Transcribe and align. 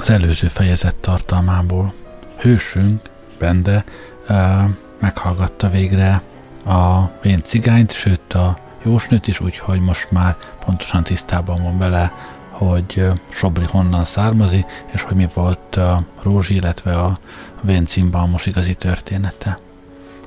az 0.00 0.10
előző 0.10 0.48
fejezet 0.48 0.96
tartalmából. 0.96 1.94
Hősünk, 2.38 3.00
Bende, 3.38 3.84
meghallgatta 5.00 5.68
végre 5.68 6.22
a 6.64 7.10
vén 7.22 7.42
cigányt, 7.42 7.92
sőt 7.92 8.34
a 8.34 8.58
jósnőt 8.84 9.26
is, 9.26 9.40
úgyhogy 9.40 9.80
most 9.80 10.10
már 10.10 10.36
pontosan 10.64 11.02
tisztában 11.02 11.62
van 11.62 11.78
vele, 11.78 12.12
hogy 12.50 13.06
Sobri 13.30 13.64
honnan 13.68 14.04
származik, 14.04 14.66
és 14.92 15.02
hogy 15.02 15.16
mi 15.16 15.28
volt 15.34 15.76
a 15.76 16.02
Rózsi, 16.22 16.54
illetve 16.54 16.98
a 16.98 17.18
vén 17.62 17.84
címbalmos 17.84 18.46
igazi 18.46 18.74
története. 18.74 19.58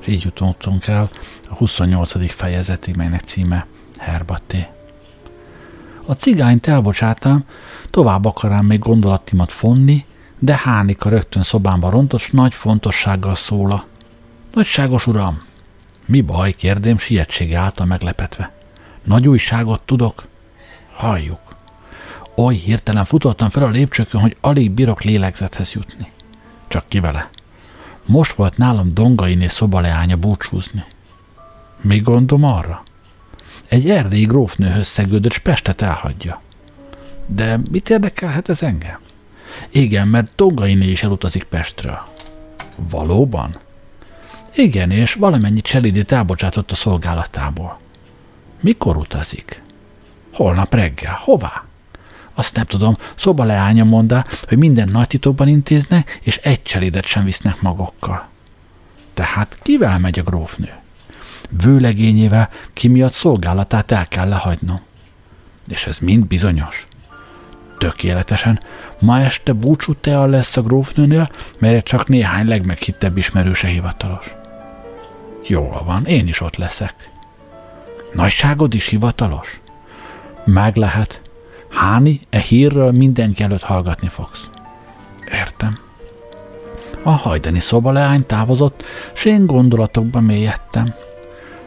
És 0.00 0.06
így 0.06 0.22
jutottunk 0.24 0.86
el 0.86 1.10
a 1.50 1.54
28. 1.54 2.32
fejezetig, 2.32 2.96
melynek 2.96 3.20
címe 3.20 3.66
Herbaté. 3.98 4.66
A 6.06 6.12
cigányt 6.12 6.66
elbocsátám, 6.66 7.44
tovább 7.90 8.24
akarám 8.24 8.66
még 8.66 8.78
gondolatimat 8.78 9.52
fonni, 9.52 10.04
de 10.38 10.60
Hánika 10.62 11.08
rögtön 11.08 11.42
szobámba 11.42 11.90
rontott, 11.90 12.32
nagy 12.32 12.54
fontossággal 12.54 13.34
szóla. 13.34 13.84
Nagyságos 14.54 15.06
uram! 15.06 15.42
Mi 16.06 16.20
baj, 16.20 16.52
kérdém, 16.52 16.98
sietsége 16.98 17.58
által 17.58 17.86
meglepetve. 17.86 18.52
Nagy 19.04 19.28
újságot 19.28 19.82
tudok? 19.82 20.26
Halljuk. 20.92 21.40
Oly 22.36 22.54
hirtelen 22.54 23.04
futottam 23.04 23.48
fel 23.48 23.62
a 23.62 23.68
lépcsőkön, 23.68 24.20
hogy 24.20 24.36
alig 24.40 24.70
bírok 24.70 25.02
lélegzethez 25.02 25.72
jutni. 25.72 26.10
Csak 26.68 26.84
ki 26.88 27.00
vele. 27.00 27.30
Most 28.06 28.32
volt 28.32 28.56
nálam 28.56 28.88
Dongainé 28.88 29.48
szobaleánya 29.48 30.16
búcsúzni. 30.16 30.84
Mi 31.80 31.98
gondom 31.98 32.44
arra? 32.44 32.82
Egy 33.68 33.90
erdélyi 33.90 34.24
grófnőhöz 34.24 34.86
szegődött, 34.86 35.38
Pestet 35.38 35.80
elhagyja. 35.82 36.42
De 37.26 37.60
mit 37.70 37.90
érdekelhet 37.90 38.48
ez 38.48 38.62
engem? 38.62 38.98
Igen, 39.70 40.08
mert 40.08 40.34
Dongainé 40.36 40.90
is 40.90 41.02
elutazik 41.02 41.44
Pestről. 41.44 41.98
Valóban? 42.76 43.58
Igen, 44.54 44.90
és 44.90 45.14
valamennyi 45.14 45.60
cselidét 45.60 46.12
elbocsátott 46.12 46.70
a 46.70 46.74
szolgálatából. 46.74 47.78
Mikor 48.60 48.96
utazik? 48.96 49.62
Holnap 50.32 50.74
reggel. 50.74 51.18
Hová? 51.20 51.64
Azt 52.34 52.56
nem 52.56 52.64
tudom, 52.64 52.96
szoba 53.14 53.44
leánya 53.44 53.84
mondta, 53.84 54.24
hogy 54.48 54.58
minden 54.58 54.88
nagy 54.92 55.06
titokban 55.06 55.48
intéznek, 55.48 56.18
és 56.22 56.36
egy 56.36 56.62
cselédet 56.62 57.04
sem 57.04 57.24
visznek 57.24 57.60
magukkal. 57.60 58.28
Tehát 59.14 59.58
kivel 59.62 59.98
megy 59.98 60.18
a 60.18 60.22
grófnő? 60.22 60.72
Vőlegényével, 61.50 62.48
ki 62.72 62.88
miatt 62.88 63.12
szolgálatát 63.12 63.90
el 63.90 64.06
kell 64.06 64.28
lehagynom. 64.28 64.80
És 65.68 65.86
ez 65.86 65.98
mind 65.98 66.26
bizonyos. 66.26 66.86
Tökéletesen. 67.78 68.60
Ma 69.00 69.20
este 69.20 69.52
búcsú 69.52 69.94
tea 69.94 70.26
lesz 70.26 70.56
a 70.56 70.62
grófnőnél, 70.62 71.30
melyre 71.58 71.80
csak 71.80 72.08
néhány 72.08 72.46
legmeghittebb 72.46 73.16
ismerőse 73.16 73.68
hivatalos. 73.68 74.34
Jól 75.46 75.82
van, 75.84 76.06
én 76.06 76.28
is 76.28 76.40
ott 76.40 76.56
leszek. 76.56 76.94
Nagyságod 78.12 78.74
is 78.74 78.86
hivatalos? 78.86 79.60
Meg 80.44 80.76
lehet. 80.76 81.20
Háni, 81.70 82.20
e 82.30 82.38
hírről 82.38 82.92
mindenki 82.92 83.42
előtt 83.42 83.62
hallgatni 83.62 84.08
fogsz. 84.08 84.50
Értem. 85.32 85.78
A 87.02 87.10
hajdani 87.10 87.60
szobaleány 87.60 88.26
távozott, 88.26 88.82
s 89.14 89.24
én 89.24 89.46
gondolatokba 89.46 90.20
mélyedtem. 90.20 90.94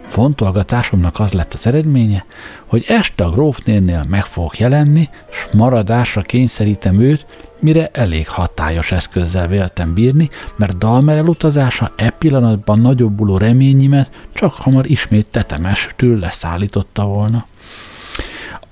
Fontolgatásomnak 0.07 1.19
az 1.19 1.34
lett 1.34 1.53
az 1.53 1.68
eredménye, 1.68 2.25
hogy 2.66 2.85
este 2.88 3.23
a 3.23 3.29
grófnénél 3.29 4.06
meg 4.09 4.25
fogok 4.25 4.59
jelenni, 4.59 5.09
s 5.31 5.47
maradásra 5.53 6.22
kényszerítem 6.22 7.00
őt, 7.00 7.25
mire 7.59 7.90
elég 7.94 8.28
hatályos 8.28 8.91
eszközzel 8.91 9.47
véltem 9.47 9.94
bírni, 9.94 10.29
mert 10.56 10.78
Dalmer 10.78 11.17
elutazása 11.17 11.91
e 11.96 12.09
pillanatban 12.09 12.79
nagyobbuló 12.79 13.38
reményimet 13.38 14.09
csak 14.34 14.53
hamar 14.53 14.90
ismét 14.90 15.28
tetemestül 15.28 16.19
leszállította 16.19 17.06
volna. 17.06 17.46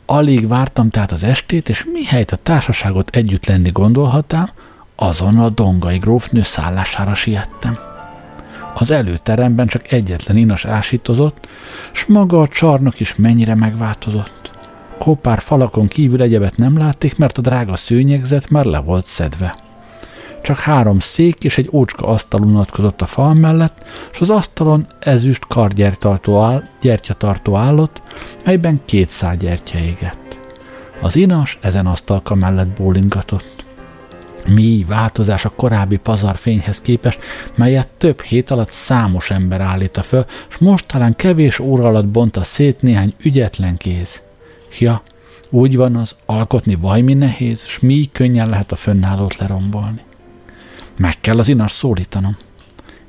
Alig 0.06 0.48
vártam 0.48 0.90
tehát 0.90 1.12
az 1.12 1.24
estét, 1.24 1.70
és 1.70 1.86
mihelyt 1.92 2.32
a 2.32 2.40
társaságot 2.44 3.16
együtt 3.16 3.46
lenni 3.46 3.70
gondolhatám, 3.70 4.50
azon 4.96 5.40
a 5.40 5.50
dongai 5.50 5.98
grófnő 5.98 6.42
szállására 6.44 7.14
siettem. 7.14 7.95
Az 8.78 8.92
előteremben 8.92 9.68
csak 9.68 9.92
egyetlen 9.92 10.38
inas 10.38 10.66
ásítozott, 10.66 11.48
s 11.92 12.06
maga 12.06 12.42
a 12.42 12.48
csarnok 12.48 13.00
is 13.00 13.16
mennyire 13.16 13.56
megváltozott. 13.56 14.52
Kopár 14.98 15.40
falakon 15.40 15.88
kívül 15.88 16.22
egyebet 16.22 16.58
nem 16.58 16.78
látték, 16.78 17.18
mert 17.18 17.38
a 17.38 17.42
drága 17.42 17.76
szőnyegzet 17.76 18.50
már 18.50 18.66
le 18.66 18.80
volt 18.80 19.06
szedve. 19.06 19.56
Csak 20.42 20.58
három 20.58 21.00
szék 21.00 21.44
és 21.44 21.58
egy 21.58 21.70
ócska 21.72 22.08
asztal 22.08 22.42
unatkozott 22.42 23.02
a 23.02 23.06
fal 23.06 23.34
mellett, 23.34 23.86
és 24.12 24.22
az 24.22 24.30
asztalon 24.30 24.86
ezüst 25.00 25.48
kargyertartó 25.48 26.40
áll, 26.40 26.64
gyertyatartó 26.82 27.56
állott, 27.56 28.02
melyben 28.46 28.82
két 28.86 29.10
szál 29.10 29.38
gyertya 29.38 29.78
égett. 29.78 30.40
Az 31.02 31.16
inas 31.16 31.58
ezen 31.62 31.86
asztalka 31.86 32.36
mellett 32.36 32.68
bólingatott. 32.68 33.55
Mi 34.48 34.86
változás 34.88 35.46
a 35.46 35.50
korábbi 35.50 35.98
pazarfényhez 35.98 36.82
képest, 36.82 37.20
melyet 37.56 37.90
több 37.90 38.22
hét 38.22 38.52
alatt 38.52 38.72
számos 38.72 39.32
ember 39.32 39.62
állítta 39.62 40.02
föl, 40.02 40.26
és 40.50 40.58
most 40.58 40.88
talán 40.88 41.16
kevés 41.16 41.60
óra 41.60 41.88
alatt 41.88 42.08
bonta 42.08 42.44
szét 42.44 42.82
néhány 42.82 43.14
ügyetlen 43.24 43.78
kéz. 43.78 44.22
Ja, 44.80 45.02
úgy 45.50 45.76
van 45.76 45.96
az, 45.96 46.16
alkotni 46.26 46.76
vajmi 46.76 47.14
nehéz, 47.14 47.66
s 47.66 47.80
mi 47.80 48.10
könnyen 48.12 48.50
lehet 48.50 48.72
a 48.72 48.76
fönnállót 48.76 49.36
lerombolni. 49.36 50.02
Meg 50.98 51.20
kell 51.22 51.40
az 51.40 51.48
inas 51.48 51.72
szólítanom. 51.72 52.38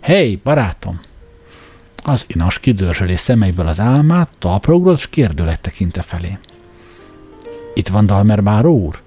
Hely, 0.00 0.40
barátom! 0.44 1.00
Az 2.04 2.24
inas 2.26 2.58
kidörzsöli 2.58 3.16
szemeiből 3.16 3.66
az 3.66 3.80
álmát, 3.80 4.28
talprogrott, 4.38 4.96
és 4.96 5.08
kérdőlet 5.08 5.60
tekinte 5.60 6.02
felé. 6.02 6.38
Itt 7.74 7.88
van 7.88 8.06
Dalmer 8.06 8.42
Báró 8.42 8.78
úr? 8.78 9.02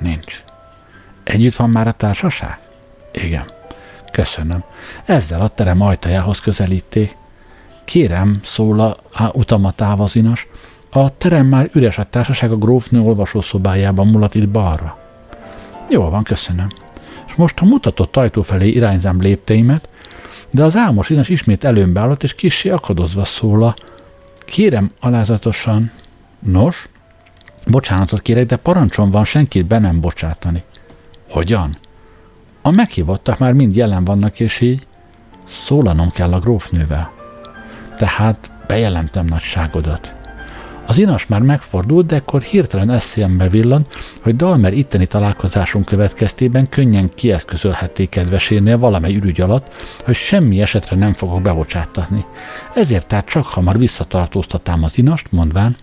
Nincs. 0.00 0.44
Együtt 1.26 1.56
van 1.56 1.70
már 1.70 1.86
a 1.86 1.92
társaság? 1.92 2.58
Igen. 3.12 3.44
Köszönöm. 4.12 4.62
Ezzel 5.04 5.40
a 5.40 5.48
terem 5.48 5.80
ajtajához 5.80 6.40
közelíték. 6.40 7.16
Kérem, 7.84 8.40
szól 8.42 8.80
a, 8.80 8.96
a 9.10 9.30
utamatával 9.32 10.04
az 10.04 10.16
inas, 10.16 10.46
a 10.90 11.16
terem 11.18 11.46
már 11.46 11.68
üres, 11.72 11.98
a 11.98 12.04
társaság 12.04 12.50
a 12.50 12.56
grófnő 12.56 13.00
olvasószobájában 13.00 14.06
mulat 14.06 14.34
itt 14.34 14.48
balra. 14.48 14.98
Jól 15.90 16.10
van, 16.10 16.22
köszönöm. 16.22 16.68
És 17.26 17.34
most 17.34 17.60
a 17.60 17.64
mutatott 17.64 18.16
ajtó 18.16 18.42
felé 18.42 18.68
irányzám 18.68 19.20
lépteimet, 19.20 19.88
de 20.50 20.64
az 20.64 20.76
álmos 20.76 21.10
inas 21.10 21.28
ismét 21.28 21.64
előmbe 21.64 22.00
állott, 22.00 22.22
és 22.22 22.34
kissé 22.34 22.68
akadozva 22.70 23.24
szól 23.24 23.74
Kérem 24.44 24.90
alázatosan, 25.00 25.90
nos, 26.38 26.88
bocsánatot 27.66 28.22
kérek, 28.22 28.46
de 28.46 28.56
parancsom 28.56 29.10
van 29.10 29.24
senkit 29.24 29.66
be 29.66 29.78
nem 29.78 30.00
bocsátani. 30.00 30.62
Hogyan? 31.30 31.76
A 32.62 32.70
meghívottak 32.70 33.38
már 33.38 33.52
mind 33.52 33.76
jelen 33.76 34.04
vannak, 34.04 34.40
és 34.40 34.60
így 34.60 34.86
szólanom 35.48 36.10
kell 36.10 36.32
a 36.32 36.38
grófnővel. 36.38 37.12
Tehát 37.96 38.50
bejelentem 38.66 39.24
nagyságodat. 39.24 40.14
Az 40.86 40.98
inas 40.98 41.26
már 41.26 41.40
megfordult, 41.40 42.06
de 42.06 42.16
akkor 42.16 42.42
hirtelen 42.42 42.90
eszélyembe 42.90 43.48
villant, 43.48 43.94
hogy 44.22 44.36
Dalmer 44.36 44.72
itteni 44.72 45.06
találkozásunk 45.06 45.84
következtében 45.84 46.68
könnyen 46.68 47.10
kieszközölhették 47.14 48.08
kedvesénél 48.08 48.78
valamely 48.78 49.14
ürügy 49.14 49.40
alatt, 49.40 49.74
hogy 50.04 50.14
semmi 50.14 50.60
esetre 50.60 50.96
nem 50.96 51.12
fogok 51.12 51.42
bebocsáttatni. 51.42 52.24
Ezért 52.74 53.06
tehát 53.06 53.26
csak 53.26 53.46
hamar 53.46 53.78
visszatartóztatám 53.78 54.82
az 54.82 54.98
inast, 54.98 55.26
mondván, 55.30 55.76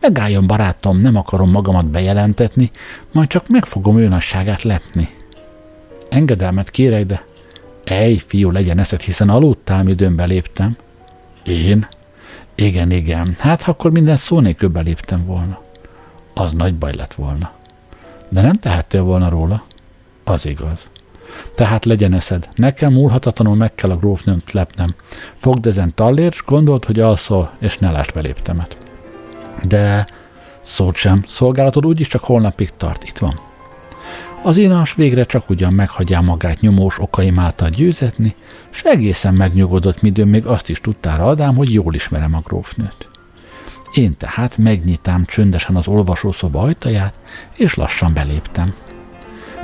megálljon 0.00 0.46
barátom, 0.46 0.98
nem 0.98 1.16
akarom 1.16 1.50
magamat 1.50 1.86
bejelentetni, 1.86 2.70
majd 3.12 3.28
csak 3.28 3.48
meg 3.48 3.64
fogom 3.64 3.98
ő 3.98 4.08
nagyságát 4.08 4.62
lepni. 4.62 5.08
Engedelmet 6.08 6.70
kérek, 6.70 7.06
de 7.06 7.28
Ej, 7.84 8.16
fiú, 8.16 8.50
legyen 8.50 8.78
eszed, 8.78 9.00
hiszen 9.00 9.28
aludtál, 9.28 9.86
időn 9.86 10.22
léptem. 10.26 10.76
Én? 11.44 11.86
Igen, 12.54 12.90
igen. 12.90 13.34
Hát, 13.38 13.62
akkor 13.68 13.90
minden 13.90 14.16
szó 14.16 14.40
nélkül 14.40 14.68
beléptem 14.68 15.26
volna. 15.26 15.62
Az 16.34 16.52
nagy 16.52 16.74
baj 16.74 16.92
lett 16.96 17.14
volna. 17.14 17.52
De 18.28 18.40
nem 18.40 18.54
tehettél 18.54 19.02
volna 19.02 19.28
róla? 19.28 19.64
Az 20.24 20.46
igaz. 20.46 20.88
Tehát 21.54 21.84
legyen 21.84 22.12
eszed, 22.12 22.48
nekem 22.54 22.92
múlhatatlanul 22.92 23.56
meg 23.56 23.74
kell 23.74 23.90
a 23.90 23.96
grófnőmt 23.96 24.52
lepnem. 24.52 24.94
Fogd 25.34 25.66
ezen 25.66 25.94
tallér, 25.94 26.34
gondolt, 26.46 26.84
hogy 26.84 27.00
alszol, 27.00 27.52
és 27.58 27.78
ne 27.78 27.90
lásd 27.90 28.14
beléptemet. 28.14 28.76
De 29.68 30.06
szót 30.60 30.96
sem, 30.96 31.22
szolgálatod 31.26 31.86
úgyis 31.86 32.08
csak 32.08 32.24
holnapig 32.24 32.70
tart, 32.76 33.04
itt 33.04 33.18
van. 33.18 33.38
Az 34.42 34.56
inas 34.56 34.94
végre 34.94 35.24
csak 35.24 35.50
ugyan 35.50 35.72
meghagyja 35.72 36.20
magát 36.20 36.60
nyomós 36.60 36.98
okaim 36.98 37.38
által 37.38 37.68
győzetni, 37.68 38.34
s 38.70 38.82
egészen 38.82 39.34
megnyugodott, 39.34 40.02
midőn 40.02 40.28
még 40.28 40.46
azt 40.46 40.68
is 40.68 40.80
tudtára 40.80 41.24
adám, 41.26 41.56
hogy 41.56 41.72
jól 41.72 41.94
ismerem 41.94 42.34
a 42.34 42.40
grófnőt. 42.44 43.08
Én 43.94 44.16
tehát 44.16 44.58
megnyitám 44.58 45.24
csöndesen 45.24 45.76
az 45.76 45.88
olvasószoba 45.88 46.60
ajtaját, 46.60 47.14
és 47.56 47.74
lassan 47.74 48.14
beléptem. 48.14 48.74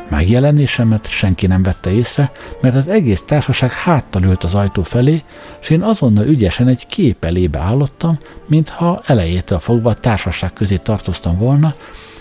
Megjelenésemet 0.08 1.08
senki 1.08 1.46
nem 1.46 1.62
vette 1.62 1.92
észre, 1.92 2.32
mert 2.60 2.74
az 2.74 2.88
egész 2.88 3.22
társaság 3.22 3.72
háttal 3.72 4.22
ült 4.22 4.44
az 4.44 4.54
ajtó 4.54 4.82
felé, 4.82 5.22
és 5.60 5.70
én 5.70 5.82
azonnal 5.82 6.26
ügyesen 6.26 6.68
egy 6.68 6.86
kép 6.86 7.24
elébe 7.24 7.58
állottam, 7.58 8.18
mintha 8.46 9.00
elejétől 9.06 9.58
fogva 9.58 9.90
a 9.90 9.94
társaság 9.94 10.52
közé 10.52 10.76
tartoztam 10.76 11.38
volna, 11.38 11.74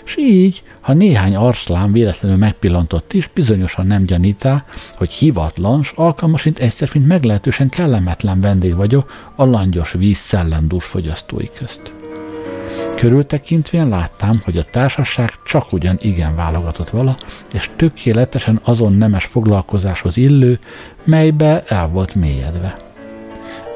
és 0.04 0.16
így, 0.18 0.62
ha 0.80 0.92
néhány 0.92 1.36
arszlán 1.36 1.92
véletlenül 1.92 2.38
megpillantott 2.38 3.12
is, 3.12 3.30
bizonyosan 3.34 3.86
nem 3.86 4.04
gyanítá, 4.04 4.64
hogy 4.96 5.12
hivatlan, 5.12 5.82
s 5.82 5.92
alkalmasint 5.94 6.58
egyszer, 6.58 6.88
mint 6.92 7.06
meglehetősen 7.06 7.68
kellemetlen 7.68 8.40
vendég 8.40 8.74
vagyok 8.74 9.12
a 9.34 9.44
langyos 9.44 9.92
víz 9.92 10.16
szellemdús 10.16 10.84
fogyasztói 10.84 11.46
közt. 11.58 12.05
Körültekintvén 12.96 13.88
láttam, 13.88 14.40
hogy 14.44 14.56
a 14.56 14.64
társaság 14.64 15.30
csak 15.44 15.72
ugyan 15.72 15.98
igen 16.00 16.34
válogatott 16.34 16.90
vala, 16.90 17.16
és 17.52 17.70
tökéletesen 17.76 18.60
azon 18.62 18.92
nemes 18.92 19.24
foglalkozáshoz 19.24 20.16
illő, 20.16 20.58
melybe 21.04 21.62
el 21.66 21.88
volt 21.88 22.14
mélyedve. 22.14 22.76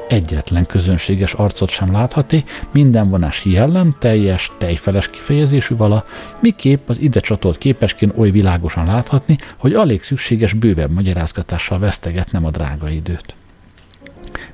Egyetlen 0.07 0.65
közönséges 0.65 1.33
arcot 1.33 1.69
sem 1.69 1.91
láthati, 1.91 2.43
minden 2.71 3.09
vonás 3.09 3.45
jellem, 3.45 3.95
teljes, 3.99 4.51
tejfeles 4.57 5.09
kifejezésű 5.09 5.75
vala, 5.75 6.05
miképp 6.39 6.89
az 6.89 6.99
ide 6.99 7.19
csatolt 7.19 7.57
képesként 7.57 8.13
oly 8.17 8.29
világosan 8.29 8.85
láthatni, 8.85 9.37
hogy 9.57 9.73
alig 9.73 10.03
szükséges 10.03 10.53
bővebb 10.53 10.91
magyarázgatással 10.91 11.79
vesztegetnem 11.79 12.45
a 12.45 12.51
drága 12.51 12.89
időt. 12.89 13.35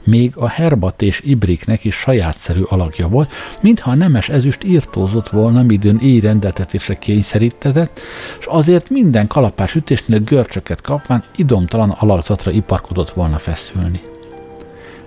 Még 0.04 0.32
a 0.36 0.48
herbat 0.48 1.02
és 1.02 1.22
ibriknek 1.26 1.84
is 1.84 1.96
sajátszerű 1.96 2.62
alakja 2.62 3.08
volt, 3.08 3.32
mintha 3.62 3.92
a 3.92 3.96
nemes 3.96 4.30
ezüst 4.30 4.64
írtózott 4.64 5.30
volna, 5.30 5.62
midőn 5.62 6.00
éj 6.00 6.20
rendeltetésre 6.20 6.96
kényszerítetett, 6.96 8.00
és 8.40 8.46
azért 8.46 8.90
minden 8.90 9.28
kalapás 9.28 9.76
ütésnél 9.76 10.20
görcsöket 10.20 10.82
kapván 10.82 11.24
idomtalan 11.36 11.90
alakzatra 11.90 12.52
iparkodott 12.52 13.10
volna 13.10 13.38
feszülni. 13.38 14.02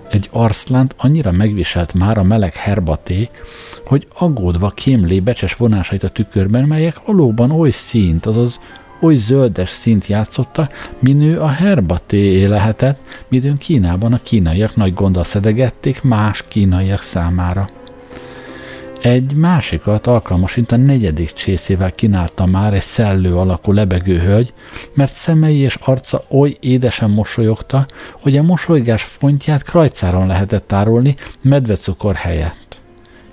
Egy 0.09 0.29
arszlánt 0.31 0.95
annyira 0.97 1.31
megviselt 1.31 1.93
már 1.93 2.17
a 2.17 2.23
meleg 2.23 2.53
herbaté, 2.53 3.29
hogy 3.85 4.07
aggódva 4.17 4.69
kémlé 4.69 5.19
becses 5.19 5.55
vonásait 5.55 6.03
a 6.03 6.09
tükörben, 6.09 6.63
melyek 6.63 7.05
valóban 7.05 7.51
oly 7.51 7.69
színt, 7.69 8.25
azaz 8.25 8.59
oly 9.01 9.15
zöldes 9.15 9.69
szint 9.69 10.07
játszotta, 10.07 10.69
minő 10.99 11.39
a 11.39 11.47
herbaté 11.47 12.45
lehetett, 12.45 12.99
midőn 13.27 13.57
Kínában 13.57 14.13
a 14.13 14.21
kínaiak 14.23 14.75
nagy 14.75 14.93
gonddal 14.93 15.23
szedegették 15.23 16.01
más 16.01 16.43
kínaiak 16.47 17.01
számára. 17.01 17.69
Egy 19.01 19.33
másikat 19.33 20.07
alkalmasint 20.07 20.71
a 20.71 20.75
negyedik 20.75 21.31
csészével 21.31 21.91
kínálta 21.91 22.45
már 22.45 22.73
egy 22.73 22.81
szellő 22.81 23.35
alakú 23.35 23.71
lebegő 23.71 24.17
hölgy, 24.17 24.53
mert 24.93 25.13
szemei 25.13 25.57
és 25.57 25.75
arca 25.75 26.23
oly 26.29 26.57
édesen 26.59 27.09
mosolyogta, 27.09 27.85
hogy 28.21 28.37
a 28.37 28.43
mosolygás 28.43 29.03
fontját 29.03 29.63
krajcáron 29.63 30.27
lehetett 30.27 30.71
árulni 30.71 31.15
medvecukor 31.41 32.15
helyett 32.15 32.60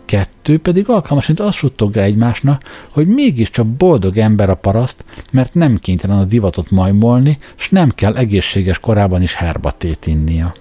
kettő 0.08 0.58
pedig 0.58 0.88
alkalmasint 0.88 1.40
azt 1.40 1.56
suttogja 1.56 2.02
egymásnak, 2.02 2.62
hogy 2.88 3.06
mégiscsak 3.06 3.66
boldog 3.66 4.19
ember 4.19 4.50
a 4.50 4.55
paraszt, 4.55 5.05
mert 5.31 5.55
nem 5.55 5.78
kénytelen 5.78 6.19
a 6.19 6.25
divatot 6.25 6.70
majmolni, 6.70 7.38
s 7.55 7.69
nem 7.69 7.90
kell 7.90 8.16
egészséges 8.16 8.78
korában 8.78 9.22
is 9.22 9.34
herbatét 9.34 10.06
innia. 10.06 10.55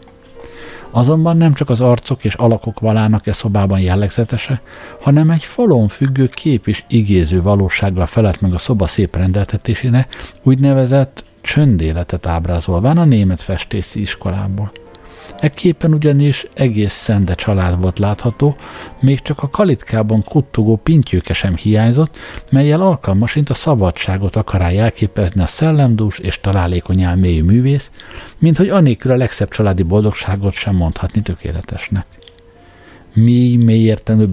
Azonban 0.89 1.38
nem 1.38 1.53
csak 1.53 1.69
az 1.69 1.81
arcok 1.81 2.23
és 2.23 2.33
alakok 2.33 2.79
valának 2.79 3.27
e 3.27 3.31
szobában 3.31 3.79
jellegzetese, 3.79 4.61
hanem 5.01 5.29
egy 5.29 5.44
falon 5.44 5.88
függő 5.88 6.27
kép 6.27 6.67
is 6.67 6.85
igéző 6.89 7.41
valósággal 7.41 8.05
felett 8.05 8.42
meg 8.42 8.54
a 8.54 8.57
szoba 8.57 8.87
szép 8.87 9.16
rendeltetésének, 9.16 10.16
úgynevezett 10.44 11.23
csöndéletet 11.42 12.25
ábrázolván 12.25 12.97
a 12.97 13.06
német 13.06 13.42
festészi 13.42 14.01
iskolából. 14.01 14.71
E 15.40 15.52
ugyanis 15.88 16.48
egész 16.54 16.94
szende 16.94 17.34
család 17.34 17.81
volt 17.81 18.00
látható, 18.00 18.56
még 19.00 19.22
csak 19.22 19.44
a 19.44 19.50
kalitkában 19.50 20.24
kuttogó 20.24 20.76
pintyőke 20.76 21.34
sem 21.34 21.56
hiányzott, 21.56 22.18
melyel 22.52 22.81
alkalmasint 22.81 23.50
a 23.50 23.54
szabadságot 23.54 24.36
akará 24.36 24.69
jelképezni 24.69 25.42
a 25.42 25.46
szellemdús 25.46 26.19
és 26.19 26.42
találékony 26.42 27.02
elmélyű 27.02 27.44
művész, 27.44 27.92
mint 28.38 28.57
hogy 28.57 28.69
anélkül 28.69 29.12
a 29.12 29.18
legszebb 29.18 29.50
családi 29.50 29.84
boldogságot 29.84 30.54
sem 30.54 30.76
mondhatni 30.76 31.22
tökéletesnek 31.22 32.06
mély, 33.18 33.56
mély 33.56 33.83
értelmű 33.83 34.26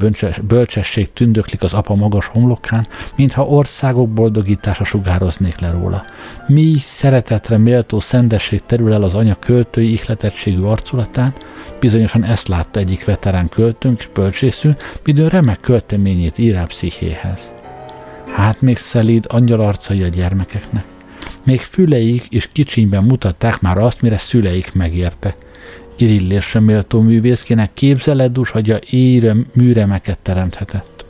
bölcsesség 0.43 1.13
tündöklik 1.13 1.63
az 1.63 1.75
apa 1.75 1.95
magas 1.95 2.27
homlokán, 2.27 2.87
mintha 3.17 3.47
országok 3.47 4.09
boldogítása 4.09 4.85
sugároznék 4.85 5.61
le 5.61 5.71
róla. 5.71 6.05
Mély 6.47 6.77
szeretetre 6.79 7.59
méltó 7.59 8.01
szendesség 8.01 8.63
terül 8.67 8.93
el 8.93 9.03
az 9.03 9.15
anya 9.15 9.35
költői 9.35 9.93
ihletettségű 9.93 10.63
arculatán, 10.63 11.35
bizonyosan 11.81 12.25
ezt 12.25 12.49
látta 12.49 12.81
egyik 12.81 13.05
veterán 13.05 13.49
költőnk 13.49 13.99
és 13.99 14.09
bölcsészünk, 14.15 14.99
midőn 15.05 15.29
remek 15.29 15.61
költeményét 15.61 16.39
írá 16.39 16.65
pszichéhez. 16.65 17.53
Hát 18.33 18.61
még 18.61 18.77
szelíd 18.77 19.27
arcai 19.29 20.03
a 20.03 20.09
gyermekeknek. 20.09 20.85
Még 21.45 21.61
füleik 21.61 22.23
is 22.29 22.49
kicsinyben 22.53 23.05
mutatták 23.05 23.61
már 23.61 23.79
azt, 23.79 24.03
mire 24.03 24.17
szüleik 24.17 24.73
megértek 24.73 25.44
irillésre 25.97 26.61
méltó 26.61 27.01
művészkének 27.01 27.71
képzeledus, 27.75 28.51
hogy 28.51 28.71
a 28.71 28.79
ére 28.91 29.35
műremeket 29.53 30.19
teremthetett. 30.19 31.07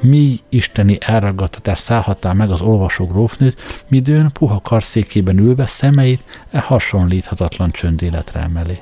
Mi 0.00 0.38
isteni 0.48 0.98
elragadtatás 1.00 1.78
szállhattál 1.78 2.34
meg 2.34 2.50
az 2.50 2.60
olvasó 2.60 3.06
grófnőt, 3.06 3.84
midőn 3.88 4.32
puha 4.32 4.60
karszékében 4.60 5.38
ülve 5.38 5.66
szemeit 5.66 6.22
e 6.50 6.60
hasonlíthatatlan 6.60 7.70
csöndéletre 7.70 8.40
emeli. 8.40 8.78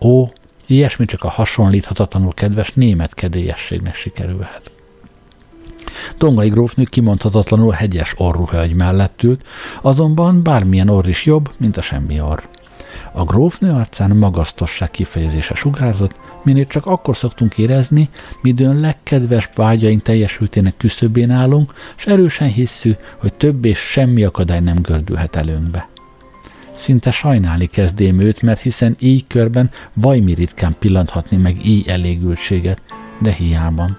Ó, 0.00 0.26
ilyesmi 0.66 1.04
csak 1.04 1.24
a 1.24 1.28
hasonlíthatatlanul 1.28 2.32
kedves 2.32 2.72
német 2.72 3.14
kedélyességnek 3.14 3.94
sikerülhet. 3.94 4.70
Tongai 6.18 6.48
grófnő 6.48 6.84
kimondhatatlanul 6.84 7.72
hegyes 7.72 8.14
orru 8.16 8.44
hölgy 8.44 8.74
mellett 8.74 9.22
ült, 9.22 9.46
azonban 9.82 10.42
bármilyen 10.42 10.88
orr 10.88 11.06
is 11.06 11.24
jobb, 11.24 11.50
mint 11.56 11.76
a 11.76 11.82
semmi 11.82 12.20
orr. 12.20 12.42
A 13.12 13.24
grófnő 13.24 13.70
arcán 13.70 14.16
magasztosság 14.16 14.90
kifejezése 14.90 15.54
sugárzott, 15.54 16.14
minél 16.44 16.66
csak 16.66 16.86
akkor 16.86 17.16
szoktunk 17.16 17.58
érezni, 17.58 18.08
midőn 18.42 18.80
legkedves 18.80 19.50
vágyaink 19.54 20.02
teljesültének 20.02 20.76
küszöbén 20.76 21.30
állunk, 21.30 21.74
és 21.96 22.06
erősen 22.06 22.48
hisszű, 22.48 22.92
hogy 23.20 23.34
több 23.34 23.64
és 23.64 23.78
semmi 23.78 24.24
akadály 24.24 24.60
nem 24.60 24.78
gördülhet 24.82 25.36
előnkbe. 25.36 25.88
Szinte 26.72 27.10
sajnálni 27.10 27.66
kezdém 27.66 28.20
őt, 28.20 28.42
mert 28.42 28.60
hiszen 28.60 28.96
így 28.98 29.26
körben 29.26 29.70
vajmi 29.94 30.34
ritkán 30.34 30.76
pillanthatni 30.78 31.36
meg 31.36 31.66
így 31.66 31.88
elégültséget, 31.88 32.82
de 33.20 33.32
hiában. 33.32 33.96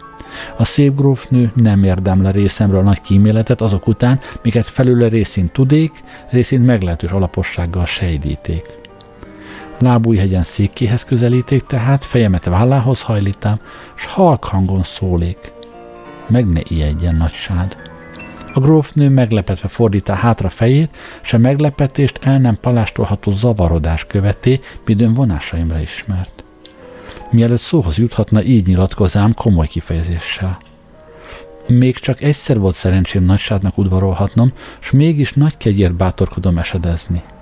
A 0.57 0.63
szép 0.63 0.95
grófnő 0.95 1.51
nem 1.55 1.83
érdemle 1.83 2.31
részemről 2.31 2.83
nagy 2.83 3.01
kíméletet 3.01 3.61
azok 3.61 3.87
után, 3.87 4.19
miket 4.43 4.65
felül 4.65 5.09
részint 5.09 5.51
tudék, 5.51 5.91
részint 6.29 6.65
meglehetős 6.65 7.11
alapossággal 7.11 7.85
sejdíték. 7.85 8.63
Lábújhegyen 9.79 10.43
székéhez 10.43 11.03
közelíték, 11.03 11.63
tehát 11.63 12.03
fejemet 12.03 12.45
vállához 12.45 13.01
hajlítám, 13.01 13.59
s 13.95 14.05
halk 14.05 14.43
hangon 14.43 14.83
szólék. 14.83 15.51
Meg 16.27 16.47
ne 16.47 16.61
ijedjen 16.63 17.15
nagysád. 17.15 17.77
A 18.53 18.59
grófnő 18.59 19.09
meglepetve 19.09 19.67
fordítá 19.67 20.15
hátra 20.15 20.49
fejét, 20.49 20.97
s 21.21 21.33
a 21.33 21.37
meglepetést 21.37 22.19
el 22.21 22.39
nem 22.39 22.57
palástolható 22.61 23.31
zavarodás 23.31 24.05
követé, 24.05 24.59
midőn 24.85 25.13
vonásaimra 25.13 25.79
ismert. 25.79 26.43
Mielőtt 27.31 27.59
szóhoz 27.59 27.97
juthatna, 27.97 28.43
így 28.43 28.67
nyilatkozám 28.67 29.33
komoly 29.33 29.67
kifejezéssel. 29.67 30.57
Még 31.67 31.97
csak 31.97 32.21
egyszer 32.21 32.59
volt 32.59 32.75
szerencsém 32.75 33.23
nagysádnak 33.23 33.77
udvarolhatnom, 33.77 34.53
s 34.79 34.91
mégis 34.91 35.33
nagy 35.33 35.57
kegyért 35.57 35.95
bátorkodom 35.95 36.57
esedezni– 36.57 37.23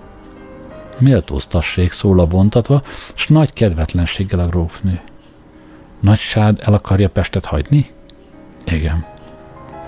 méltóztassék 0.99 1.91
szóla 1.91 2.25
vontatva, 2.25 2.81
s 3.13 3.27
nagy 3.27 3.53
kedvetlenséggel 3.53 4.39
a 4.39 4.47
grófnő. 4.47 5.01
Nagysád 5.99 6.59
el 6.63 6.73
akarja 6.73 7.09
Pestet 7.09 7.45
hagyni? 7.45 7.85
Igen. 8.65 9.05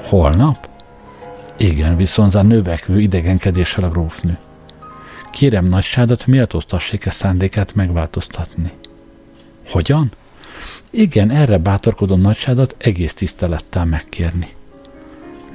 Holnap? 0.03 0.69
Igen, 1.57 1.95
viszont 1.95 2.43
növekvő 2.43 2.99
idegenkedéssel 2.99 3.83
a 3.83 3.89
grófnő. 3.89 4.37
Kérem 5.31 5.65
nagysádat, 5.65 6.25
méltóztassék-e 6.25 7.09
szándékát 7.09 7.75
megváltoztatni. 7.75 8.71
Hogyan? 9.67 10.11
Igen, 10.89 11.29
erre 11.29 11.57
bátorkodom 11.57 12.21
nagysádat 12.21 12.75
egész 12.77 13.13
tisztelettel 13.13 13.85
megkérni 13.85 14.55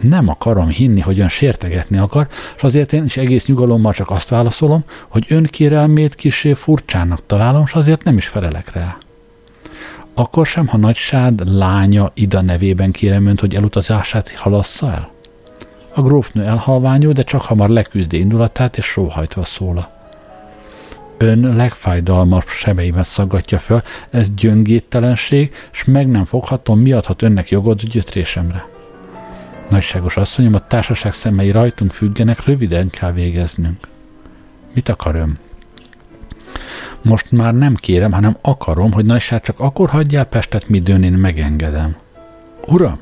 nem 0.03 0.29
akarom 0.29 0.69
hinni, 0.69 1.01
hogy 1.01 1.21
ön 1.21 1.29
sértegetni 1.29 1.99
akar, 1.99 2.27
és 2.57 2.63
azért 2.63 2.93
én 2.93 3.05
is 3.05 3.17
egész 3.17 3.47
nyugalommal 3.47 3.93
csak 3.93 4.11
azt 4.11 4.29
válaszolom, 4.29 4.85
hogy 5.09 5.25
ön 5.29 5.45
kérelmét 5.45 6.15
kisé 6.15 6.53
furcsának 6.53 7.23
találom, 7.27 7.63
és 7.67 7.73
azért 7.73 8.05
nem 8.05 8.17
is 8.17 8.29
felelek 8.29 8.73
rá. 8.73 8.97
Akkor 10.15 10.47
sem, 10.47 10.67
ha 10.67 10.77
nagysád 10.77 11.49
lánya 11.49 12.11
Ida 12.15 12.41
nevében 12.41 12.91
kérem 12.91 13.27
önt, 13.27 13.41
hogy 13.41 13.55
elutazását 13.55 14.35
halassza 14.35 14.91
el? 14.91 15.11
A 15.95 16.03
grófnő 16.03 16.45
elhalványul, 16.45 17.13
de 17.13 17.23
csak 17.23 17.43
hamar 17.43 17.69
leküzdi 17.69 18.19
indulatát, 18.19 18.77
és 18.77 18.85
sóhajtva 18.85 19.43
szóla. 19.43 20.01
Ön 21.19 21.53
legfájdalmabb 21.57 22.47
sebeimet 22.47 23.07
szaggatja 23.07 23.59
föl, 23.59 23.83
ez 24.11 24.35
gyöngéttelenség, 24.35 25.55
és 25.73 25.85
meg 25.85 26.09
nem 26.09 26.25
foghatom, 26.25 26.81
mi 26.81 26.93
adhat 26.93 27.23
önnek 27.23 27.49
jogot 27.49 27.89
gyötrésemre. 27.89 28.72
Nagyságos 29.71 30.17
asszonyom, 30.17 30.55
a 30.55 30.67
társaság 30.67 31.13
szemei 31.13 31.51
rajtunk 31.51 31.93
függenek, 31.93 32.45
röviden 32.45 32.91
kell 32.91 33.13
végeznünk. 33.13 33.81
Mit 34.75 34.89
akar 34.89 35.15
ön? 35.15 35.39
Most 37.03 37.31
már 37.31 37.55
nem 37.55 37.75
kérem, 37.75 38.13
hanem 38.13 38.37
akarom, 38.41 38.93
hogy 38.93 39.05
nagyság 39.05 39.41
csak 39.41 39.61
akkor 39.61 39.89
hagyja 39.89 40.19
el 40.19 40.25
Pestet, 40.25 40.69
midőn 40.69 41.03
én 41.03 41.13
megengedem. 41.13 41.97
Uram, 42.67 42.99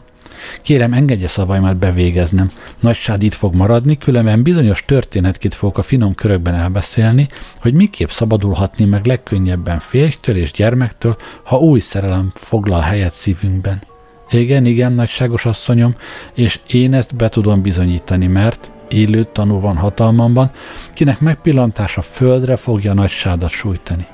Kérem, 0.63 0.93
engedje 0.93 1.29
szavaimat 1.29 1.77
bevégeznem. 1.77 2.49
Nagysád 2.81 3.23
itt 3.23 3.35
fog 3.35 3.55
maradni, 3.55 3.99
különben 3.99 4.43
bizonyos 4.43 4.85
történetkét 4.85 5.55
fogok 5.55 5.79
a 5.79 5.83
finom 5.83 6.15
körökben 6.15 6.55
elbeszélni, 6.55 7.29
hogy 7.55 7.75
miképp 7.75 8.09
szabadulhatni 8.09 8.85
meg 8.85 9.07
legkönnyebben 9.07 9.79
férjtől 9.79 10.37
és 10.37 10.53
gyermektől, 10.53 11.17
ha 11.43 11.59
új 11.59 11.81
szerelem 11.81 12.33
foglal 12.35 12.81
helyet 12.81 13.13
szívünkben. 13.13 13.83
Igen, 14.31 14.67
igen, 14.67 14.93
nagyságos 14.93 15.47
asszonyom, 15.47 15.95
és 16.35 16.61
én 16.67 16.95
ezt 16.95 17.17
be 17.17 17.29
tudom 17.29 17.63
bizonyítani, 17.63 18.27
mert 18.27 18.71
élő 18.89 19.25
tanú 19.33 19.61
van 19.61 19.77
hatalmamban, 19.77 20.51
kinek 20.93 21.21
megpillantása 21.21 22.03
földre 22.03 22.57
fogja 22.57 22.93
nagysádat 22.95 23.51
sújtani. 23.51 24.07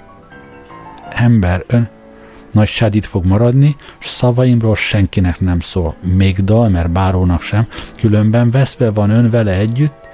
Ember, 1.10 1.64
ön, 1.66 1.88
Nagysád 2.52 2.94
itt 2.94 3.04
fog 3.04 3.24
maradni, 3.24 3.76
s 3.98 4.06
szavaimról 4.06 4.76
senkinek 4.76 5.40
nem 5.40 5.60
szól, 5.60 5.94
még 6.16 6.44
Dalmer 6.44 6.90
bárónak 6.90 7.42
sem, 7.42 7.66
különben 8.00 8.50
veszve 8.50 8.90
van 8.90 9.10
ön 9.10 9.30
vele 9.30 9.52
együtt, 9.52 10.08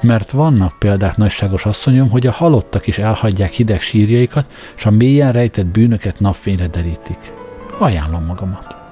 mert 0.00 0.30
vannak 0.30 0.78
példák 0.78 1.16
nagyságos 1.16 1.66
asszonyom, 1.66 2.10
hogy 2.10 2.26
a 2.26 2.32
halottak 2.32 2.86
is 2.86 2.98
elhagyják 2.98 3.50
hideg 3.50 3.80
sírjaikat, 3.80 4.54
és 4.76 4.86
a 4.86 4.90
mélyen 4.90 5.32
rejtett 5.32 5.66
bűnöket 5.66 6.20
napfényre 6.20 6.66
derítik. 6.66 7.32
Ajánlom 7.78 8.24
magamat. 8.24 8.83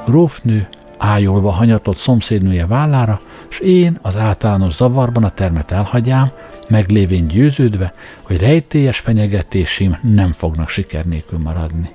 A 0.00 0.10
grófnő 0.10 0.68
ájolva 0.98 1.50
hanyatott 1.50 1.96
szomszédnője 1.96 2.66
vállára, 2.66 3.20
és 3.50 3.58
én 3.58 3.98
az 4.02 4.16
általános 4.16 4.72
zavarban 4.72 5.24
a 5.24 5.30
termet 5.30 5.70
elhagyám, 5.70 6.30
meglévén 6.68 7.26
győződve, 7.26 7.92
hogy 8.22 8.40
rejtélyes 8.40 8.98
fenyegetésém 8.98 9.98
nem 10.14 10.32
fognak 10.32 10.68
siker 10.68 11.04
nélkül 11.04 11.38
maradni. 11.38 11.90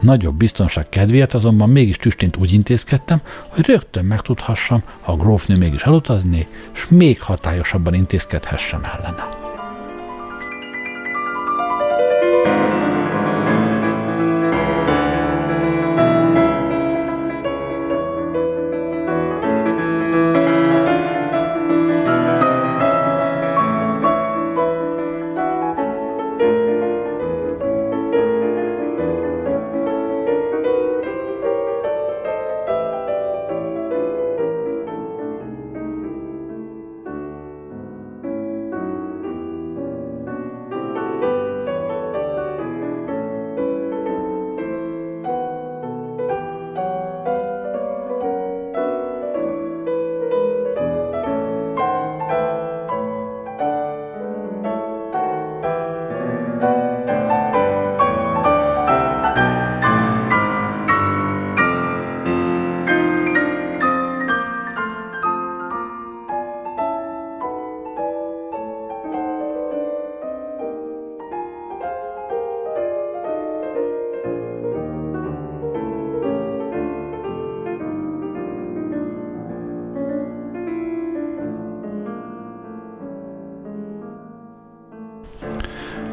Nagyobb 0.00 0.34
biztonság 0.34 0.88
kedvéért 0.88 1.34
azonban 1.34 1.70
mégis 1.70 1.96
tüstént 1.96 2.36
úgy 2.36 2.52
intézkedtem, 2.52 3.20
hogy 3.48 3.66
rögtön 3.66 4.04
megtudhassam, 4.04 4.82
ha 5.00 5.12
a 5.12 5.16
grófnő 5.16 5.56
mégis 5.56 5.82
elutazné, 5.82 6.46
és 6.74 6.86
még 6.88 7.22
hatályosabban 7.22 7.94
intézkedhessem 7.94 8.82
ellene. 8.84 9.41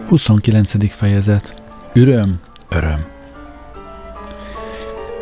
29. 0.10 0.92
fejezet. 0.92 1.54
Üröm, 1.94 2.40
öröm. 2.70 3.06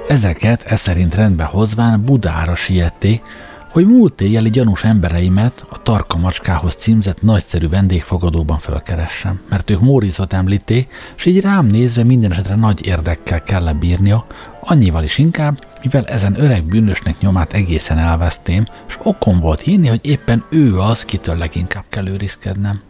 Ezeket 0.07 0.61
e 0.61 0.75
szerint 0.75 1.15
rendbe 1.15 1.43
hozván 1.43 2.03
Budára 2.03 2.55
sietté, 2.55 3.21
hogy 3.69 3.85
múlt 3.85 4.21
éjjeli 4.21 4.49
gyanús 4.49 4.83
embereimet 4.83 5.65
a 5.69 5.81
Tarka 5.81 6.17
macskához 6.17 6.75
címzett 6.75 7.21
nagyszerű 7.21 7.67
vendégfogadóban 7.67 8.59
fölkeressem, 8.59 9.41
mert 9.49 9.69
ők 9.69 9.79
Mórizot 9.79 10.33
említé, 10.33 10.87
és 11.17 11.25
így 11.25 11.41
rám 11.41 11.65
nézve 11.65 12.03
minden 12.03 12.31
esetre 12.31 12.55
nagy 12.55 12.85
érdekkel 12.85 13.43
kell 13.43 13.73
bírnia, 13.73 14.25
annyival 14.61 15.03
is 15.03 15.17
inkább, 15.17 15.65
mivel 15.83 16.05
ezen 16.05 16.41
öreg 16.41 16.63
bűnösnek 16.63 17.19
nyomát 17.19 17.53
egészen 17.53 17.97
elvesztém, 17.97 18.67
és 18.87 18.97
okom 19.03 19.39
volt 19.39 19.61
hinni, 19.61 19.87
hogy 19.87 20.05
éppen 20.05 20.45
ő 20.49 20.79
az, 20.79 21.05
kitől 21.05 21.37
leginkább 21.37 21.85
kell 21.89 22.07
őrizkednem. 22.07 22.86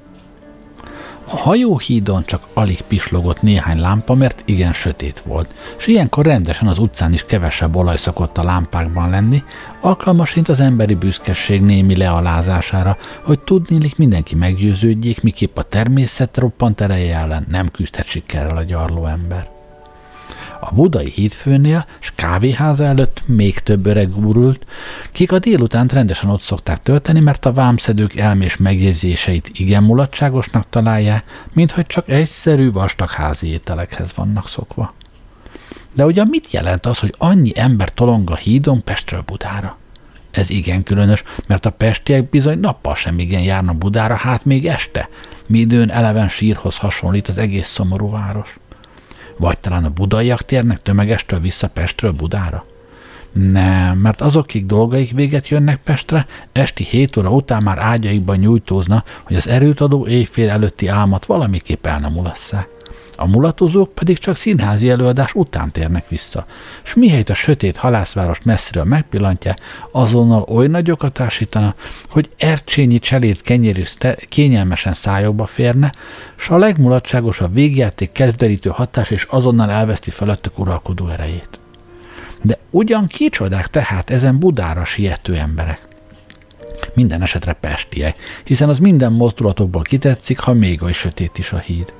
A 1.29 1.37
hajóhídon 1.37 2.25
csak 2.25 2.47
alig 2.53 2.81
pislogott 2.81 3.41
néhány 3.41 3.79
lámpa, 3.79 4.13
mert 4.13 4.41
igen 4.45 4.73
sötét 4.73 5.19
volt, 5.19 5.53
és 5.77 5.87
ilyenkor 5.87 6.25
rendesen 6.25 6.67
az 6.67 6.77
utcán 6.77 7.13
is 7.13 7.25
kevesebb 7.25 7.75
olaj 7.75 7.95
szokott 7.95 8.37
a 8.37 8.43
lámpákban 8.43 9.09
lenni, 9.09 9.43
alkalmasint 9.81 10.49
az 10.49 10.59
emberi 10.59 10.95
büszkeség 10.95 11.61
némi 11.61 11.95
lealázására, 11.95 12.97
hogy 13.23 13.39
tudnélik 13.39 13.97
mindenki 13.97 14.35
meggyőződjék, 14.35 15.21
miképp 15.21 15.57
a 15.57 15.63
természet 15.63 16.37
roppant 16.37 16.81
ereje 16.81 17.17
ellen 17.17 17.45
nem 17.49 17.71
küzdhet 17.71 18.05
sikerrel 18.05 18.57
a 18.57 18.63
gyarló 18.63 19.05
ember. 19.05 19.56
A 20.59 20.73
budai 20.73 21.09
hídfőnél 21.09 21.85
s 21.99 22.11
kávéháza 22.15 22.83
előtt 22.83 23.21
még 23.25 23.59
több 23.59 23.85
öreg 23.85 24.09
gurult, 24.09 24.65
kik 25.11 25.31
a 25.31 25.39
délutánt 25.39 25.93
rendesen 25.93 26.29
ott 26.29 26.41
szokták 26.41 26.83
tölteni, 26.83 27.19
mert 27.19 27.45
a 27.45 27.53
vámszedők 27.53 28.15
elmés 28.15 28.57
megjegyzéseit 28.57 29.49
igen 29.53 29.83
mulatságosnak 29.83 30.69
találják, 30.69 31.45
mint 31.53 31.71
hogy 31.71 31.85
csak 31.85 32.09
egyszerű 32.09 32.71
vastag 32.71 33.09
házi 33.09 33.47
ételekhez 33.47 34.13
vannak 34.15 34.47
szokva. 34.47 34.93
De 35.93 36.05
ugyan 36.05 36.27
mit 36.29 36.51
jelent 36.51 36.85
az, 36.85 36.99
hogy 36.99 37.13
annyi 37.17 37.51
ember 37.55 37.93
tolong 37.93 38.29
a 38.29 38.35
hídon 38.35 38.83
Pestről 38.83 39.21
Budára? 39.21 39.77
Ez 40.31 40.49
igen 40.49 40.83
különös, 40.83 41.23
mert 41.47 41.65
a 41.65 41.69
pestiek 41.69 42.29
bizony 42.29 42.59
nappal 42.59 42.95
sem 42.95 43.19
igen 43.19 43.41
járnak 43.41 43.77
Budára, 43.77 44.15
hát 44.15 44.45
még 44.45 44.65
este, 44.65 45.09
mi 45.47 45.59
időn 45.59 45.89
eleven 45.89 46.27
sírhoz 46.27 46.77
hasonlít 46.77 47.27
az 47.27 47.37
egész 47.37 47.67
szomorú 47.67 48.11
város. 48.11 48.57
Vagy 49.37 49.59
talán 49.59 49.83
a 49.83 49.89
budaiak 49.89 50.41
térnek 50.41 50.81
tömegestől 50.81 51.39
vissza 51.39 51.67
Pestről 51.67 52.11
Budára? 52.11 52.65
Nem, 53.31 53.97
mert 53.97 54.21
azok, 54.21 54.43
akik 54.43 54.65
dolgaik 54.65 55.11
véget 55.11 55.47
jönnek 55.47 55.77
Pestre, 55.83 56.25
esti 56.51 56.83
7 56.83 57.17
óra 57.17 57.29
után 57.29 57.63
már 57.63 57.77
ágyaikban 57.77 58.37
nyújtózna, 58.37 59.03
hogy 59.23 59.35
az 59.35 59.47
erőt 59.47 59.79
adó 59.79 60.07
éjfél 60.07 60.49
előtti 60.49 60.87
álmat 60.87 61.25
valamiképp 61.25 61.85
el. 61.85 61.99
A 63.19 63.27
mulatozók 63.27 63.93
pedig 63.93 64.17
csak 64.17 64.35
színházi 64.35 64.89
előadás 64.89 65.33
után 65.33 65.71
térnek 65.71 66.07
vissza, 66.07 66.45
s 66.83 66.93
mihelyt 66.93 67.29
a 67.29 67.33
sötét 67.33 67.77
halászvárost 67.77 68.45
messziről 68.45 68.83
megpillantják, 68.83 69.59
azonnal 69.91 70.41
oly 70.41 70.67
nagyokat 70.67 71.13
társítana, 71.13 71.75
hogy 72.09 72.29
ercsényi 72.37 72.99
cselét 72.99 73.41
kenyérűzte 73.41 74.17
kényelmesen 74.29 74.93
szájokba 74.93 75.45
férne, 75.45 75.91
s 76.35 76.49
a 76.49 76.57
legmulatságosabb 76.57 77.53
végjáték 77.53 78.11
kedvderítő 78.11 78.69
hatás 78.69 79.11
és 79.11 79.25
azonnal 79.29 79.69
elveszti 79.69 80.11
felettük 80.11 80.59
uralkodó 80.59 81.07
erejét. 81.07 81.59
De 82.41 82.57
ugyan 82.69 83.07
kicsodák 83.07 83.67
tehát 83.67 84.09
ezen 84.09 84.39
Budára 84.39 84.85
siető 84.85 85.35
emberek? 85.35 85.87
Minden 86.93 87.21
esetre 87.21 87.53
pestiek, 87.53 88.17
hiszen 88.43 88.69
az 88.69 88.79
minden 88.79 89.11
mozdulatokból 89.11 89.81
kitetszik, 89.81 90.39
ha 90.39 90.53
még 90.53 90.83
oly 90.83 90.91
sötét 90.91 91.37
is 91.37 91.51
a 91.51 91.57
híd. 91.57 91.93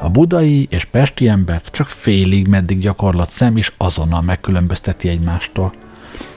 A 0.00 0.08
budai 0.08 0.66
és 0.70 0.84
pesti 0.84 1.28
embert 1.28 1.70
csak 1.70 1.86
félig 1.86 2.46
meddig 2.46 2.78
gyakorlat 2.78 3.30
szem 3.30 3.56
is 3.56 3.72
azonnal 3.76 4.22
megkülönbözteti 4.22 5.08
egymástól. 5.08 5.72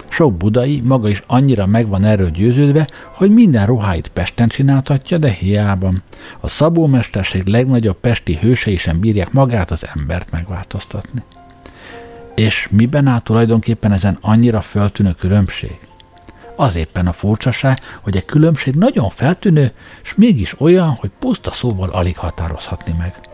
Sok 0.10 0.38
budai 0.38 0.82
maga 0.86 1.10
is 1.10 1.24
annyira 1.28 1.66
meg 1.66 1.88
van 1.88 2.04
erről 2.04 2.30
győződve, 2.30 2.88
hogy 3.16 3.32
minden 3.32 3.66
ruháit 3.66 4.08
Pesten 4.08 4.48
csináltatja, 4.48 5.18
de 5.18 5.30
hiába. 5.30 5.92
A 6.40 6.48
szabómesterség 6.48 7.48
legnagyobb 7.48 8.00
pesti 8.00 8.38
hősei 8.42 8.76
sem 8.76 9.00
bírják 9.00 9.32
magát 9.32 9.72
az 9.72 9.86
embert 9.96 10.32
megváltoztatni. 10.32 11.24
És 12.36 12.68
miben 12.72 13.08
áll 13.08 13.20
tulajdonképpen 13.20 13.92
ezen 13.92 14.18
annyira 14.22 14.62
feltűnő 14.62 15.12
különbség? 15.12 15.78
Az 16.56 16.76
éppen 16.76 17.08
a 17.08 17.12
furcsaság, 17.12 17.80
hogy 18.02 18.18
a 18.18 18.26
különbség 18.26 18.76
nagyon 18.76 19.10
feltűnő, 19.10 19.72
és 20.04 20.16
mégis 20.16 20.60
olyan, 20.60 20.90
hogy 20.90 21.12
puszta 21.20 21.52
szóval 21.52 21.90
alig 21.90 22.18
határozhatni 22.18 22.94
meg. 22.98 23.27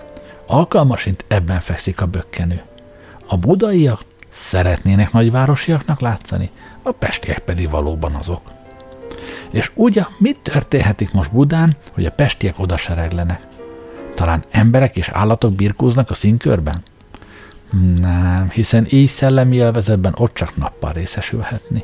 Alkalmasint 0.47 1.25
ebben 1.27 1.59
fekszik 1.59 2.01
a 2.01 2.05
bökkenő. 2.05 2.61
A 3.27 3.37
budaiak 3.37 4.01
szeretnének 4.29 5.11
nagyvárosiaknak 5.11 5.99
látszani, 5.99 6.49
a 6.83 6.91
pestiek 6.91 7.39
pedig 7.39 7.69
valóban 7.69 8.13
azok. 8.13 8.41
És 9.51 9.71
ugyan 9.73 10.07
mit 10.17 10.39
történhetik 10.39 11.11
most 11.11 11.31
Budán, 11.31 11.75
hogy 11.93 12.05
a 12.05 12.11
pestiek 12.11 12.59
oda 12.59 12.77
sereglenek? 12.77 13.47
Talán 14.15 14.43
emberek 14.51 14.95
és 14.95 15.09
állatok 15.09 15.53
birkóznak 15.53 16.09
a 16.09 16.13
színkörben? 16.13 16.83
Nem, 17.99 18.49
hiszen 18.49 18.87
így 18.89 19.07
szellemi 19.07 19.55
élvezetben 19.55 20.13
ott 20.17 20.33
csak 20.33 20.55
nappal 20.55 20.93
részesülhetni. 20.93 21.83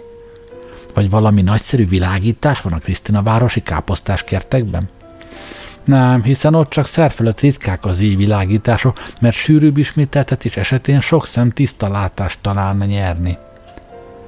Vagy 0.93 1.10
valami 1.10 1.41
nagyszerű 1.41 1.88
világítás 1.88 2.62
van 2.62 2.73
a 2.73 2.77
Krisztina 2.77 3.23
városi 3.23 3.62
káposztás 3.62 4.23
kertekben? 4.23 4.89
Nem, 5.85 6.23
hiszen 6.23 6.55
ott 6.55 6.69
csak 6.69 6.85
szerfelett 6.85 7.39
ritkák 7.39 7.85
az 7.85 7.99
világítások, 7.99 8.99
mert 9.19 9.35
sűrűbb 9.35 9.77
ismételtetés 9.77 10.57
esetén 10.57 11.01
sok 11.01 11.25
szem 11.25 11.49
tiszta 11.51 11.89
látást 11.89 12.39
találna 12.41 12.85
nyerni. 12.85 13.37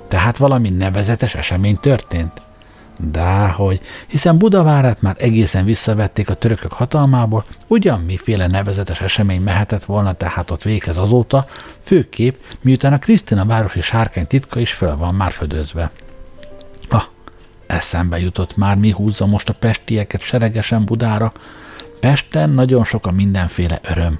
Tehát 0.08 0.38
valami 0.38 0.70
nevezetes 0.70 1.36
esemény 1.36 1.80
történt? 1.80 2.42
Dehogy, 3.00 3.82
hiszen 4.08 4.38
Budavárát 4.38 5.02
már 5.02 5.16
egészen 5.20 5.66
visszavették 5.66 6.30
a 6.30 6.34
törökök 6.34 6.72
hatalmából, 6.72 7.46
ugyan 7.68 8.00
miféle 8.00 8.48
nevezetes 8.48 9.02
esemény 9.02 9.42
mehetett 9.42 9.84
volna 9.84 10.14
tehát 10.14 10.52
ott 10.52 10.64
végez 10.64 10.98
azóta, 10.98 11.46
főképp, 11.82 12.36
miután 12.62 12.94
a 12.94 12.98
Krisztina 12.98 13.46
városi 13.46 13.82
sárkány 13.82 14.28
titka 14.28 14.60
is 14.60 14.74
föl 14.74 14.98
van 14.98 15.16
már 15.16 15.32
födözve. 15.32 15.92
Ah, 16.90 17.04
eszembe 17.72 18.20
jutott 18.20 18.58
már, 18.58 18.78
mi 18.78 18.92
húzza 18.92 19.26
most 19.26 19.50
a 19.50 19.54
pestieket 19.54 20.22
seregesen 20.22 20.86
Budára. 20.86 21.32
Pesten 22.00 22.50
nagyon 22.50 22.84
sok 22.84 23.08
a 23.08 23.12
mindenféle 23.12 23.80
öröm. 23.84 24.18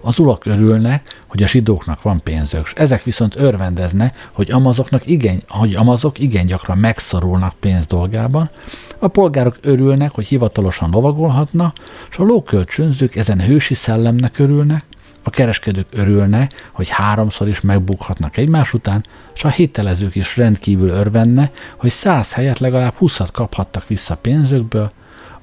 Az 0.00 0.18
ulak 0.18 0.46
örülnek, 0.46 1.22
hogy 1.26 1.42
a 1.42 1.46
zsidóknak 1.46 2.02
van 2.02 2.22
pénzük, 2.22 2.72
ezek 2.74 3.02
viszont 3.02 3.36
örvendezne, 3.36 4.12
hogy 4.32 4.50
amazoknak 4.50 5.06
igen, 5.06 5.42
hogy 5.48 5.74
amazok 5.74 6.18
igen 6.18 6.46
gyakran 6.46 6.78
megszorulnak 6.78 7.54
pénz 7.60 7.86
dolgában, 7.86 8.50
a 8.98 9.08
polgárok 9.08 9.56
örülnek, 9.60 10.14
hogy 10.14 10.26
hivatalosan 10.26 10.90
lovagolhatna, 10.90 11.72
és 12.10 12.16
a 12.16 12.24
lókölcsönzők 12.24 13.16
ezen 13.16 13.40
hősi 13.40 13.74
szellemnek 13.74 14.38
örülnek, 14.38 14.84
a 15.24 15.30
kereskedők 15.30 15.86
örülnek, 15.90 16.70
hogy 16.72 16.88
háromszor 16.88 17.48
is 17.48 17.60
megbukhatnak 17.60 18.36
egymás 18.36 18.72
után, 18.72 19.04
és 19.34 19.44
a 19.44 19.48
hitelezők 19.48 20.14
is 20.14 20.36
rendkívül 20.36 20.88
örvenne, 20.88 21.50
hogy 21.76 21.90
száz 21.90 22.32
helyet 22.32 22.58
legalább 22.58 22.94
húszat 22.94 23.30
kaphattak 23.30 23.86
vissza 23.86 24.16
pénzükből, 24.16 24.92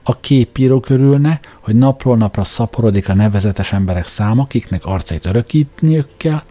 a 0.04 0.20
képírók 0.20 0.90
örülne, 0.90 1.40
hogy 1.60 1.76
napról 1.76 2.18
napra 2.18 2.44
szaporodik 2.44 3.10
a 3.10 3.14
nevezetes 3.14 3.74
emberek 3.74 4.08
száma, 4.08 4.42
akiknek 4.42 4.86
arcait 4.86 5.26
örökítniük 5.26 6.08
kell, 6.18 6.42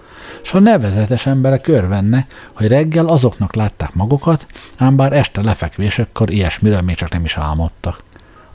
és 0.43 0.53
a 0.53 0.59
nevezetes 0.59 1.27
emberek 1.27 1.69
örvenne, 1.69 2.27
hogy 2.53 2.67
reggel 2.67 3.07
azoknak 3.07 3.55
látták 3.55 3.95
magukat, 3.95 4.47
ám 4.79 4.97
bár 4.97 5.13
este 5.13 5.43
lefekvésekkor 5.43 6.31
ilyesmiről 6.31 6.81
még 6.81 6.97
csak 6.97 7.11
nem 7.11 7.25
is 7.25 7.37
álmodtak. 7.37 8.03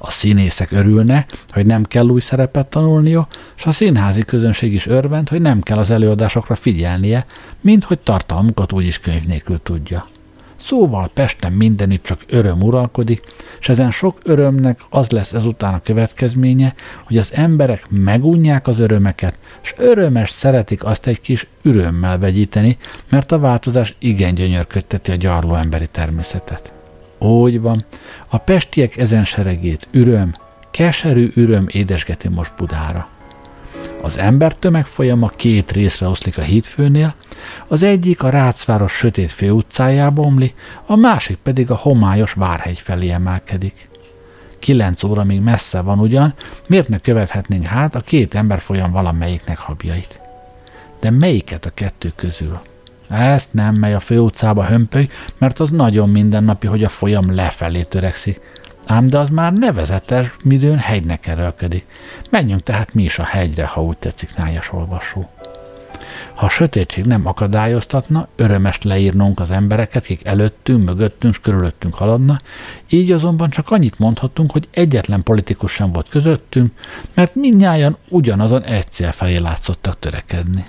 A 0.07 0.11
színészek 0.11 0.71
örülne, 0.71 1.25
hogy 1.47 1.65
nem 1.65 1.83
kell 1.83 2.05
új 2.05 2.19
szerepet 2.19 2.67
tanulnia, 2.67 3.27
és 3.57 3.65
a 3.65 3.71
színházi 3.71 4.23
közönség 4.23 4.73
is 4.73 4.87
örvend, 4.87 5.29
hogy 5.29 5.41
nem 5.41 5.61
kell 5.61 5.77
az 5.77 5.91
előadásokra 5.91 6.55
figyelnie, 6.55 7.25
mint 7.61 7.83
hogy 7.83 7.99
tartalmukat 7.99 8.71
úgyis 8.73 8.99
könyv 8.99 9.23
nélkül 9.23 9.59
tudja. 9.63 10.05
Szóval 10.55 11.09
Pesten 11.13 11.51
mindenütt 11.51 12.03
csak 12.03 12.19
öröm 12.27 12.61
uralkodik, 12.61 13.21
és 13.59 13.69
ezen 13.69 13.91
sok 13.91 14.17
örömnek 14.23 14.79
az 14.89 15.09
lesz 15.09 15.33
ezután 15.33 15.73
a 15.73 15.81
következménye, 15.81 16.73
hogy 17.03 17.17
az 17.17 17.33
emberek 17.33 17.85
megunják 17.89 18.67
az 18.67 18.79
örömeket, 18.79 19.35
és 19.63 19.73
örömes 19.77 20.29
szeretik 20.29 20.83
azt 20.83 21.07
egy 21.07 21.21
kis 21.21 21.47
örömmel 21.61 22.19
vegyíteni, 22.19 22.77
mert 23.09 23.31
a 23.31 23.39
változás 23.39 23.95
igen 23.99 24.33
gyönyörködteti 24.33 25.11
a 25.11 25.15
gyarló 25.15 25.55
emberi 25.55 25.87
természetet. 25.87 26.74
Úgy 27.17 27.61
van, 27.61 27.85
a 28.27 28.37
pestiek 28.37 28.97
ezen 28.97 29.25
seregét 29.25 29.87
öröm, 29.91 30.33
keserű 30.71 31.31
öröm 31.35 31.65
édesgeti 31.71 32.29
most 32.29 32.51
Budára. 32.57 33.09
Az 34.01 34.17
ember 34.17 34.55
folyama 34.83 35.27
két 35.27 35.71
részre 35.71 36.07
oszlik 36.07 36.37
a 36.37 36.41
hídfőnél, 36.41 37.15
az 37.67 37.83
egyik 37.83 38.23
a 38.23 38.29
Rácváros 38.29 38.91
sötét 38.91 39.31
főutcájába 39.31 40.21
omli, 40.21 40.53
a 40.85 40.95
másik 40.95 41.37
pedig 41.37 41.71
a 41.71 41.75
homályos 41.75 42.33
Várhegy 42.33 42.79
felé 42.79 43.09
emelkedik. 43.09 43.89
Kilenc 44.59 45.03
óra 45.03 45.23
még 45.23 45.41
messze 45.41 45.81
van 45.81 45.99
ugyan, 45.99 46.33
miért 46.67 46.87
ne 46.89 46.99
követhetnénk 46.99 47.65
hát 47.65 47.95
a 47.95 47.99
két 47.99 48.35
ember 48.35 48.59
folyam 48.59 48.91
valamelyiknek 48.91 49.57
habjait? 49.57 50.19
De 50.99 51.09
melyiket 51.09 51.65
a 51.65 51.69
kettő 51.69 52.11
közül? 52.15 52.61
Ezt 53.09 53.53
nem 53.53 53.75
mely 53.75 53.93
a 53.93 53.99
főutcába 53.99 54.65
hömpöly, 54.65 55.07
mert 55.37 55.59
az 55.59 55.69
nagyon 55.69 56.09
mindennapi, 56.09 56.67
hogy 56.67 56.83
a 56.83 56.89
folyam 56.89 57.35
lefelé 57.35 57.81
törekszik, 57.81 58.41
Ám 58.87 59.05
de 59.05 59.17
az 59.17 59.29
már 59.29 59.53
nevezetes, 59.53 60.35
midőn 60.43 60.77
hegynek 60.77 61.27
erőlködik. 61.27 61.85
Menjünk 62.29 62.63
tehát 62.63 62.93
mi 62.93 63.03
is 63.03 63.19
a 63.19 63.23
hegyre, 63.23 63.65
ha 63.65 63.83
úgy 63.83 63.97
tetszik, 63.97 64.35
nájas 64.35 64.73
olvasó. 64.73 65.29
Ha 66.33 66.45
a 66.45 66.49
sötétség 66.49 67.05
nem 67.05 67.25
akadályoztatna, 67.27 68.27
örömest 68.35 68.83
leírnunk 68.83 69.39
az 69.39 69.51
embereket, 69.51 70.03
akik 70.03 70.25
előttünk, 70.25 70.85
mögöttünk, 70.85 71.37
körülöttünk 71.41 71.95
haladna, 71.95 72.39
így 72.89 73.11
azonban 73.11 73.49
csak 73.49 73.71
annyit 73.71 73.99
mondhatunk, 73.99 74.51
hogy 74.51 74.67
egyetlen 74.71 75.23
politikus 75.23 75.71
sem 75.71 75.91
volt 75.91 76.09
közöttünk, 76.09 76.71
mert 77.13 77.35
mindnyájan 77.35 77.97
ugyanazon 78.09 78.63
egy 78.63 78.87
cél 78.87 79.11
felé 79.11 79.37
látszottak 79.37 79.99
törekedni. 79.99 80.65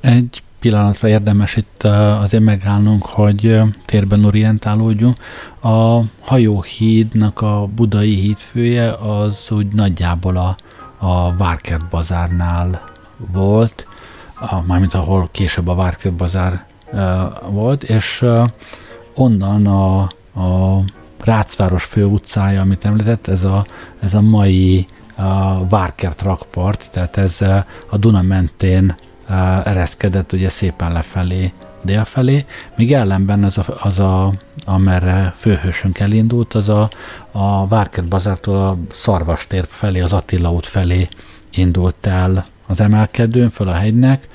Egy 0.00 0.42
pillanatra 0.60 1.08
érdemes 1.08 1.56
itt 1.56 1.82
azért 2.20 2.44
megállnunk, 2.44 3.06
hogy 3.06 3.58
térben 3.84 4.24
orientálódjunk. 4.24 5.16
A 5.62 6.00
hajóhídnak 6.20 7.40
a 7.40 7.68
budai 7.74 8.14
hídfője 8.14 8.92
az 8.92 9.46
úgy 9.50 9.66
nagyjából 9.66 10.36
a, 10.36 10.56
a 11.06 11.36
Várkert 11.36 11.88
bazárnál 11.88 12.82
volt, 13.32 13.86
a, 14.34 14.62
mármint 14.66 14.94
ahol 14.94 15.28
később 15.32 15.68
a 15.68 15.74
Várkert 15.74 16.14
bazár 16.14 16.66
volt, 17.50 17.82
és 17.82 18.24
onnan 19.14 19.66
a, 19.66 20.00
a 20.40 20.82
Rácváros 21.24 21.84
főutcája, 21.84 22.60
amit 22.60 22.84
említett, 22.84 23.28
ez 23.28 23.44
a, 23.44 23.66
ez 24.00 24.14
a 24.14 24.20
mai 24.20 24.86
a 25.16 25.66
Várkert 25.68 26.22
rakpart, 26.22 26.90
tehát 26.92 27.16
ez 27.16 27.40
a 27.90 27.96
Duna 27.96 28.22
mentén 28.22 28.94
ereszkedett 29.64 30.32
ugye 30.32 30.48
szépen 30.48 30.92
lefelé, 30.92 31.52
dél 31.82 32.04
felé, 32.04 32.44
míg 32.76 32.92
ellenben 32.92 33.44
az 33.44 33.58
a, 33.58 33.64
az 33.80 33.98
a 33.98 34.32
amerre 34.64 35.34
főhősünk 35.36 35.98
elindult, 35.98 36.54
az 36.54 36.68
a, 36.68 36.88
a 37.32 37.66
Várkert 37.66 38.08
bazártól 38.08 38.56
a 38.56 38.76
Szarvastér 38.92 39.64
felé, 39.68 40.00
az 40.00 40.12
Attila 40.12 40.52
út 40.52 40.66
felé 40.66 41.08
indult 41.50 42.06
el 42.06 42.46
az 42.66 42.80
emelkedőn, 42.80 43.50
föl 43.50 43.68
a 43.68 43.72
hegynek. 43.72 44.28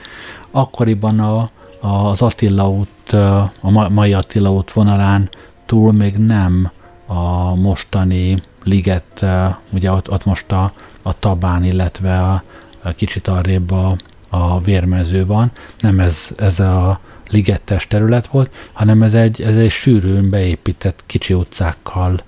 Akkoriban 0.52 1.20
a, 1.20 1.50
az 1.80 2.22
Attila 2.22 2.70
út, 2.70 3.14
a 3.62 3.90
mai 3.90 4.14
Attila 4.14 4.52
út 4.52 4.72
vonalán 4.72 5.30
túl 5.66 5.92
még 5.92 6.18
nem 6.18 6.72
a 7.06 7.56
mostani 7.56 8.42
liget, 8.64 9.26
ugye 9.72 9.92
ott, 9.92 10.12
ott 10.12 10.26
most 10.26 10.52
a, 10.52 10.72
a 11.02 11.20
Tabán, 11.20 11.64
illetve 11.64 12.20
a, 12.20 12.44
a 12.82 12.90
kicsit 12.90 13.28
arrébb 13.28 13.72
a, 13.72 13.96
a 14.34 14.60
vérmező 14.60 15.26
van, 15.26 15.52
nem 15.80 16.00
ez, 16.00 16.28
ez 16.38 16.60
a 16.60 17.00
ligettes 17.30 17.88
terület 17.88 18.28
volt, 18.28 18.54
hanem 18.74 19.04
ez 19.04 19.14
egy, 19.14 19.42
ez 19.42 19.56
egy 19.56 19.70
sűrűn 19.70 20.30
beépített 20.30 21.04
kicsi 21.06 21.34
utcákkal, 21.34 22.20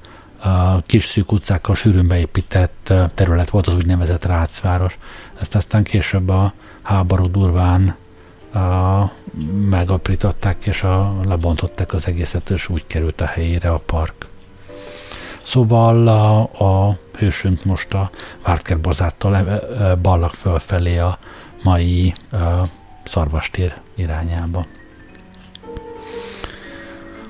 kis 0.85 1.05
szűk 1.05 1.31
utcákkal 1.31 1.75
sűrűn 1.75 2.07
beépített 2.07 2.93
terület 3.13 3.49
volt 3.49 3.67
az 3.67 3.75
úgynevezett 3.75 4.25
Rácváros. 4.25 4.97
Ezt 5.39 5.55
aztán 5.55 5.83
később 5.83 6.29
a 6.29 6.53
háború 6.81 7.31
durván 7.31 7.95
a, 8.53 9.11
megaprították, 9.69 10.65
és 10.65 10.83
a, 10.83 11.19
lebontották 11.23 11.93
az 11.93 12.07
egészet, 12.07 12.49
és 12.49 12.69
úgy 12.69 12.87
került 12.87 13.21
a 13.21 13.25
helyére 13.25 13.69
a 13.71 13.81
park. 13.85 14.27
Szóval 15.43 16.07
a, 16.07 16.39
a 16.41 16.97
hősünk 17.17 17.63
most 17.63 17.93
a 17.93 18.09
Vártker 18.43 18.79
bazártól 18.79 19.61
ballak 20.01 20.33
fölfelé 20.33 20.97
a 20.97 21.19
mai 21.65 22.13
uh, 22.31 22.39
szarvastér 23.03 23.73
irányába. 23.95 24.65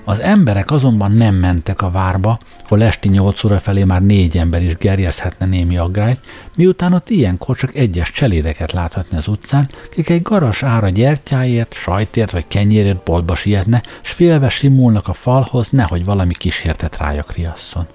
Az 0.04 0.19
emberek 0.19 0.71
azonban 0.71 1.12
nem 1.12 1.36
mentek 1.36 1.82
a 1.82 1.89
várba, 1.91 2.39
hol 2.67 2.84
esti 2.84 3.10
nyolc 3.10 3.43
óra 3.43 3.60
felé 3.60 3.84
már 3.84 4.02
négy 4.02 4.38
ember 4.38 4.63
is 4.63 4.78
gerjezhetne 4.78 5.45
némi 5.45 5.78
aggályt, 5.78 6.19
miután 6.56 6.93
ott 6.93 7.10
ilyenkor 7.10 7.56
csak 7.58 7.76
egyes 7.76 8.12
cselédeket 8.12 8.71
láthatni 8.71 9.17
az 9.17 9.28
utcán, 9.28 9.69
kik 9.89 10.10
egy 10.10 10.21
garas 10.21 10.63
ára 10.63 10.89
gyertyáért, 10.89 11.74
sajtért 11.74 12.32
vagy 12.32 12.48
kenyérért 12.48 13.04
boltba 13.04 13.36
sietne, 13.36 13.84
s 14.02 14.12
félve 14.12 14.50
simulnak 14.50 15.08
a 15.08 15.13
falhoz, 15.13 15.69
nehogy 15.69 16.06
valami 16.06 16.34
kísértet 16.34 16.98
rájuk 16.98 17.34
riasszon. 17.34 17.88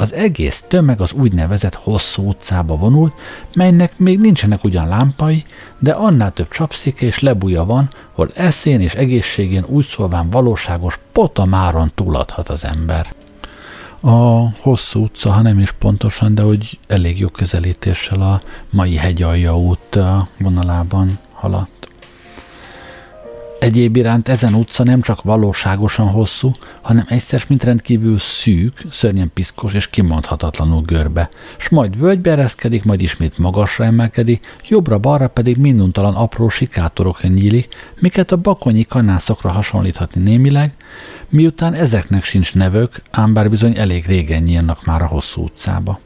Az 0.00 0.12
egész 0.12 0.64
tömeg 0.68 1.00
az 1.00 1.12
úgynevezett 1.12 1.74
hosszú 1.74 2.28
utcába 2.28 2.76
vonult, 2.76 3.12
melynek 3.54 3.98
még 3.98 4.18
nincsenek 4.18 4.64
ugyan 4.64 4.88
lámpai, 4.88 5.44
de 5.78 5.92
annál 5.92 6.32
több 6.32 6.48
csapszéke 6.48 7.06
és 7.06 7.18
lebúja 7.20 7.64
van, 7.64 7.90
hol 8.12 8.28
eszén 8.34 8.80
és 8.80 8.94
egészségén 8.94 9.64
úgy 9.66 9.84
szólván 9.84 10.30
valóságos 10.30 10.98
potamáron 11.12 11.90
túladhat 11.94 12.48
az 12.48 12.64
ember. 12.64 13.12
A 14.00 14.48
hosszú 14.60 15.02
utca, 15.02 15.32
ha 15.32 15.42
nem 15.42 15.58
is 15.58 15.72
pontosan, 15.72 16.34
de 16.34 16.42
hogy 16.42 16.78
elég 16.86 17.18
jó 17.18 17.28
közelítéssel 17.28 18.20
a 18.20 18.42
mai 18.70 18.96
hegyalja 18.96 19.58
út 19.58 19.98
vonalában 20.38 21.18
haladt. 21.32 21.79
Egyéb 23.60 23.96
iránt 23.96 24.28
ezen 24.28 24.54
utca 24.54 24.84
nem 24.84 25.00
csak 25.00 25.22
valóságosan 25.22 26.08
hosszú, 26.08 26.52
hanem 26.80 27.04
egyszer 27.08 27.42
mint 27.48 27.64
rendkívül 27.64 28.18
szűk, 28.18 28.86
szörnyen 28.90 29.30
piszkos 29.34 29.74
és 29.74 29.90
kimondhatatlanul 29.90 30.82
görbe, 30.82 31.28
s 31.58 31.68
majd 31.68 31.98
völgybe 31.98 32.30
ereszkedik, 32.30 32.84
majd 32.84 33.00
ismét 33.00 33.38
magasra 33.38 33.84
emelkedik, 33.84 34.56
jobbra-balra 34.68 35.28
pedig 35.28 35.56
minduntalan 35.56 36.14
apró 36.14 36.48
sikátorokra 36.48 37.28
nyílik, 37.28 37.74
miket 37.98 38.32
a 38.32 38.36
bakonyi 38.36 38.84
kanászokra 38.84 39.50
hasonlíthatni 39.50 40.22
némileg, 40.22 40.74
miután 41.28 41.74
ezeknek 41.74 42.24
sincs 42.24 42.54
nevök, 42.54 43.02
ám 43.10 43.32
bár 43.32 43.50
bizony 43.50 43.78
elég 43.78 44.06
régen 44.06 44.42
nyílnak 44.42 44.84
már 44.84 45.02
a 45.02 45.06
hosszú 45.06 45.42
utcába. 45.42 46.00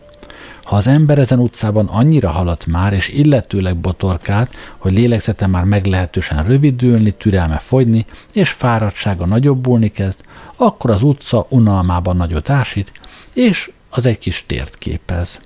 Ha 0.64 0.76
az 0.76 0.86
ember 0.86 1.18
ezen 1.18 1.38
utcában 1.38 1.86
annyira 1.86 2.30
haladt 2.30 2.66
már, 2.66 2.92
és 2.92 3.08
illetőleg 3.08 3.76
botorkált, 3.76 4.56
hogy 4.78 4.92
lélegzete 4.92 5.46
már 5.46 5.64
meglehetősen 5.64 6.44
rövidülni, 6.44 7.10
türelme 7.10 7.58
fogyni, 7.58 8.04
és 8.32 8.50
fáradtsága 8.50 9.26
nagyobbulni 9.26 9.88
kezd, 9.88 10.20
akkor 10.56 10.90
az 10.90 11.02
utca 11.02 11.46
unalmában 11.48 12.16
nagyot 12.16 12.50
ásít, 12.50 12.92
és 13.34 13.70
az 13.90 14.06
egy 14.06 14.18
kis 14.18 14.44
tért 14.46 14.78
képez. 14.78 15.40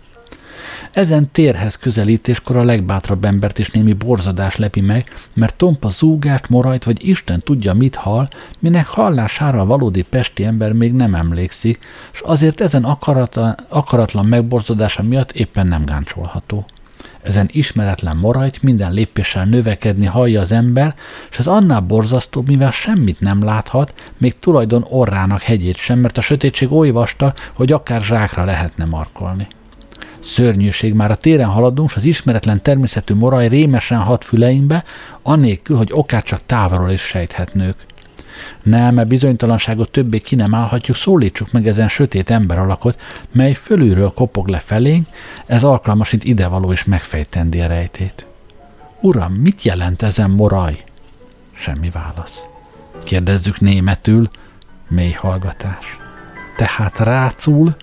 Ezen 0.92 1.30
térhez 1.32 1.76
közelítéskor 1.76 2.56
a 2.56 2.64
legbátrabb 2.64 3.24
embert 3.24 3.58
is 3.58 3.70
némi 3.70 3.92
borzadás 3.92 4.56
lepi 4.56 4.80
meg, 4.80 5.04
mert 5.34 5.56
tompa 5.56 5.88
zúgást, 5.88 6.48
morajt 6.48 6.84
vagy 6.84 7.08
Isten 7.08 7.40
tudja 7.40 7.74
mit 7.74 7.94
hall, 7.94 8.28
minek 8.58 8.86
hallására 8.86 9.60
a 9.60 9.66
valódi 9.66 10.02
pesti 10.02 10.44
ember 10.44 10.72
még 10.72 10.92
nem 10.92 11.14
emlékszik, 11.14 11.78
és 12.12 12.20
azért 12.20 12.60
ezen 12.60 12.84
akarata, 12.84 13.54
akaratlan 13.68 14.26
megborzadása 14.26 15.02
miatt 15.02 15.32
éppen 15.32 15.66
nem 15.66 15.84
gáncsolható. 15.84 16.66
Ezen 17.22 17.48
ismeretlen 17.52 18.16
morajt 18.16 18.62
minden 18.62 18.92
lépéssel 18.92 19.44
növekedni 19.44 20.06
hallja 20.06 20.40
az 20.40 20.52
ember, 20.52 20.94
és 21.30 21.38
az 21.38 21.46
annál 21.46 21.80
borzasztóbb, 21.80 22.46
mivel 22.46 22.70
semmit 22.70 23.20
nem 23.20 23.44
láthat, 23.44 23.94
még 24.18 24.38
tulajdon 24.38 24.84
orrának 24.88 25.42
hegyét 25.42 25.76
sem, 25.76 25.98
mert 25.98 26.18
a 26.18 26.20
sötétség 26.20 26.72
oly 26.72 26.90
vasta, 26.90 27.34
hogy 27.52 27.72
akár 27.72 28.00
zsákra 28.00 28.44
lehetne 28.44 28.84
markolni. 28.84 29.48
Szörnyűség, 30.20 30.94
már 30.94 31.10
a 31.10 31.16
téren 31.16 31.48
haladunk, 31.48 31.90
s 31.90 31.96
az 31.96 32.04
ismeretlen 32.04 32.62
természetű 32.62 33.14
moraj 33.14 33.48
rémesen 33.48 33.98
hat 33.98 34.24
füleimbe, 34.24 34.84
anélkül, 35.22 35.76
hogy 35.76 35.90
okát 35.92 36.24
csak 36.24 36.40
távolról 36.46 36.90
is 36.90 37.00
sejthetnők. 37.00 37.76
Nem, 38.62 38.94
mert 38.94 39.08
bizonytalanságot 39.08 39.90
többé 39.90 40.18
ki 40.18 40.34
nem 40.34 40.54
állhatjuk, 40.54 40.96
szólítsuk 40.96 41.52
meg 41.52 41.66
ezen 41.66 41.88
sötét 41.88 42.30
ember 42.30 42.58
alakot, 42.58 43.00
mely 43.32 43.54
fölülről 43.54 44.12
kopog 44.14 44.48
le 44.48 44.58
felénk, 44.58 45.06
ez 45.46 45.64
alkalmasint 45.64 46.24
idevaló 46.24 46.72
is 46.72 46.84
megfejtendi 46.84 47.60
a 47.60 47.66
rejtét. 47.66 48.26
Uram, 49.00 49.32
mit 49.32 49.62
jelent 49.62 50.02
ezen 50.02 50.30
moraj? 50.30 50.84
Semmi 51.52 51.90
válasz. 51.90 52.46
Kérdezzük 53.04 53.60
németül, 53.60 54.30
mély 54.88 55.12
hallgatás. 55.12 55.96
Tehát 56.56 56.98
rácul, 56.98 57.76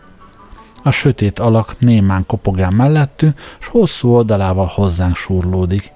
a 0.86 0.92
sötét 0.92 1.40
alak 1.40 1.80
némán 1.80 2.26
kopogán 2.26 2.74
mellettünk, 2.74 3.40
s 3.60 3.68
hosszú 3.68 4.10
oldalával 4.10 4.66
hozzánk 4.66 5.16
surlódik. 5.16 5.92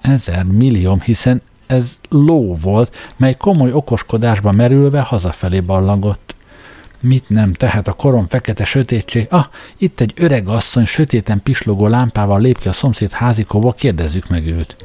Ezer 0.00 0.44
millió, 0.44 0.98
hiszen 1.04 1.42
ez 1.66 1.98
ló 2.08 2.54
volt, 2.54 3.12
mely 3.16 3.34
komoly 3.36 3.72
okoskodásba 3.72 4.52
merülve 4.52 5.00
hazafelé 5.00 5.60
ballagott. 5.60 6.34
Mit 7.00 7.28
nem 7.28 7.52
tehet 7.52 7.88
a 7.88 7.92
korom 7.92 8.28
fekete 8.28 8.64
sötétség? 8.64 9.26
Ah, 9.30 9.44
itt 9.78 10.00
egy 10.00 10.12
öreg 10.16 10.48
asszony 10.48 10.84
sötéten 10.84 11.42
pislogó 11.42 11.86
lámpával 11.86 12.40
lép 12.40 12.58
ki 12.58 12.68
a 12.68 12.72
szomszéd 12.72 13.12
házikóba, 13.12 13.72
kérdezzük 13.72 14.28
meg 14.28 14.46
őt. 14.46 14.76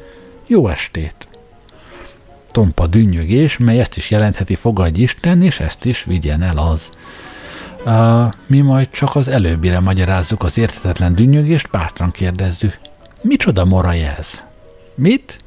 Jó 0.46 0.68
estét! 0.68 1.28
Tompa 2.50 2.86
dünnyögés, 2.86 3.58
mely 3.58 3.80
ezt 3.80 3.96
is 3.96 4.10
jelentheti 4.10 4.54
fogadj 4.54 5.00
Isten, 5.00 5.42
és 5.42 5.60
ezt 5.60 5.84
is 5.84 6.04
vigyen 6.04 6.42
el 6.42 6.58
az. 6.58 6.90
Uh, 7.86 8.32
mi 8.46 8.60
majd 8.60 8.90
csak 8.90 9.16
az 9.16 9.28
előbbire 9.28 9.80
magyarázzuk 9.80 10.42
az 10.42 10.58
érthetetlen 10.58 11.14
dünnyögést, 11.14 11.70
bátran 11.70 12.10
kérdezzük. 12.10 12.78
Micsoda 13.20 13.64
moraj 13.64 14.04
ez? 14.18 14.42
Mit? 14.94 15.38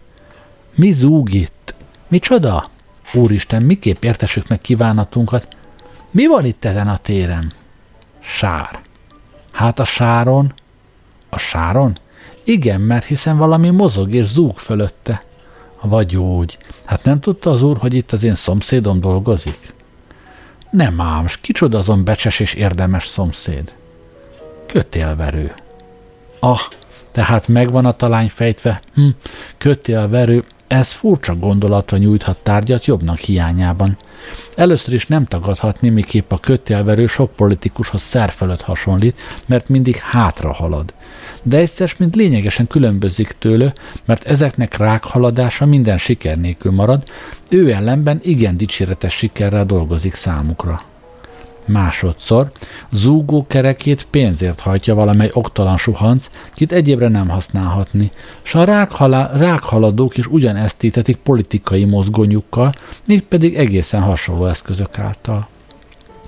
Mi 0.76 0.92
zúg 0.92 1.34
itt? 1.34 1.74
Micsoda? 2.08 2.70
Úristen, 3.14 3.64
miképp 3.64 4.04
értesük 4.04 4.48
meg 4.48 4.60
kívánatunkat? 4.60 5.48
Mi 6.12 6.28
van 6.28 6.46
itt 6.46 6.66
ezen 6.66 6.88
a 6.88 6.98
téren? 6.98 7.52
Sár. 8.20 8.80
Hát 9.52 9.80
a 9.80 9.86
sáron? 9.86 10.54
A 11.30 11.38
sáron? 11.38 12.00
Igen, 12.44 12.82
mert 12.82 13.06
hiszen 13.06 13.38
valami 13.38 13.70
mozog 13.70 14.14
és 14.14 14.26
zúg 14.26 14.58
fölötte. 14.58 15.22
Vagy 15.82 16.16
úgy. 16.16 16.58
Hát 16.84 17.04
nem 17.04 17.20
tudta 17.20 17.50
az 17.50 17.62
úr, 17.62 17.78
hogy 17.78 17.94
itt 17.94 18.12
az 18.12 18.24
én 18.24 18.36
szomszédom 18.36 19.00
dolgozik? 19.00 19.76
Nem 20.78 21.02
ám, 21.02 21.28
s 21.28 21.38
kicsoda 21.38 21.78
azon 21.78 22.04
becses 22.04 22.40
és 22.40 22.54
érdemes 22.54 23.06
szomszéd? 23.06 23.74
Kötélverő. 24.66 25.54
Ah, 26.40 26.60
tehát 27.12 27.48
megvan 27.48 27.86
a 27.86 27.96
talány 27.96 28.30
fejtve. 28.30 28.82
Hm, 28.94 29.08
kötélverő, 29.58 30.44
ez 30.68 30.92
furcsa 30.92 31.36
gondolatra 31.36 31.98
nyújthat 31.98 32.38
tárgyat 32.44 32.86
jobbnak 32.86 33.18
hiányában. 33.18 33.98
Először 34.56 34.94
is 34.94 35.08
nem 35.08 35.26
tagadhatni, 35.26 35.90
miképp 35.90 36.32
a 36.32 36.40
kötélverő 36.40 37.08
sok 37.08 37.32
politikushoz 37.32 38.02
szerfelőtt 38.02 38.62
hasonlít, 38.62 39.20
mert 39.46 39.70
mindig 39.70 39.96
hátra 39.96 40.54
halad. 40.54 40.94
De 41.48 41.58
egyszer 41.58 41.94
mint 41.98 42.16
lényegesen 42.16 42.68
különbözik 42.68 43.36
tőle, 43.40 43.74
mert 44.06 44.24
ezeknek 44.24 44.78
rákhaladása 44.78 45.66
minden 45.66 45.98
siker 45.98 46.38
nélkül 46.38 46.72
marad, 46.72 47.04
ő 47.50 47.72
ellenben 47.72 48.20
igen 48.24 48.58
dicséretes 48.58 49.14
sikerrel 49.14 49.66
dolgozik 49.66 50.14
számukra. 50.14 50.82
Másodszor 51.66 52.52
zúgó 52.92 53.46
kerekét 53.48 54.08
pénzért 54.10 54.60
hajtja 54.60 54.96
valamely 54.96 55.30
oktalan 55.34 55.78
suhanc, 55.78 56.30
kit 56.54 56.72
egyébre 56.72 57.08
nem 57.08 57.30
használhatni, 57.30 58.12
s 58.42 58.56
a 58.56 58.64
rákhala, 58.64 59.30
rákhaladók 59.34 60.18
is 60.18 60.28
ugyanezt 60.28 60.78
tétetik 60.78 61.16
politikai 61.16 61.86
mozgónyukkal, 61.86 62.74
mégpedig 63.06 63.56
egészen 63.56 64.02
hasonló 64.02 64.46
eszközök 64.46 65.00
által. 65.00 65.48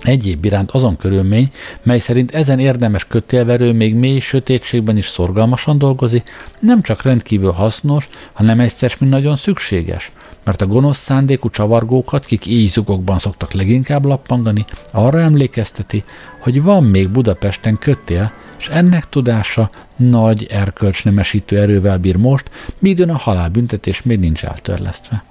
Egyéb 0.01 0.45
iránt 0.45 0.71
azon 0.71 0.97
körülmény, 0.97 1.49
mely 1.83 1.97
szerint 1.99 2.35
ezen 2.35 2.59
érdemes 2.59 3.07
kötélverő 3.07 3.73
még 3.73 3.95
mély 3.95 4.19
sötétségben 4.19 4.97
is 4.97 5.07
szorgalmasan 5.07 5.77
dolgozik, 5.77 6.29
nem 6.59 6.81
csak 6.81 7.01
rendkívül 7.01 7.51
hasznos, 7.51 8.09
hanem 8.33 8.59
egyszer 8.59 8.95
mint 8.99 9.12
nagyon 9.12 9.35
szükséges, 9.35 10.12
mert 10.43 10.62
a 10.62 10.67
gonosz 10.67 10.97
szándékú 10.97 11.49
csavargókat, 11.49 12.25
kik 12.25 12.47
éjzugokban 12.47 13.19
szoktak 13.19 13.53
leginkább 13.53 14.05
lappangani, 14.05 14.65
arra 14.91 15.19
emlékezteti, 15.19 16.03
hogy 16.39 16.62
van 16.62 16.83
még 16.83 17.09
Budapesten 17.09 17.77
kötél, 17.77 18.31
és 18.59 18.67
ennek 18.67 19.09
tudása 19.09 19.69
nagy 19.95 20.47
erkölcsnemesítő 20.49 21.59
erővel 21.59 21.97
bír 21.97 22.15
most, 22.15 22.49
míg 22.79 23.09
a 23.09 23.17
halálbüntetés 23.17 24.01
még 24.01 24.19
nincs 24.19 24.43
eltörlesztve. 24.43 25.23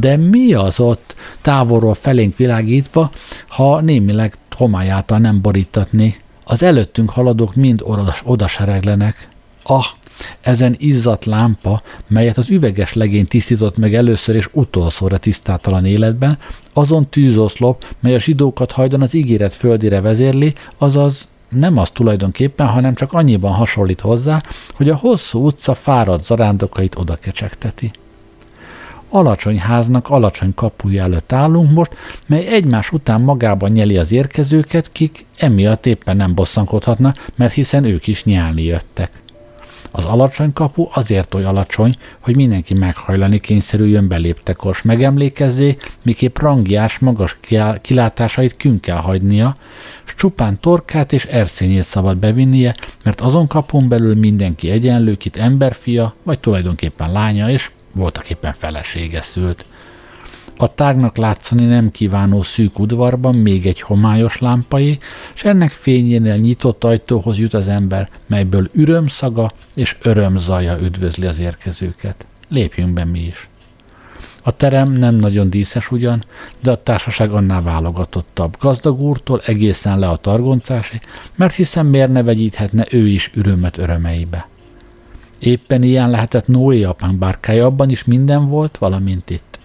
De 0.00 0.16
mi 0.16 0.52
az 0.52 0.80
ott 0.80 1.14
távolról 1.42 1.94
felénk 1.94 2.36
világítva, 2.36 3.10
ha 3.48 3.80
némileg 3.80 4.34
homály 4.50 4.90
által 4.90 5.18
nem 5.18 5.40
borítatni? 5.40 6.16
Az 6.44 6.62
előttünk 6.62 7.10
haladók 7.10 7.54
mind 7.54 7.80
odas, 7.84 8.22
odasereglenek. 8.24 9.28
Ah, 9.62 9.84
ezen 10.40 10.74
izzat 10.78 11.24
lámpa, 11.24 11.82
melyet 12.06 12.38
az 12.38 12.50
üveges 12.50 12.92
legény 12.92 13.26
tisztított 13.26 13.76
meg 13.76 13.94
először 13.94 14.34
és 14.34 14.48
utolszóra 14.52 15.18
tisztátalan 15.18 15.84
életben, 15.84 16.38
azon 16.72 17.08
tűzoszlop, 17.08 17.84
mely 18.00 18.14
a 18.14 18.18
zsidókat 18.18 18.72
hajdan 18.72 19.02
az 19.02 19.14
ígéret 19.14 19.54
földére 19.54 20.00
vezérli, 20.00 20.52
azaz 20.78 21.28
nem 21.48 21.78
az 21.78 21.90
tulajdonképpen, 21.90 22.66
hanem 22.66 22.94
csak 22.94 23.12
annyiban 23.12 23.52
hasonlít 23.52 24.00
hozzá, 24.00 24.42
hogy 24.74 24.88
a 24.88 24.96
hosszú 24.96 25.46
utca 25.46 25.74
fáradt 25.74 26.24
zarándokait 26.24 26.96
oda 26.96 27.14
kecsegteti. 27.14 27.92
Alacsony 29.14 29.58
háznak 29.58 30.08
alacsony 30.08 30.54
kapuja 30.54 31.02
előtt 31.02 31.32
állunk 31.32 31.70
most, 31.70 31.96
mely 32.26 32.46
egymás 32.46 32.92
után 32.92 33.20
magában 33.20 33.70
nyeli 33.70 33.96
az 33.96 34.12
érkezőket, 34.12 34.92
kik 34.92 35.24
emiatt 35.36 35.86
éppen 35.86 36.16
nem 36.16 36.34
bosszankodhatna, 36.34 37.14
mert 37.34 37.52
hiszen 37.52 37.84
ők 37.84 38.06
is 38.06 38.24
nyálni 38.24 38.62
jöttek. 38.62 39.10
Az 39.90 40.04
alacsony 40.04 40.52
kapu 40.52 40.88
azért 40.92 41.34
oly 41.34 41.44
alacsony, 41.44 41.96
hogy 42.20 42.36
mindenki 42.36 42.74
meghajlani 42.74 43.40
kényszerüljön 43.40 44.08
beléptekor, 44.08 44.74
s 44.74 44.82
megemlékezzé, 44.82 45.76
miképp 46.02 46.38
rangiás 46.38 46.98
magas 46.98 47.38
kilátásait 47.80 48.56
kün 48.56 48.80
kell 48.80 48.96
hagynia, 48.96 49.54
s 50.04 50.14
csupán 50.14 50.60
torkát 50.60 51.12
és 51.12 51.24
erszényét 51.24 51.82
szabad 51.82 52.16
bevinnie, 52.16 52.74
mert 53.02 53.20
azon 53.20 53.46
kapun 53.46 53.88
belül 53.88 54.14
mindenki 54.14 54.70
egyenlő, 54.70 55.14
kit 55.14 55.36
emberfia, 55.36 56.14
vagy 56.22 56.38
tulajdonképpen 56.38 57.12
lánya, 57.12 57.50
és 57.50 57.70
voltak 57.94 58.30
éppen 58.30 58.52
felesége 58.52 59.22
szült. 59.22 59.64
A 60.56 60.74
tágnak 60.74 61.16
látszani 61.16 61.64
nem 61.64 61.90
kívánó 61.90 62.42
szűk 62.42 62.78
udvarban 62.78 63.34
még 63.34 63.66
egy 63.66 63.80
homályos 63.80 64.38
lámpai, 64.38 64.98
és 65.34 65.44
ennek 65.44 65.70
fényénél 65.70 66.34
nyitott 66.34 66.84
ajtóhoz 66.84 67.38
jut 67.38 67.54
az 67.54 67.68
ember, 67.68 68.08
melyből 68.26 68.70
szaga 69.06 69.50
és 69.74 69.96
zaja 70.36 70.78
üdvözli 70.82 71.26
az 71.26 71.38
érkezőket. 71.38 72.26
Lépjünk 72.48 72.92
be 72.92 73.04
mi 73.04 73.20
is. 73.20 73.48
A 74.42 74.56
terem 74.56 74.92
nem 74.92 75.14
nagyon 75.14 75.50
díszes 75.50 75.90
ugyan, 75.90 76.24
de 76.62 76.70
a 76.70 76.82
társaság 76.82 77.30
annál 77.30 77.62
válogatottabb. 77.62 78.56
Gazdag 78.60 79.00
úrtól 79.00 79.40
egészen 79.46 79.98
le 79.98 80.08
a 80.08 80.16
targoncásig, 80.16 81.00
mert 81.34 81.54
hiszen 81.54 81.86
miért 81.86 82.12
ne 82.12 82.22
vegyíthetne 82.22 82.86
ő 82.90 83.08
is 83.08 83.30
ürömet 83.34 83.78
örömeibe. 83.78 84.48
Éppen 85.44 85.82
ilyen 85.82 86.10
lehetett 86.10 86.46
Noé 86.46 86.82
apánk 86.82 87.18
bárkája, 87.18 87.66
abban 87.66 87.90
is 87.90 88.04
minden 88.04 88.48
volt, 88.48 88.78
valamint 88.78 89.30
itt. 89.30 89.58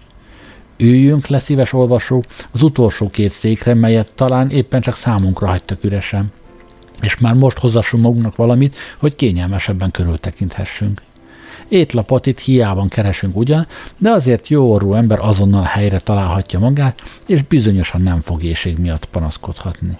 Üljünk 0.76 1.26
le, 1.26 1.38
szíves 1.38 1.72
olvasó, 1.72 2.24
az 2.50 2.62
utolsó 2.62 3.10
két 3.10 3.30
székre, 3.30 3.74
melyet 3.74 4.14
talán 4.14 4.50
éppen 4.50 4.80
csak 4.80 4.94
számunkra 4.94 5.46
hagytak 5.46 5.84
üresen. 5.84 6.32
És 7.02 7.18
már 7.18 7.34
most 7.34 7.58
hozassunk 7.58 8.02
magunknak 8.02 8.36
valamit, 8.36 8.76
hogy 8.98 9.16
kényelmesebben 9.16 9.90
körültekinthessünk. 9.90 11.02
Étlapot 11.68 12.26
itt 12.26 12.38
hiában 12.38 12.88
keresünk 12.88 13.36
ugyan, 13.36 13.66
de 13.98 14.10
azért 14.10 14.48
jó 14.48 14.72
orrú 14.72 14.94
ember 14.94 15.18
azonnal 15.20 15.62
helyre 15.62 15.98
találhatja 15.98 16.58
magát, 16.58 17.00
és 17.26 17.42
bizonyosan 17.42 18.02
nem 18.02 18.20
fog 18.20 18.42
éjség 18.42 18.78
miatt 18.78 19.04
panaszkodhatni. 19.04 19.98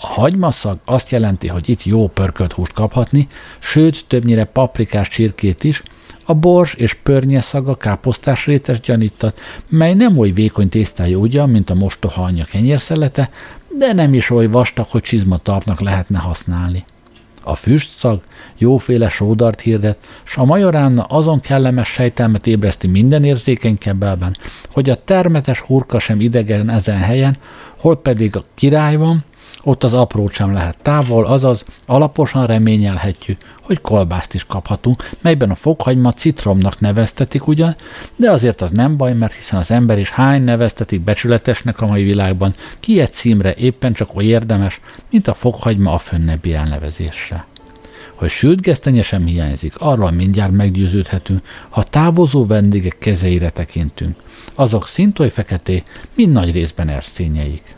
A 0.00 0.06
hagymaszag 0.06 0.78
azt 0.84 1.10
jelenti, 1.10 1.46
hogy 1.46 1.68
itt 1.68 1.84
jó 1.84 2.08
pörkölt 2.08 2.52
húst 2.52 2.72
kaphatni, 2.72 3.28
sőt 3.58 4.04
többnyire 4.06 4.44
paprikás 4.44 5.08
csirkét 5.08 5.64
is, 5.64 5.82
a 6.24 6.34
bors 6.34 6.74
és 6.74 6.94
pörnye 6.94 7.40
szaga 7.40 7.74
káposztás 7.74 8.46
rétes 8.46 8.80
gyanítat, 8.80 9.40
mely 9.68 9.94
nem 9.94 10.18
oly 10.18 10.30
vékony 10.30 10.68
tésztája 10.68 11.16
ugyan, 11.16 11.50
mint 11.50 11.70
a 11.70 11.74
mostoha 11.74 12.22
anyja 12.22 12.44
kenyérszelete, 12.44 13.30
de 13.78 13.92
nem 13.92 14.14
is 14.14 14.30
oly 14.30 14.46
vastag, 14.46 14.86
hogy 14.90 15.02
csizmatalpnak 15.02 15.80
lehetne 15.80 16.18
használni. 16.18 16.84
A 17.42 17.54
füstszag 17.54 18.22
jóféle 18.58 19.08
sódart 19.08 19.60
hirdet, 19.60 19.98
s 20.24 20.36
a 20.36 20.44
majoránna 20.44 21.02
azon 21.02 21.40
kellemes 21.40 21.88
sejtelmet 21.88 22.46
ébreszti 22.46 22.86
minden 22.86 23.24
érzékeny 23.24 23.78
kebelben, 23.78 24.36
hogy 24.70 24.90
a 24.90 25.04
termetes 25.04 25.60
hurka 25.60 25.98
sem 25.98 26.20
idegen 26.20 26.70
ezen 26.70 26.98
helyen, 26.98 27.36
hol 27.78 27.96
pedig 27.96 28.36
a 28.36 28.44
király 28.54 28.96
van, 28.96 29.24
ott 29.62 29.84
az 29.84 29.92
apró 29.92 30.28
sem 30.28 30.52
lehet 30.52 30.76
távol, 30.82 31.24
azaz 31.24 31.64
alaposan 31.86 32.46
reményelhetjük, 32.46 33.40
hogy 33.62 33.80
kolbászt 33.80 34.34
is 34.34 34.44
kaphatunk, 34.44 35.10
melyben 35.22 35.50
a 35.50 35.54
fokhagyma 35.54 36.12
citromnak 36.12 36.80
neveztetik 36.80 37.46
ugyan, 37.46 37.76
de 38.16 38.30
azért 38.30 38.60
az 38.60 38.70
nem 38.70 38.96
baj, 38.96 39.14
mert 39.14 39.32
hiszen 39.32 39.58
az 39.58 39.70
ember 39.70 39.98
is 39.98 40.10
hány 40.10 40.42
neveztetik 40.42 41.00
becsületesnek 41.00 41.80
a 41.80 41.86
mai 41.86 42.02
világban, 42.02 42.54
ki 42.80 43.00
egy 43.00 43.12
címre 43.12 43.54
éppen 43.54 43.92
csak 43.92 44.14
oly 44.14 44.24
érdemes, 44.24 44.80
mint 45.10 45.28
a 45.28 45.34
fokhagyma 45.34 45.92
a 45.92 45.98
fönnebbi 45.98 46.54
elnevezésre. 46.54 47.46
Hogy 48.14 48.28
sült 48.28 48.60
gesztenye 48.60 49.02
sem 49.02 49.26
hiányzik, 49.26 49.74
arról 49.78 50.10
mindjárt 50.10 50.52
meggyőződhetünk, 50.52 51.40
ha 51.68 51.82
távozó 51.82 52.46
vendégek 52.46 52.98
kezeire 52.98 53.50
tekintünk. 53.50 54.16
Azok 54.54 54.86
szintoly 54.86 55.28
feketé, 55.30 55.82
mind 56.14 56.32
nagy 56.32 56.52
részben 56.52 56.88
erszényeik. 56.88 57.76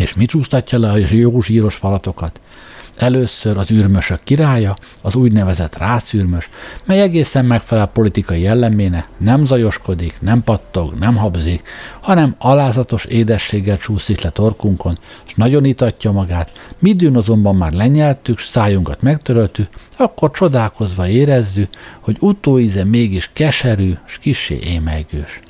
És 0.00 0.14
mi 0.14 0.26
csúsztatja 0.26 0.78
le 0.78 0.90
a 0.90 0.96
jó 1.10 1.42
zsíros 1.42 1.74
falatokat? 1.74 2.40
Először 2.96 3.56
az 3.56 3.70
űrmösök 3.70 4.20
királya, 4.24 4.74
az 5.02 5.14
úgynevezett 5.14 5.78
rászűrmös, 5.78 6.50
mely 6.84 7.00
egészen 7.00 7.44
megfelel 7.44 7.86
politikai 7.86 8.40
jellemének, 8.40 9.08
nem 9.18 9.44
zajoskodik, 9.44 10.16
nem 10.20 10.42
pattog, 10.44 10.94
nem 10.98 11.16
habzik, 11.16 11.62
hanem 12.00 12.34
alázatos 12.38 13.04
édességgel 13.04 13.78
csúszik 13.78 14.20
le 14.20 14.30
torkunkon, 14.30 14.98
és 15.26 15.34
nagyon 15.34 15.64
itatja 15.64 16.10
magát, 16.10 16.72
midőn 16.78 17.16
azonban 17.16 17.56
már 17.56 17.72
lenyeltük, 17.72 18.38
szájunkat 18.38 19.02
megtöröltük, 19.02 19.68
akkor 19.96 20.30
csodálkozva 20.30 21.08
érezzük, 21.08 21.68
hogy 22.00 22.16
utóíze 22.20 22.84
mégis 22.84 23.30
keserű, 23.32 23.92
s 24.06 24.18
kissé 24.18 24.58
émelygős 24.64 25.40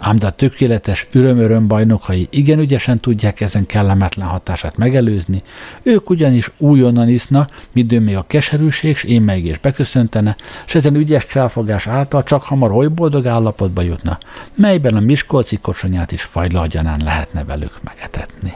ám 0.00 0.16
de 0.16 0.26
a 0.26 0.30
tökéletes 0.30 1.06
öröm-öröm 1.12 1.66
bajnokai 1.66 2.28
igen 2.30 2.58
ügyesen 2.58 3.00
tudják 3.00 3.40
ezen 3.40 3.66
kellemetlen 3.66 4.26
hatását 4.26 4.76
megelőzni, 4.76 5.42
ők 5.82 6.10
ugyanis 6.10 6.50
újonnan 6.58 7.08
iszna, 7.08 7.46
midőn 7.72 8.02
még 8.02 8.16
a 8.16 8.24
keserűség 8.26 8.96
s 8.96 9.04
émeigés 9.04 9.58
beköszöntene, 9.58 10.36
s 10.64 10.74
ezen 10.74 10.94
ügyes 10.94 11.26
cselfogás 11.26 11.86
által 11.86 12.22
csak 12.22 12.42
hamar 12.42 12.70
oly 12.70 12.86
boldog 12.86 13.26
állapotba 13.26 13.82
jutna, 13.82 14.18
melyben 14.54 14.96
a 14.96 15.00
Miskolci 15.00 15.56
kocsonyát 15.56 16.12
is 16.12 16.22
fajlagyanán 16.22 17.00
lehetne 17.04 17.44
velük 17.44 17.72
megetetni. 17.82 18.52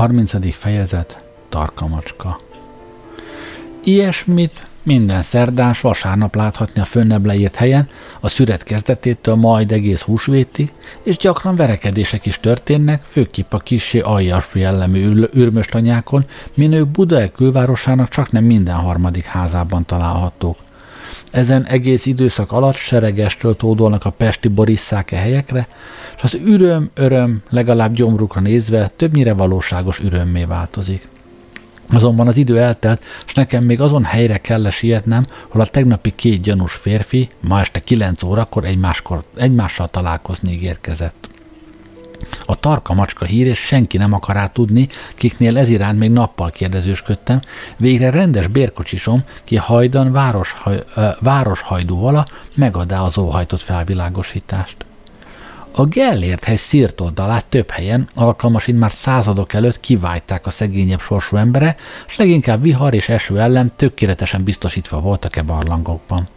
30. 0.00 0.54
fejezet 0.54 1.22
Tarka 1.48 1.86
macska 1.86 2.38
Ilyesmit 3.84 4.66
minden 4.82 5.22
szerdás 5.22 5.80
vasárnap 5.80 6.34
láthatni 6.34 6.80
a 6.80 6.84
fönnebb 6.84 7.26
leírt 7.26 7.54
helyen, 7.54 7.88
a 8.20 8.28
szüret 8.28 8.62
kezdetétől 8.62 9.34
majd 9.34 9.72
egész 9.72 10.00
húsvétig, 10.00 10.72
és 11.02 11.16
gyakran 11.16 11.56
verekedések 11.56 12.26
is 12.26 12.40
történnek, 12.40 13.02
főképp 13.06 13.52
a 13.52 13.58
kissé 13.58 13.98
aljas 13.98 14.48
jellemű 14.52 15.26
űrmöstanyákon, 15.36 16.24
minők 16.54 16.88
Buda 16.88 17.32
külvárosának 17.32 18.08
csak 18.08 18.32
nem 18.32 18.44
minden 18.44 18.76
harmadik 18.76 19.24
házában 19.24 19.84
találhatók. 19.86 20.56
Ezen 21.30 21.66
egész 21.66 22.06
időszak 22.06 22.52
alatt 22.52 22.76
seregestől 22.76 23.56
tódolnak 23.56 24.04
a 24.04 24.10
pesti 24.10 24.48
borisszáke 24.48 25.16
helyekre, 25.16 25.66
és 26.22 26.34
az 26.34 26.40
üröm, 26.44 26.90
öröm 26.94 27.42
legalább 27.50 27.92
gyomrukra 27.92 28.40
nézve 28.40 28.90
többnyire 28.96 29.32
valóságos 29.32 29.98
ürömmé 29.98 30.44
változik. 30.44 31.08
Azonban 31.92 32.26
az 32.26 32.36
idő 32.36 32.58
eltelt, 32.58 33.04
és 33.26 33.34
nekem 33.34 33.64
még 33.64 33.80
azon 33.80 34.04
helyre 34.04 34.38
kell 34.38 34.70
sietnem, 34.70 35.26
hol 35.48 35.60
a 35.60 35.66
tegnapi 35.66 36.10
két 36.14 36.40
gyanús 36.40 36.72
férfi 36.72 37.28
ma 37.40 37.60
este 37.60 37.80
kilenc 37.80 38.22
órakor 38.22 38.64
egymáskor, 38.64 39.22
egymással 39.36 39.88
találkozni 39.88 40.58
érkezett. 40.62 41.28
A 42.46 42.54
tarka 42.54 42.94
macska 42.94 43.24
hír, 43.24 43.46
és 43.46 43.58
senki 43.58 43.96
nem 43.96 44.12
akar 44.12 44.50
tudni, 44.52 44.88
kiknél 45.14 45.58
ez 45.58 45.68
iránt 45.68 45.98
még 45.98 46.10
nappal 46.10 46.50
kérdezősködtem, 46.50 47.40
végre 47.76 48.10
rendes 48.10 48.46
bérkocsisom, 48.46 49.22
ki 49.44 49.56
hajdan 49.56 50.12
városhaj, 50.12 50.84
városhajdú 51.20 51.96
vala 51.96 52.24
megadá 52.54 53.00
az 53.00 53.18
óhajtott 53.18 53.60
felvilágosítást. 53.60 54.76
A 55.72 55.84
Gellért 55.84 56.44
hegy 56.44 56.56
szírtoldalát 56.56 57.44
több 57.44 57.70
helyen, 57.70 58.08
alkalmasint 58.12 58.78
már 58.78 58.92
századok 58.92 59.52
előtt 59.52 59.80
kivájták 59.80 60.46
a 60.46 60.50
szegényebb 60.50 61.00
sorsú 61.00 61.36
embere, 61.36 61.76
és 62.06 62.16
leginkább 62.16 62.62
vihar 62.62 62.94
és 62.94 63.08
eső 63.08 63.40
ellen 63.40 63.72
tökéletesen 63.76 64.44
biztosítva 64.44 65.00
voltak 65.00 65.36
e 65.36 65.42
barlangokban. 65.42 66.28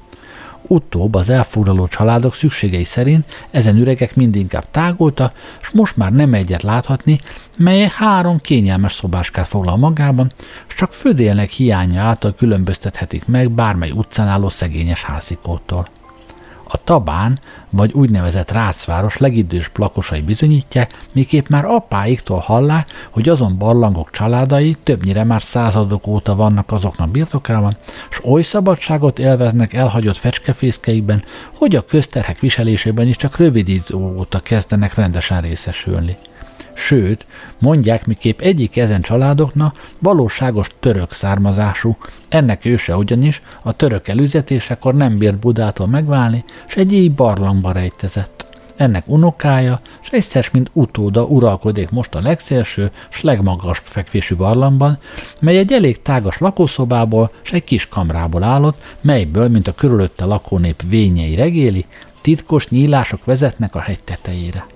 Utóbb 0.68 1.16
az 1.16 1.30
elfoglaló 1.30 1.88
családok 1.88 2.34
szükségei 2.34 2.84
szerint 2.84 3.48
ezen 3.52 3.78
üregek 3.78 4.16
mindinkább 4.16 4.72
tágultak, 4.72 5.38
és 5.62 5.70
most 5.70 5.98
már 5.98 6.12
nem 6.12 6.34
egyet 6.34 6.64
láthatni, 6.64 7.20
mely 7.58 7.92
három 7.96 8.42
kényelmes 8.42 8.94
szobáskát 8.94 9.48
foglal 9.48 9.78
magában, 9.78 10.32
és 10.68 10.74
csak 10.74 10.94
födélnek 10.94 11.50
hiánya 11.50 12.02
által 12.02 12.34
különböztethetik 12.36 13.26
meg 13.26 13.52
bármely 13.52 13.92
utcán 13.92 14.28
álló 14.28 14.50
szegényes 14.50 15.04
házikótól. 15.04 15.88
A 16.74 16.84
Tabán, 16.84 17.40
vagy 17.70 17.92
úgynevezett 17.92 18.52
Rácváros 18.52 19.18
legidős 19.18 19.70
plakosai 19.70 20.22
bizonyítják, 20.22 21.06
miképp 21.12 21.48
már 21.48 21.66
apáiktól 21.66 22.38
hallá, 22.38 22.86
hogy 23.12 23.30
azon 23.30 23.58
barlangok 23.58 24.10
családai 24.12 24.78
többnyire 24.84 25.24
már 25.24 25.42
századok 25.42 26.08
óta 26.08 26.36
vannak 26.36 26.72
azoknak 26.72 27.10
birtokában, 27.10 27.78
s 28.10 28.20
oly 28.24 28.42
szabadságot 28.42 29.20
élveznek 29.20 29.74
elhagyott 29.74 30.18
fecskefészkeikben, 30.18 31.24
hogy 31.56 31.76
a 31.76 31.86
közterhek 31.86 32.40
viselésében 32.40 33.08
is 33.08 33.16
csak 33.16 33.38
rövid 33.38 33.68
idő 33.68 33.96
óta 33.96 34.40
kezdenek 34.40 34.94
rendesen 34.94 35.42
részesülni. 35.42 36.18
Sőt, 36.76 37.26
mondják, 37.60 38.06
miképp 38.06 38.40
egyik 38.40 38.78
ezen 38.78 39.02
családoknak 39.02 39.92
valóságos 40.00 40.68
török 40.80 41.12
származású, 41.12 41.98
ennek 42.30 42.66
őse 42.66 42.96
ugyanis 42.96 43.42
a 43.62 43.72
török 43.72 44.08
előzetésekor 44.08 44.96
nem 44.96 45.18
bírt 45.18 45.40
Budától 45.40 45.88
megválni, 45.88 46.44
s 46.68 46.76
egy 46.76 46.94
éj 46.94 47.08
barlangba 47.08 47.72
rejtezett. 47.72 48.46
Ennek 48.76 49.04
unokája, 49.08 49.80
s 50.02 50.10
egyszer, 50.10 50.48
mint 50.52 50.70
utóda 50.74 51.24
uralkodik 51.24 51.90
most 51.90 52.16
a 52.16 52.22
legszélső, 52.22 52.92
s 53.10 53.22
legmagas 53.22 53.82
fekvésű 53.84 54.36
barlangban, 54.36 54.98
mely 55.40 55.58
egy 55.58 55.72
elég 55.72 56.02
tágas 56.02 56.38
lakószobából, 56.38 57.32
s 57.42 57.52
egy 57.52 57.64
kis 57.64 57.88
kamrából 57.88 58.44
állott, 58.44 58.82
melyből, 59.02 59.48
mint 59.48 59.68
a 59.68 59.76
körülötte 59.76 60.26
lakónép 60.26 60.82
vényei 60.90 61.36
regéli, 61.36 61.86
titkos 62.22 62.70
nyílások 62.70 63.26
vezetnek 63.26 63.76
a 63.76 63.80
hegy 63.80 64.04
tetejére. 64.04 64.73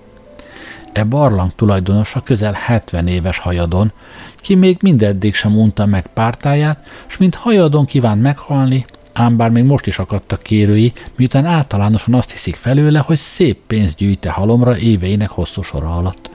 E 0.98 1.04
barlang 1.04 1.52
tulajdonosa 1.56 2.20
közel 2.20 2.52
70 2.52 3.06
éves 3.06 3.38
hajadon, 3.38 3.92
ki 4.36 4.54
még 4.54 4.78
mindeddig 4.80 5.34
sem 5.34 5.58
unta 5.58 5.86
meg 5.86 6.06
pártáját, 6.06 6.78
s 7.06 7.16
mint 7.16 7.34
hajadon 7.34 7.84
kíván 7.84 8.18
meghalni, 8.18 8.84
ám 9.12 9.36
bár 9.36 9.50
még 9.50 9.64
most 9.64 9.86
is 9.86 9.98
akadtak 9.98 10.42
kérői, 10.42 10.92
miután 11.16 11.44
általánosan 11.44 12.14
azt 12.14 12.30
hiszik 12.30 12.54
felőle, 12.54 12.98
hogy 12.98 13.16
szép 13.16 13.58
pénzt 13.66 13.96
gyűjte 13.96 14.30
halomra 14.30 14.78
éveinek 14.78 15.28
hosszú 15.28 15.62
sora 15.62 15.96
alatt. 15.96 16.30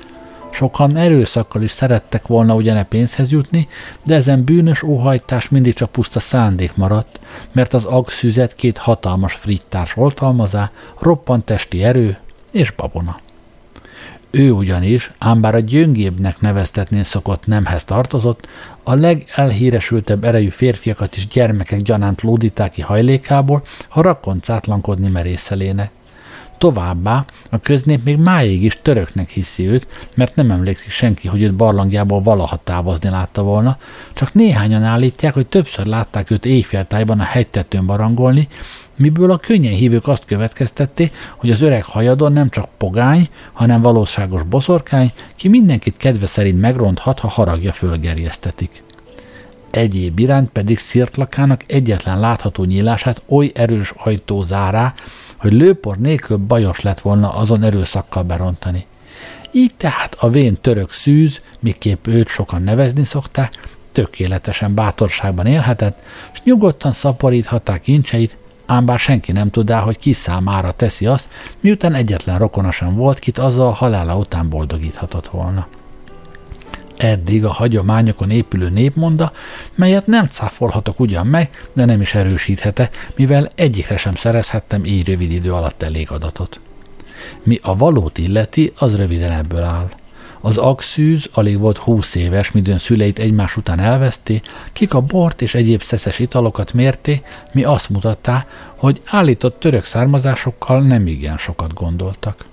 Sokan 0.51 0.95
erőszakkal 0.97 1.61
is 1.61 1.71
szerettek 1.71 2.27
volna 2.27 2.55
ugyane 2.55 2.83
pénzhez 2.83 3.31
jutni, 3.31 3.67
de 4.05 4.15
ezen 4.15 4.43
bűnös 4.43 4.83
óhajtás 4.83 5.49
mindig 5.49 5.73
csak 5.73 5.91
puszta 5.91 6.19
szándék 6.19 6.75
maradt, 6.75 7.19
mert 7.51 7.73
az 7.73 7.83
agszüzet 7.83 8.55
két 8.55 8.77
hatalmas 8.77 9.33
frittárs 9.33 9.97
oltalmazá, 9.97 10.71
roppant 10.99 11.45
testi 11.45 11.83
erő 11.83 12.17
és 12.51 12.71
babona. 12.71 13.22
Ő 14.35 14.51
ugyanis, 14.51 15.11
ám 15.17 15.41
bár 15.41 15.55
a 15.55 15.59
gyöngébbnek 15.59 16.39
neveztetni 16.39 17.03
szokott 17.03 17.45
nemhez 17.45 17.83
tartozott, 17.83 18.47
a 18.83 18.93
legelhíresültebb 18.93 20.23
erejű 20.23 20.47
férfiakat 20.49 21.15
is 21.15 21.27
gyermekek 21.27 21.79
gyanánt 21.81 22.21
lódíták 22.21 22.71
ki 22.71 22.81
hajlékából, 22.81 23.63
ha 23.87 24.01
rakoncátlankodni 24.01 25.09
merészelének. 25.09 25.91
Továbbá 26.57 27.25
a 27.49 27.59
köznép 27.59 28.03
még 28.03 28.17
máig 28.17 28.63
is 28.63 28.79
töröknek 28.81 29.29
hiszi 29.29 29.67
őt, 29.67 29.87
mert 30.13 30.35
nem 30.35 30.51
emlékszik 30.51 30.91
senki, 30.91 31.27
hogy 31.27 31.41
őt 31.41 31.55
barlangjából 31.55 32.21
valaha 32.21 32.55
távozni 32.63 33.09
látta 33.09 33.43
volna, 33.43 33.77
csak 34.13 34.33
néhányan 34.33 34.83
állítják, 34.83 35.33
hogy 35.33 35.47
többször 35.47 35.85
látták 35.85 36.29
őt 36.29 36.45
éjféltájban 36.45 37.19
a 37.19 37.23
hegytetőn 37.23 37.85
barangolni, 37.85 38.47
miből 38.95 39.31
a 39.31 39.37
könnyen 39.37 39.73
hívők 39.73 40.07
azt 40.07 40.25
következtették, 40.25 41.13
hogy 41.37 41.51
az 41.51 41.61
öreg 41.61 41.83
hajadon 41.83 42.33
nem 42.33 42.49
csak 42.49 42.69
pogány, 42.77 43.29
hanem 43.53 43.81
valóságos 43.81 44.43
boszorkány, 44.43 45.11
ki 45.35 45.47
mindenkit 45.47 45.97
kedve 45.97 46.25
szerint 46.25 46.59
megronthat, 46.59 47.19
ha 47.19 47.27
haragja 47.27 47.71
fölgerjesztetik. 47.71 48.83
Egyéb 49.71 50.19
iránt 50.19 50.49
pedig 50.49 50.77
szirtlakának 50.77 51.63
egyetlen 51.67 52.19
látható 52.19 52.63
nyílását 52.63 53.23
oly 53.27 53.51
erős 53.55 53.93
ajtó 53.95 54.41
zárá, 54.41 54.93
hogy 55.37 55.53
lőpor 55.53 55.97
nélkül 55.97 56.37
bajos 56.37 56.81
lett 56.81 56.99
volna 56.99 57.33
azon 57.33 57.63
erőszakkal 57.63 58.23
berontani. 58.23 58.85
Így 59.51 59.75
tehát 59.77 60.15
a 60.19 60.29
vén 60.29 60.57
török 60.61 60.91
szűz, 60.91 61.41
miképp 61.59 62.07
őt 62.07 62.27
sokan 62.27 62.63
nevezni 62.63 63.03
szokták, 63.03 63.53
tökéletesen 63.91 64.73
bátorságban 64.73 65.45
élhetett, 65.45 66.03
és 66.33 66.41
nyugodtan 66.43 66.91
szaporíthatták 66.91 67.81
kincseit, 67.81 68.37
ám 68.65 68.85
bár 68.85 68.99
senki 68.99 69.31
nem 69.31 69.49
tudá, 69.49 69.79
hogy 69.79 69.97
ki 69.97 70.13
számára 70.13 70.71
teszi 70.71 71.05
azt, 71.05 71.27
miután 71.59 71.93
egyetlen 71.93 72.37
rokona 72.37 72.71
sem 72.71 72.95
volt, 72.95 73.19
kit 73.19 73.37
azzal 73.37 73.71
halála 73.71 74.17
után 74.17 74.49
boldogíthatott 74.49 75.27
volna. 75.27 75.67
Eddig 76.97 77.45
a 77.45 77.49
hagyományokon 77.49 78.29
épülő 78.29 78.69
népmonda, 78.69 79.31
melyet 79.75 80.07
nem 80.07 80.25
cáfolhatok 80.25 80.99
ugyan 80.99 81.27
meg, 81.27 81.69
de 81.73 81.85
nem 81.85 82.01
is 82.01 82.13
erősíthete, 82.13 82.89
mivel 83.15 83.49
egyikre 83.55 83.97
sem 83.97 84.15
szerezhettem 84.15 84.85
így 84.85 85.07
rövid 85.07 85.31
idő 85.31 85.53
alatt 85.53 85.83
elég 85.83 86.11
adatot. 86.11 86.59
Mi 87.43 87.59
a 87.61 87.75
valót 87.75 88.17
illeti, 88.17 88.73
az 88.77 88.95
röviden 88.95 89.31
ebből 89.31 89.63
áll– 89.63 89.89
az 90.45 90.57
agszűz 90.57 91.29
alig 91.33 91.59
volt 91.59 91.77
húsz 91.77 92.15
éves, 92.15 92.51
midőn 92.51 92.77
szüleit 92.77 93.19
egymás 93.19 93.57
után 93.57 93.79
elveszté, 93.79 94.41
kik 94.73 94.93
a 94.93 95.01
bort 95.01 95.41
és 95.41 95.55
egyéb 95.55 95.81
szeszes 95.81 96.19
italokat 96.19 96.73
mérté, 96.73 97.21
mi 97.51 97.63
azt 97.63 97.89
mutattá, 97.89 98.45
hogy 98.75 99.01
állított 99.05 99.59
török 99.59 99.83
származásokkal 99.83 100.81
nem 100.81 101.07
igen 101.07 101.37
sokat 101.37 101.73
gondoltak. 101.73 102.45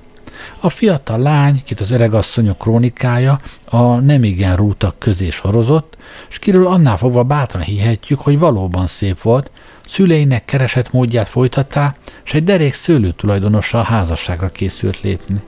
A 0.60 0.68
fiatal 0.68 1.18
lány, 1.18 1.62
kit 1.64 1.80
az 1.80 1.90
öregasszonyok 1.90 2.58
krónikája 2.58 3.40
a 3.64 3.94
nem 3.94 4.22
igen 4.22 4.56
rútak 4.56 4.98
közé 4.98 5.30
sorozott, 5.30 5.96
és 6.28 6.38
kiről 6.38 6.66
annál 6.66 6.96
fogva 6.96 7.22
bátran 7.22 7.62
hihetjük, 7.62 8.20
hogy 8.20 8.38
valóban 8.38 8.86
szép 8.86 9.20
volt, 9.20 9.50
szüleinek 9.84 10.44
keresett 10.44 10.92
módját 10.92 11.28
folytattá, 11.28 11.96
és 12.24 12.34
egy 12.34 12.44
derék 12.44 12.72
szőlő 12.72 13.10
tulajdonossal 13.10 13.82
házasságra 13.82 14.48
készült 14.48 15.00
lépni. 15.00 15.40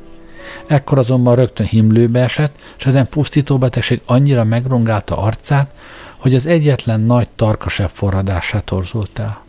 Ekkor 0.67 0.99
azonban 0.99 1.35
rögtön 1.35 1.67
himlőbe 1.67 2.21
esett, 2.21 2.61
és 2.79 2.87
ezen 2.87 3.09
pusztító 3.09 3.59
betegség 3.59 4.01
annyira 4.07 4.45
megrongálta 4.45 5.17
arcát, 5.17 5.75
hogy 6.17 6.35
az 6.35 6.47
egyetlen 6.47 7.01
nagy 7.01 7.29
tarkasebb 7.37 7.91
forradását 7.91 8.65
torzult 8.65 9.19
el. 9.19 9.43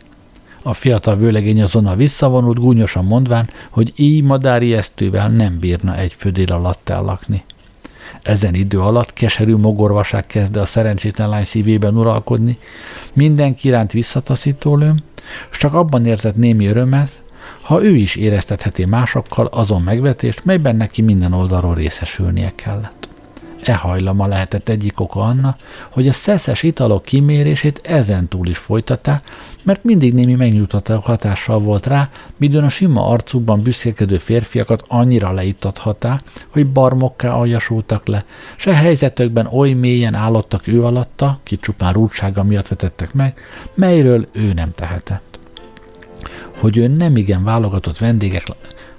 A 0.62 0.72
fiatal 0.72 1.16
vőlegény 1.16 1.62
azonnal 1.62 1.96
visszavonult, 1.96 2.58
gúnyosan 2.58 3.04
mondván, 3.04 3.48
hogy 3.70 3.92
így 3.96 4.22
madári 4.22 4.74
esztővel 4.74 5.28
nem 5.28 5.58
bírna 5.58 5.96
egy 5.96 6.12
födél 6.12 6.52
alatt 6.52 6.88
ellakni. 6.88 7.44
Ezen 8.22 8.54
idő 8.54 8.80
alatt 8.80 9.12
keserű 9.12 9.56
mogorvaság 9.56 10.26
kezdte 10.26 10.60
a 10.60 10.64
szerencsétlen 10.64 11.28
lány 11.28 11.44
szívében 11.44 11.96
uralkodni, 11.96 12.58
mindenki 13.12 13.68
iránt 13.68 13.92
visszataszító 13.92 14.76
lőm, 14.76 14.96
és 15.50 15.56
csak 15.56 15.74
abban 15.74 16.06
érzett 16.06 16.36
némi 16.36 16.66
örömet, 16.66 17.22
ha 17.64 17.84
ő 17.84 17.94
is 17.96 18.16
éreztetheti 18.16 18.84
másokkal 18.84 19.46
azon 19.46 19.82
megvetést, 19.82 20.44
melyben 20.44 20.76
neki 20.76 21.02
minden 21.02 21.32
oldalról 21.32 21.74
részesülnie 21.74 22.52
kellett. 22.54 23.08
E 23.62 23.74
hajlama 23.74 24.26
lehetett 24.26 24.68
egyik 24.68 25.00
oka 25.00 25.20
anna, 25.20 25.56
hogy 25.90 26.08
a 26.08 26.12
szeszes 26.12 26.62
italok 26.62 27.02
kimérését 27.02 27.80
ezen 27.84 28.28
túl 28.28 28.46
is 28.46 28.58
folytatta, 28.58 29.20
mert 29.62 29.84
mindig 29.84 30.14
némi 30.14 30.34
megnyugtató 30.34 30.98
hatással 30.98 31.58
volt 31.58 31.86
rá, 31.86 32.08
midőn 32.36 32.64
a 32.64 32.68
sima 32.68 33.06
arcukban 33.06 33.62
büszkékedő 33.62 34.18
férfiakat 34.18 34.84
annyira 34.88 35.32
leittathatá, 35.32 36.20
hogy 36.48 36.66
barmokká 36.66 37.30
aljasultak 37.30 38.06
le, 38.06 38.24
se 38.56 38.74
helyzetökben 38.74 39.46
oly 39.46 39.72
mélyen 39.72 40.14
állottak 40.14 40.66
ő 40.66 40.84
alatta, 40.84 41.38
ki 41.42 41.56
csupán 41.56 41.92
rúdsága 41.92 42.42
miatt 42.42 42.68
vetettek 42.68 43.12
meg, 43.12 43.38
melyről 43.74 44.28
ő 44.32 44.52
nem 44.52 44.72
tehetett 44.72 45.33
hogy 46.64 46.76
ő 46.76 46.86
nem 46.86 47.16
igen 47.16 47.44
válogatott 47.44 47.98
vendégek, 47.98 48.46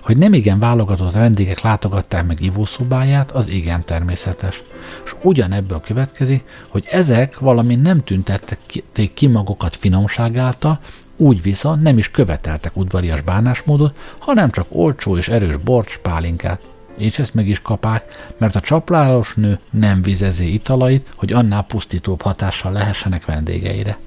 Hogy 0.01 0.17
nem 0.17 0.33
igen 0.33 0.59
válogatott 0.59 1.13
vendégek 1.13 1.61
látogatták 1.61 2.25
meg 2.25 2.41
ivószobáját, 2.41 3.31
az 3.31 3.47
igen 3.47 3.85
természetes. 3.85 4.63
És 5.05 5.15
ugyanebből 5.21 5.81
következik, 5.81 6.43
hogy 6.67 6.85
ezek 6.91 7.39
valami 7.39 7.75
nem 7.75 8.03
tüntették 8.03 9.13
ki 9.13 9.27
magukat 9.27 9.75
finomság 9.75 10.37
által, 10.37 10.79
úgy 11.17 11.41
viszont 11.41 11.81
nem 11.81 11.97
is 11.97 12.11
követeltek 12.11 12.77
udvarias 12.77 13.21
bánásmódot, 13.21 13.97
hanem 14.19 14.49
csak 14.49 14.67
olcsó 14.69 15.17
és 15.17 15.27
erős 15.27 15.57
borcs 15.57 15.97
pálinkát. 15.97 16.61
És 16.97 17.19
ezt 17.19 17.33
meg 17.33 17.47
is 17.47 17.61
kapák, 17.61 18.33
mert 18.37 18.55
a 18.55 18.59
csapláros 18.59 19.33
nő 19.35 19.59
nem 19.69 20.01
vizezi 20.01 20.53
italait, 20.53 21.07
hogy 21.15 21.33
annál 21.33 21.63
pusztítóbb 21.63 22.21
hatással 22.21 22.71
lehessenek 22.71 23.25
vendégeire. 23.25 23.97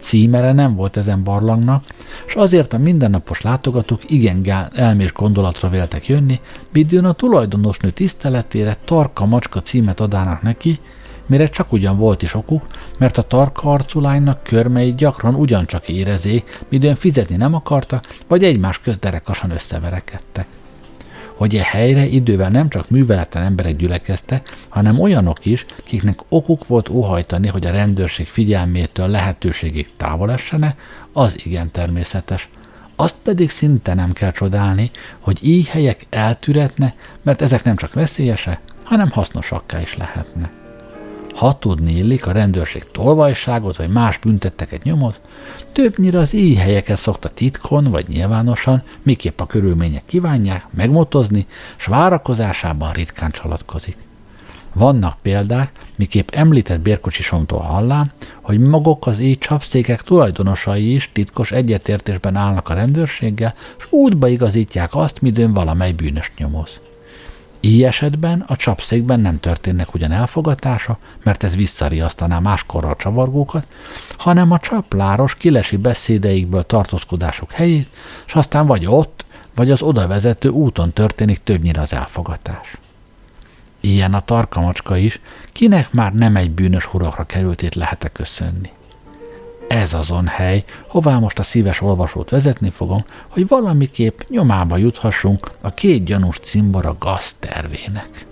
Címere 0.00 0.52
nem 0.52 0.74
volt 0.74 0.96
ezen 0.96 1.24
barlangnak, 1.24 1.84
és 2.26 2.34
azért 2.34 2.72
a 2.72 2.78
mindennapos 2.78 3.40
látogatók 3.40 4.10
igen 4.10 4.70
elmés 4.74 5.12
gondolatra 5.12 5.68
véltek 5.68 6.06
jönni, 6.06 6.40
midőn 6.72 7.04
a 7.04 7.12
tulajdonosnő 7.12 7.90
tiszteletére 7.90 8.76
tarka 8.84 9.26
macska 9.26 9.60
címet 9.60 10.00
adának 10.00 10.42
neki, 10.42 10.78
mire 11.26 11.48
csak 11.48 11.72
ugyan 11.72 11.96
volt 11.96 12.22
is 12.22 12.34
okuk, 12.34 12.66
mert 12.98 13.18
a 13.18 13.22
tarka 13.22 13.70
arcú 13.70 14.00
lánynak 14.00 14.42
körmei 14.42 14.94
gyakran 14.94 15.34
ugyancsak 15.34 15.88
érezék, 15.88 16.64
midőn 16.68 16.94
fizetni 16.94 17.36
nem 17.36 17.54
akartak, 17.54 18.16
vagy 18.26 18.44
egymás 18.44 18.80
közt 18.80 19.00
derekasan 19.00 19.50
összeverekedtek 19.50 20.46
hogy 21.38 21.54
e 21.54 21.64
helyre 21.64 22.06
idővel 22.06 22.50
nem 22.50 22.68
csak 22.68 22.90
műveleten 22.90 23.42
emberek 23.42 23.76
gyülekeztek, 23.76 24.56
hanem 24.68 25.00
olyanok 25.00 25.46
is, 25.46 25.66
kiknek 25.84 26.18
okuk 26.28 26.66
volt 26.66 26.88
óhajtani, 26.88 27.48
hogy 27.48 27.66
a 27.66 27.70
rendőrség 27.70 28.26
figyelmétől 28.26 29.08
lehetőségig 29.08 29.88
távol 29.96 30.32
essenek, 30.32 30.80
az 31.12 31.36
igen 31.44 31.70
természetes. 31.70 32.48
Azt 32.96 33.16
pedig 33.22 33.50
szinte 33.50 33.94
nem 33.94 34.12
kell 34.12 34.32
csodálni, 34.32 34.90
hogy 35.20 35.38
így 35.42 35.68
helyek 35.68 36.06
eltűretne, 36.10 36.94
mert 37.22 37.42
ezek 37.42 37.64
nem 37.64 37.76
csak 37.76 37.92
veszélyesek, 37.92 38.60
hanem 38.84 39.10
hasznosakká 39.10 39.80
is 39.80 39.96
lehetnek. 39.96 40.57
Ha 41.34 41.58
tudni 41.58 41.92
illik, 41.92 42.26
a 42.26 42.32
rendőrség 42.32 42.90
tolvajságot 42.90 43.76
vagy 43.76 43.88
más 43.88 44.18
büntetteket 44.18 44.82
nyomot, 44.82 45.20
többnyire 45.72 46.18
az 46.18 46.34
így 46.34 46.58
helyeket 46.58 46.96
szokta 46.96 47.28
titkon 47.28 47.84
vagy 47.84 48.08
nyilvánosan, 48.08 48.82
miképp 49.02 49.40
a 49.40 49.46
körülmények 49.46 50.02
kívánják, 50.06 50.66
megmotozni, 50.70 51.46
s 51.76 51.86
várakozásában 51.86 52.92
ritkán 52.92 53.30
csalatkozik. 53.30 53.96
Vannak 54.72 55.18
példák, 55.22 55.72
miképp 55.96 56.28
említett 56.30 56.80
bérkocsisomtól 56.80 57.60
hallám, 57.60 58.12
hogy 58.40 58.60
maguk 58.60 59.06
az 59.06 59.18
így 59.18 59.38
csapszékek 59.38 60.02
tulajdonosai 60.02 60.94
is 60.94 61.10
titkos 61.12 61.52
egyetértésben 61.52 62.36
állnak 62.36 62.68
a 62.68 62.74
rendőrséggel, 62.74 63.54
és 63.78 63.84
útba 63.90 64.28
igazítják 64.28 64.94
azt, 64.94 65.20
midőn 65.20 65.52
valamely 65.52 65.92
bűnös 65.92 66.32
nyomoz. 66.36 66.80
Így 67.68 67.82
esetben 67.82 68.44
a 68.46 68.56
csapszékben 68.56 69.20
nem 69.20 69.40
történnek 69.40 69.94
ugyan 69.94 70.12
elfogatása, 70.12 70.98
mert 71.22 71.42
ez 71.42 71.56
visszariasztaná 71.56 72.38
máskorra 72.38 72.88
a 72.88 72.96
csavargókat, 72.96 73.66
hanem 74.18 74.50
a 74.50 74.58
csapláros 74.58 75.34
kilesi 75.34 75.76
beszédeikből 75.76 76.62
tartózkodások 76.62 77.52
helyét, 77.52 77.88
és 78.26 78.34
aztán 78.34 78.66
vagy 78.66 78.86
ott, 78.86 79.24
vagy 79.54 79.70
az 79.70 79.82
oda 79.82 80.06
vezető 80.06 80.48
úton 80.48 80.92
történik 80.92 81.42
többnyire 81.42 81.80
az 81.80 81.92
elfogatás. 81.92 82.76
Ilyen 83.80 84.14
a 84.14 84.20
tarkamacska 84.20 84.96
is, 84.96 85.20
kinek 85.52 85.92
már 85.92 86.14
nem 86.14 86.36
egy 86.36 86.50
bűnös 86.50 86.84
hurakra 86.84 87.24
kerültét 87.24 87.74
lehet 87.74 88.10
köszönni 88.12 88.70
ez 89.68 89.94
azon 89.94 90.26
hely, 90.26 90.64
hová 90.88 91.18
most 91.18 91.38
a 91.38 91.42
szíves 91.42 91.80
olvasót 91.80 92.30
vezetni 92.30 92.70
fogom, 92.70 93.04
hogy 93.28 93.48
valamiképp 93.48 94.20
nyomába 94.28 94.76
juthassunk 94.76 95.50
a 95.62 95.70
két 95.70 96.04
gyanús 96.04 96.38
cimbora 96.38 96.96
gaztervének. 96.98 98.27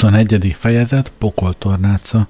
21. 0.00 0.56
fejezet, 0.58 1.12
pokoltornáca. 1.18 2.26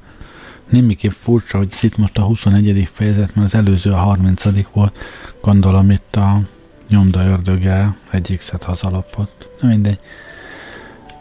Némiképp 0.69 1.11
furcsa, 1.11 1.59
hogy 1.59 1.73
itt 1.81 1.97
most 1.97 2.19
a 2.19 2.23
21. 2.23 2.89
fejezet, 2.93 3.35
mert 3.35 3.47
az 3.47 3.55
előző 3.55 3.91
a 3.91 3.97
30. 3.97 4.45
volt. 4.73 4.99
Gondolom 5.43 5.91
itt 5.91 6.17
a 6.17 6.41
nyomda 6.89 7.25
ördöge 7.25 7.95
egyik 8.11 8.41
szed 8.41 8.63
hazalapott. 8.63 9.49
Na 9.61 9.69
mindegy. 9.69 9.99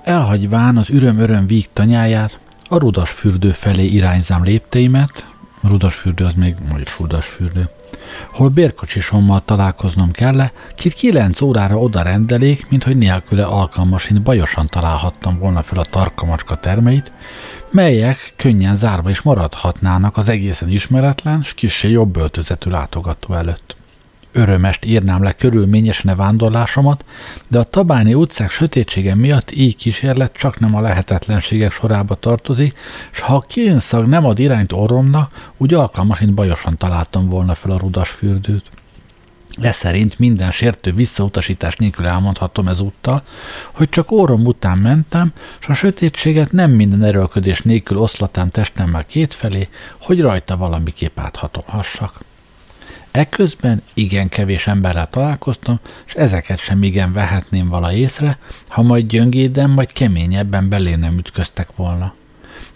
Elhagyván 0.03 0.77
az 0.77 0.89
üröm-öröm 0.89 1.47
víg 1.47 1.67
tanyáját, 1.73 2.39
a 2.69 2.77
rudas 2.77 3.09
fürdő 3.11 3.51
felé 3.51 3.85
irányzám 3.85 4.43
lépteimet, 4.43 5.25
rudas 5.61 5.95
fürdő 5.95 6.25
az 6.25 6.33
még 6.33 6.55
majd 6.69 6.87
rudas 6.97 7.27
fürdő 7.27 7.69
hol 8.33 8.49
bérkocsisommal 8.49 9.41
találkoznom 9.45 10.11
kell, 10.11 10.49
kit 10.75 10.93
kilenc 10.93 11.41
órára 11.41 11.77
oda 11.77 12.01
rendelék, 12.01 12.69
mint 12.69 12.83
hogy 12.83 12.97
nélküle 12.97 13.45
alkalmasint 13.45 14.21
bajosan 14.21 14.67
találhattam 14.67 15.39
volna 15.39 15.61
fel 15.61 15.79
a 15.79 15.85
tarkamacska 15.85 16.55
termeit, 16.55 17.11
melyek 17.71 18.33
könnyen 18.35 18.75
zárva 18.75 19.09
is 19.09 19.21
maradhatnának 19.21 20.17
az 20.17 20.29
egészen 20.29 20.69
ismeretlen, 20.69 21.41
s 21.43 21.53
kissé 21.53 21.89
jobb 21.89 22.17
öltözetű 22.17 22.69
látogató 22.69 23.33
előtt. 23.33 23.78
Örömest 24.31 24.85
írnám 24.85 25.23
le 25.23 25.31
körülményesen 25.31 26.11
a 26.11 26.15
vándorlásomat, 26.15 27.05
de 27.47 27.59
a 27.59 27.63
Tabáni 27.63 28.13
utcák 28.13 28.49
sötétsége 28.49 29.15
miatt 29.15 29.51
így 29.51 29.75
kísérlet 29.75 30.33
csak 30.33 30.59
nem 30.59 30.75
a 30.75 30.81
lehetetlenségek 30.81 31.71
sorába 31.71 32.15
tartozik, 32.15 32.77
s 33.11 33.19
ha 33.19 33.35
a 33.35 33.43
kénszag 33.47 34.07
nem 34.07 34.25
ad 34.25 34.39
irányt 34.39 34.71
orromnak, 34.71 35.51
úgy 35.57 35.73
alkalmasint 35.73 36.33
bajosan 36.33 36.77
találtam 36.77 37.29
volna 37.29 37.55
fel 37.55 37.71
a 37.71 37.77
rudas 37.77 38.09
fürdőt. 38.09 38.71
De 39.59 39.71
szerint 39.71 40.19
minden 40.19 40.51
sértő 40.51 40.91
visszautasítás 40.91 41.75
nélkül 41.75 42.05
elmondhatom 42.05 42.67
ezúttal, 42.67 43.23
hogy 43.73 43.89
csak 43.89 44.11
orrom 44.11 44.45
után 44.45 44.77
mentem, 44.77 45.33
és 45.59 45.67
a 45.67 45.73
sötétséget 45.73 46.51
nem 46.51 46.71
minden 46.71 47.03
erőlködés 47.03 47.61
nélkül 47.61 47.97
oszlatám 47.97 48.49
testemmel 48.49 49.03
kétfelé, 49.03 49.67
hogy 50.01 50.21
rajta 50.21 50.57
valamiképp 50.57 51.19
áthatomhassak. 51.19 52.19
Ekközben 53.19 53.81
igen 53.93 54.29
kevés 54.29 54.67
emberrel 54.67 55.07
találkoztam, 55.07 55.79
és 56.05 56.13
ezeket 56.13 56.59
sem 56.59 56.83
igen 56.83 57.13
vehetném 57.13 57.69
vala 57.69 57.93
észre, 57.93 58.37
ha 58.67 58.81
majd 58.81 59.07
gyöngéden, 59.07 59.69
majd 59.69 59.93
keményebben 59.93 60.69
belé 60.69 60.95
nem 60.95 61.17
ütköztek 61.17 61.75
volna. 61.75 62.13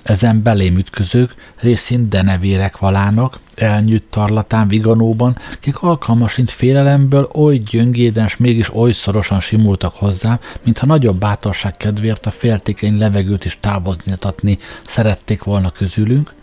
Ezen 0.02 0.41
belém 0.41 0.78
ütközők 0.78 1.36
részint 1.60 2.08
denevérek 2.08 2.78
valának, 2.78 3.39
elnyűtt 3.56 4.12
tarlatán 4.12 4.68
viganóban, 4.68 5.38
kik 5.60 5.82
alkalmasint 5.82 6.52
félelemből 6.52 7.30
oly 7.34 7.58
gyöngéden, 7.58 8.28
s 8.28 8.38
mégis 8.38 8.76
oly 8.76 8.91
szorosan 8.91 9.39
simultak 9.39 9.94
hozzám, 9.96 10.39
mintha 10.64 10.86
nagyobb 10.86 11.20
bátorság 11.20 11.78
kedvéért 11.78 12.26
a 12.26 12.32
féltékeny 12.32 12.98
levegőt 12.98 13.46
is 13.46 13.58
távozni 13.60 14.58
szerették 14.86 15.44
volna 15.44 15.72
közülünk, 15.72 16.34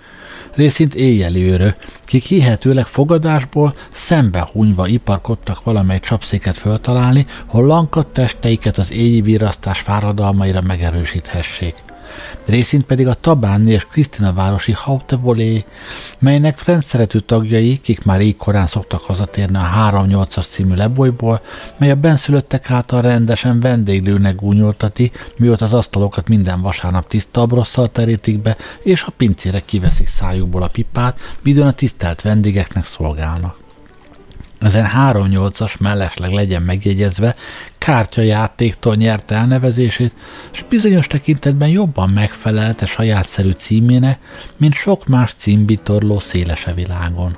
részint 0.55 0.94
éjjeli 0.94 1.42
őrök, 1.42 1.76
kik 2.03 2.24
hihetőleg 2.24 2.86
fogadásból 2.86 3.74
szembe 3.90 4.48
hunyva 4.53 4.86
iparkodtak 4.86 5.64
valamely 5.64 6.01
csapszéket 6.01 6.57
föltalálni, 6.57 7.26
hol 7.46 7.66
lankat 7.66 8.07
testeiket 8.07 8.78
az 8.78 8.92
virasztás 9.22 9.80
fáradalmaira 9.80 10.61
megerősíthessék. 10.61 11.74
Részint 12.46 12.84
pedig 12.84 13.06
a 13.06 13.14
Tabáni 13.14 13.70
és 13.70 13.86
Krisztina 13.86 14.32
városi 14.32 14.72
Hautevolé, 14.72 15.64
melynek 16.18 16.64
rendszeretű 16.64 17.18
tagjai, 17.18 17.78
kik 17.78 18.04
már 18.04 18.20
így 18.20 18.36
szoktak 18.66 19.00
hazatérni 19.00 19.56
a 19.56 19.70
3-8-as 19.90 20.48
című 20.48 20.74
lebolyból, 20.74 21.40
mely 21.78 21.90
a 21.90 21.94
benszülöttek 21.94 22.70
által 22.70 23.02
rendesen 23.02 23.60
vendéglőnek 23.60 24.34
gúnyoltati, 24.34 25.12
mióta 25.36 25.64
az 25.64 25.72
asztalokat 25.72 26.28
minden 26.28 26.60
vasárnap 26.60 27.08
tiszta 27.08 27.40
abrosszal 27.40 27.86
terítik 27.86 28.42
be, 28.42 28.56
és 28.82 29.02
a 29.02 29.12
pincére 29.16 29.62
kiveszik 29.64 30.06
szájukból 30.06 30.62
a 30.62 30.68
pipát, 30.68 31.18
midőn 31.42 31.66
a 31.66 31.72
tisztelt 31.72 32.22
vendégeknek 32.22 32.84
szolgálnak. 32.84 33.59
Ezen 34.61 34.90
3-8-as 34.96 35.78
mellesleg 35.78 36.32
legyen 36.32 36.62
megjegyezve, 36.62 37.34
kártyajátéktól 37.78 38.94
nyerte 38.94 39.34
elnevezését, 39.34 40.14
és 40.52 40.64
bizonyos 40.68 41.06
tekintetben 41.06 41.68
jobban 41.68 42.08
megfelelte 42.11 42.86
sajátszerű 42.86 43.50
címének, 43.50 44.18
mint 44.56 44.74
sok 44.74 45.06
más 45.06 45.34
címbitorló 45.34 46.18
szélese 46.18 46.72
világon. 46.74 47.36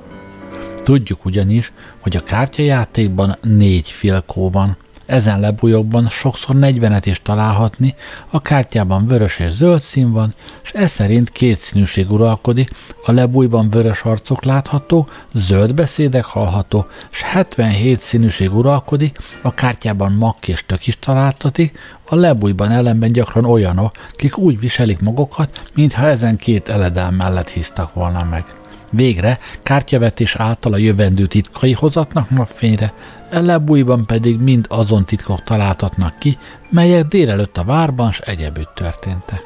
Tudjuk 0.83 1.25
ugyanis, 1.25 1.73
hogy 2.01 2.17
a 2.17 2.23
kártyajátékban 2.23 3.37
négy 3.43 3.89
filkó 3.89 4.51
van, 4.51 4.77
ezen 5.07 5.41
lebújokban 5.41 6.09
sokszor 6.09 6.57
40-et 6.59 7.03
is 7.05 7.23
találhatni, 7.23 7.95
a 8.31 8.43
kártyában 8.43 9.07
vörös 9.07 9.39
és 9.39 9.51
zöld 9.51 9.81
szín 9.81 10.13
van, 10.13 10.35
és 10.63 10.71
ez 10.71 10.91
szerint 10.91 11.31
két 11.31 11.57
színűség 11.57 12.11
uralkodik, 12.11 12.71
a 13.07 13.13
lebújban 13.13 13.71
vörös 13.71 14.03
arcok 14.03 14.45
látható, 14.45 15.09
zöld 15.35 15.75
beszédek 15.75 16.25
hallható, 16.25 16.87
és 17.11 17.23
77 17.23 18.01
színűség 18.01 18.55
uralkodik, 18.55 19.19
a 19.43 19.55
kártyában 19.55 20.13
makk 20.13 20.49
és 20.49 20.67
tök 20.67 20.87
is 20.87 20.99
találtatik, 20.99 21.79
a 22.09 22.15
lebújban 22.15 22.71
ellenben 22.71 23.13
gyakran 23.13 23.45
olyanok, 23.45 23.93
kik 24.17 24.39
úgy 24.39 24.59
viselik 24.59 25.01
magukat, 25.01 25.69
mintha 25.75 26.07
ezen 26.07 26.37
két 26.37 26.69
eledel 26.69 27.11
mellett 27.11 27.49
hisztak 27.49 27.95
volna 27.95 28.25
meg. 28.25 28.62
Végre 28.95 29.39
kártyavetés 29.63 30.35
által 30.35 30.73
a 30.73 30.77
jövendő 30.77 31.27
titkai 31.27 31.73
hozatnak 31.73 32.31
napfényre, 32.31 32.93
lebújban 33.31 34.07
pedig 34.07 34.39
mind 34.39 34.67
azon 34.69 35.05
titkok 35.05 35.43
találtatnak 35.45 36.19
ki, 36.19 36.39
melyek 36.71 37.07
délelőtt 37.07 37.59
a 37.59 37.65
várban 37.65 38.13
s 38.13 38.19
egyebütt 38.19 38.75
történtek. 38.75 39.41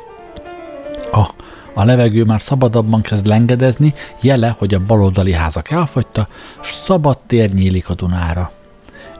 A, 1.12 1.26
a 1.74 1.84
levegő 1.84 2.24
már 2.24 2.40
szabadabban 2.40 3.00
kezd 3.00 3.26
lengedezni, 3.26 3.94
jele, 4.20 4.54
hogy 4.58 4.74
a 4.74 4.84
baloldali 4.86 5.32
házak 5.32 5.70
elfogyta, 5.70 6.28
s 6.62 6.72
szabad 6.72 7.18
tér 7.26 7.52
nyílik 7.52 7.88
a 7.88 7.94
Dunára. 7.94 8.50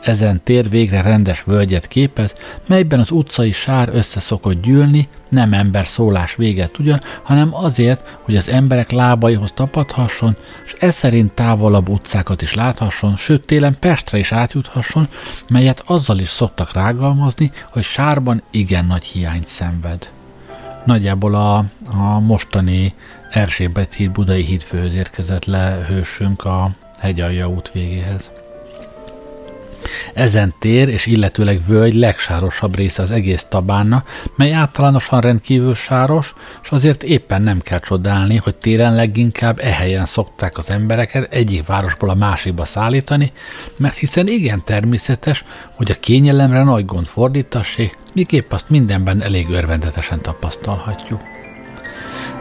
Ezen 0.06 0.40
tér 0.42 0.68
végre 0.68 1.00
rendes 1.00 1.42
völgyet 1.42 1.88
képez, 1.88 2.34
melyben 2.68 2.98
az 2.98 3.10
utcai 3.10 3.52
sár 3.52 3.88
össze 3.92 4.20
szokott 4.20 4.62
gyűlni, 4.62 5.08
nem 5.28 5.52
ember 5.52 5.86
szólás 5.86 6.34
véget 6.34 6.72
tudja, 6.72 7.00
hanem 7.22 7.54
azért, 7.54 8.18
hogy 8.22 8.36
az 8.36 8.50
emberek 8.50 8.90
lábaihoz 8.90 9.52
tapadhasson, 9.52 10.36
és 10.64 10.72
ez 10.78 10.94
szerint 10.94 11.32
távolabb 11.32 11.88
utcákat 11.88 12.42
is 12.42 12.54
láthasson, 12.54 13.16
sőt 13.16 13.46
télen 13.46 13.76
Pestre 13.78 14.18
is 14.18 14.32
átjuthasson, 14.32 15.08
melyet 15.48 15.82
azzal 15.86 16.18
is 16.18 16.28
szoktak 16.28 16.72
rágalmazni, 16.72 17.52
hogy 17.70 17.82
sárban 17.82 18.42
igen 18.50 18.86
nagy 18.86 19.04
hiányt 19.04 19.46
szenved. 19.46 20.10
Nagyjából 20.84 21.34
a, 21.34 21.64
a 21.96 22.20
mostani 22.20 22.94
Erzsébet 23.30 23.94
híd 23.94 24.10
Budai 24.10 24.44
hídfőhöz 24.44 24.94
érkezett 24.94 25.44
le 25.44 25.84
hősünk 25.88 26.44
a 26.44 26.70
hegyalja 26.98 27.48
út 27.48 27.70
végéhez. 27.72 28.30
Ezen 30.14 30.54
tér 30.58 30.88
és 30.88 31.06
illetőleg 31.06 31.60
völgy 31.66 31.94
legsárosabb 31.94 32.76
része 32.76 33.02
az 33.02 33.10
egész 33.10 33.44
tabána, 33.44 34.04
mely 34.36 34.52
általánosan 34.52 35.20
rendkívül 35.20 35.74
sáros, 35.74 36.32
és 36.62 36.70
azért 36.70 37.02
éppen 37.02 37.42
nem 37.42 37.60
kell 37.60 37.80
csodálni, 37.80 38.36
hogy 38.36 38.56
téren 38.56 38.94
leginkább 38.94 39.58
e 39.58 39.72
helyen 39.72 40.04
szokták 40.06 40.58
az 40.58 40.70
embereket 40.70 41.32
egyik 41.32 41.66
városból 41.66 42.10
a 42.10 42.14
másikba 42.14 42.64
szállítani, 42.64 43.32
mert 43.76 43.96
hiszen 43.96 44.26
igen 44.26 44.64
természetes, 44.64 45.44
hogy 45.74 45.90
a 45.90 46.00
kényelemre 46.00 46.62
nagy 46.62 46.84
gond 46.84 47.06
fordítassék, 47.06 47.96
miképp 48.14 48.52
azt 48.52 48.70
mindenben 48.70 49.22
elég 49.22 49.48
örvendetesen 49.48 50.22
tapasztalhatjuk. 50.22 51.20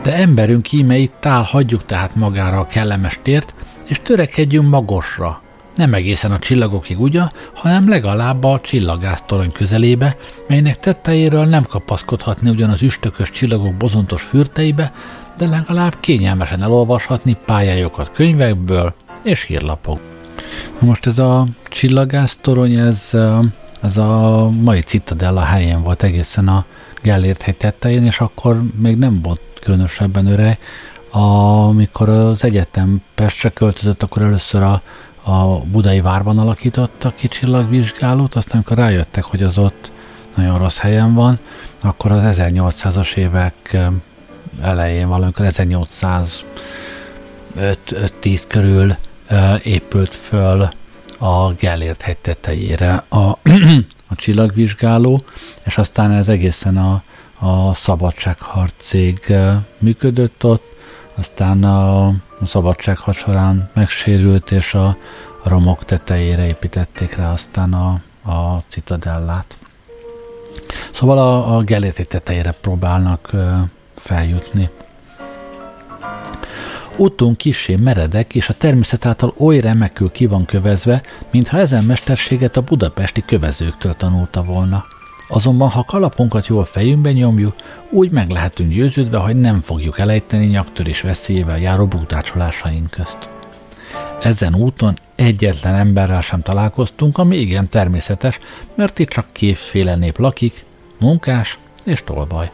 De 0.03 0.13
emberünk 0.13 0.71
íme 0.71 0.97
itt 0.97 1.13
tál 1.19 1.41
hagyjuk 1.41 1.85
tehát 1.85 2.15
magára 2.15 2.59
a 2.59 2.67
kellemes 2.67 3.19
tért, 3.21 3.53
és 3.87 4.01
törekedjünk 4.01 4.69
magosra, 4.69 5.41
nem 5.75 5.93
egészen 5.93 6.31
a 6.31 6.39
csillagokig 6.39 6.99
ugyan, 6.99 7.31
hanem 7.53 7.89
legalább 7.89 8.43
a 8.43 8.59
csillagásztorony 8.59 9.51
közelébe, 9.51 10.15
melynek 10.47 10.79
tetejéről 10.79 11.45
nem 11.45 11.63
kapaszkodhatni 11.63 12.49
ugyan 12.49 12.69
az 12.69 12.81
üstökös 12.81 13.29
csillagok 13.29 13.73
bozontos 13.73 14.23
fürteibe, 14.23 14.91
de 15.37 15.47
legalább 15.47 15.99
kényelmesen 15.99 16.61
elolvashatni 16.61 17.37
pályájukat 17.45 18.11
könyvekből 18.11 18.93
és 19.23 19.43
hírlapok. 19.43 19.99
Most 20.79 21.05
ez 21.05 21.19
a 21.19 21.47
csillagásztorony, 21.69 22.73
ez, 22.73 23.11
ez 23.81 23.97
a 23.97 24.49
mai 24.61 24.81
Citadella 24.81 25.41
helyén 25.41 25.83
volt 25.83 26.03
egészen 26.03 26.47
a 26.47 26.65
Gellért 27.01 27.41
hegy 27.41 27.57
tetején, 27.57 28.05
és 28.05 28.19
akkor 28.19 28.63
még 28.81 28.97
nem 28.97 29.21
volt 29.21 29.39
különösebben 29.61 30.27
öreg. 30.27 30.59
Amikor 31.09 32.09
az 32.09 32.43
egyetem 32.43 33.01
Pestre 33.15 33.49
költözött, 33.49 34.03
akkor 34.03 34.21
először 34.21 34.63
a 34.63 34.81
a 35.25 35.59
budai 35.59 36.01
várban 36.01 36.39
alakítottak 36.39 37.15
ki 37.15 37.27
csillagvizsgálót, 37.27 38.35
aztán 38.35 38.55
amikor 38.55 38.77
rájöttek, 38.77 39.23
hogy 39.23 39.43
az 39.43 39.57
ott 39.57 39.91
nagyon 40.35 40.57
rossz 40.57 40.77
helyen 40.77 41.13
van, 41.13 41.37
akkor 41.81 42.11
az 42.11 42.35
1800-as 42.37 43.15
évek 43.15 43.77
elején, 44.61 45.07
valamikor 45.07 45.45
1805-10 45.49 46.43
körül 48.47 48.95
épült 49.63 50.13
föl 50.13 50.69
a 51.17 51.53
Gellért 51.53 52.01
hegy 52.01 52.17
tetejére 52.17 53.03
a, 53.09 53.37
a 54.11 54.15
csillagvizsgáló, 54.15 55.23
és 55.65 55.77
aztán 55.77 56.11
ez 56.11 56.29
egészen 56.29 56.77
a, 56.77 57.03
a 57.39 57.73
szabadságharc 57.73 58.73
cég 58.77 59.33
működött 59.77 60.45
ott, 60.45 60.73
aztán 61.15 61.63
a, 61.63 62.13
a 62.39 62.45
szabadságharc 62.45 63.17
során 63.17 63.69
megsérült, 63.73 64.51
és 64.51 64.73
a, 64.73 64.97
romok 65.45 65.85
tetejére 65.85 66.47
építették 66.47 67.15
rá 67.15 67.31
aztán 67.31 67.73
a, 67.73 68.01
a 68.31 68.63
citadellát. 68.67 69.57
Szóval 70.93 71.17
a, 71.17 71.55
a 71.55 71.61
Geléti 71.61 72.05
tetejére 72.05 72.51
próbálnak 72.51 73.29
ö, 73.31 73.51
feljutni. 73.95 74.69
Útunk 76.95 77.37
kisé 77.37 77.75
meredek, 77.75 78.35
és 78.35 78.49
a 78.49 78.53
természet 78.53 79.05
által 79.05 79.33
oly 79.37 79.59
remekül 79.59 80.11
ki 80.11 80.25
van 80.25 80.45
kövezve, 80.45 81.01
mintha 81.31 81.57
ezen 81.57 81.83
mesterséget 81.83 82.57
a 82.57 82.61
budapesti 82.61 83.23
kövezőktől 83.25 83.93
tanulta 83.93 84.43
volna. 84.43 84.85
Azonban, 85.27 85.69
ha 85.69 85.83
kalapunkat 85.83 86.47
jól 86.47 86.65
fejünkbe 86.65 87.11
nyomjuk, 87.11 87.55
úgy 87.89 88.11
meg 88.11 88.29
lehetünk 88.29 88.71
győződve, 88.71 89.17
hogy 89.17 89.35
nem 89.35 89.61
fogjuk 89.61 89.99
elejteni 89.99 90.45
nyaktörés 90.45 91.01
veszélyével 91.01 91.59
járó 91.59 91.85
bútácsolásaink 91.85 92.89
közt. 92.89 93.29
Ezen 94.21 94.55
úton 94.55 94.93
egyetlen 95.15 95.75
emberrel 95.75 96.21
sem 96.21 96.41
találkoztunk, 96.41 97.17
ami 97.17 97.37
igen 97.37 97.69
természetes, 97.69 98.39
mert 98.75 98.99
itt 98.99 99.09
csak 99.09 99.25
kétféle 99.31 99.95
nép 99.95 100.17
lakik, 100.17 100.65
munkás 100.99 101.59
és 101.85 102.03
tolvaj. 102.03 102.51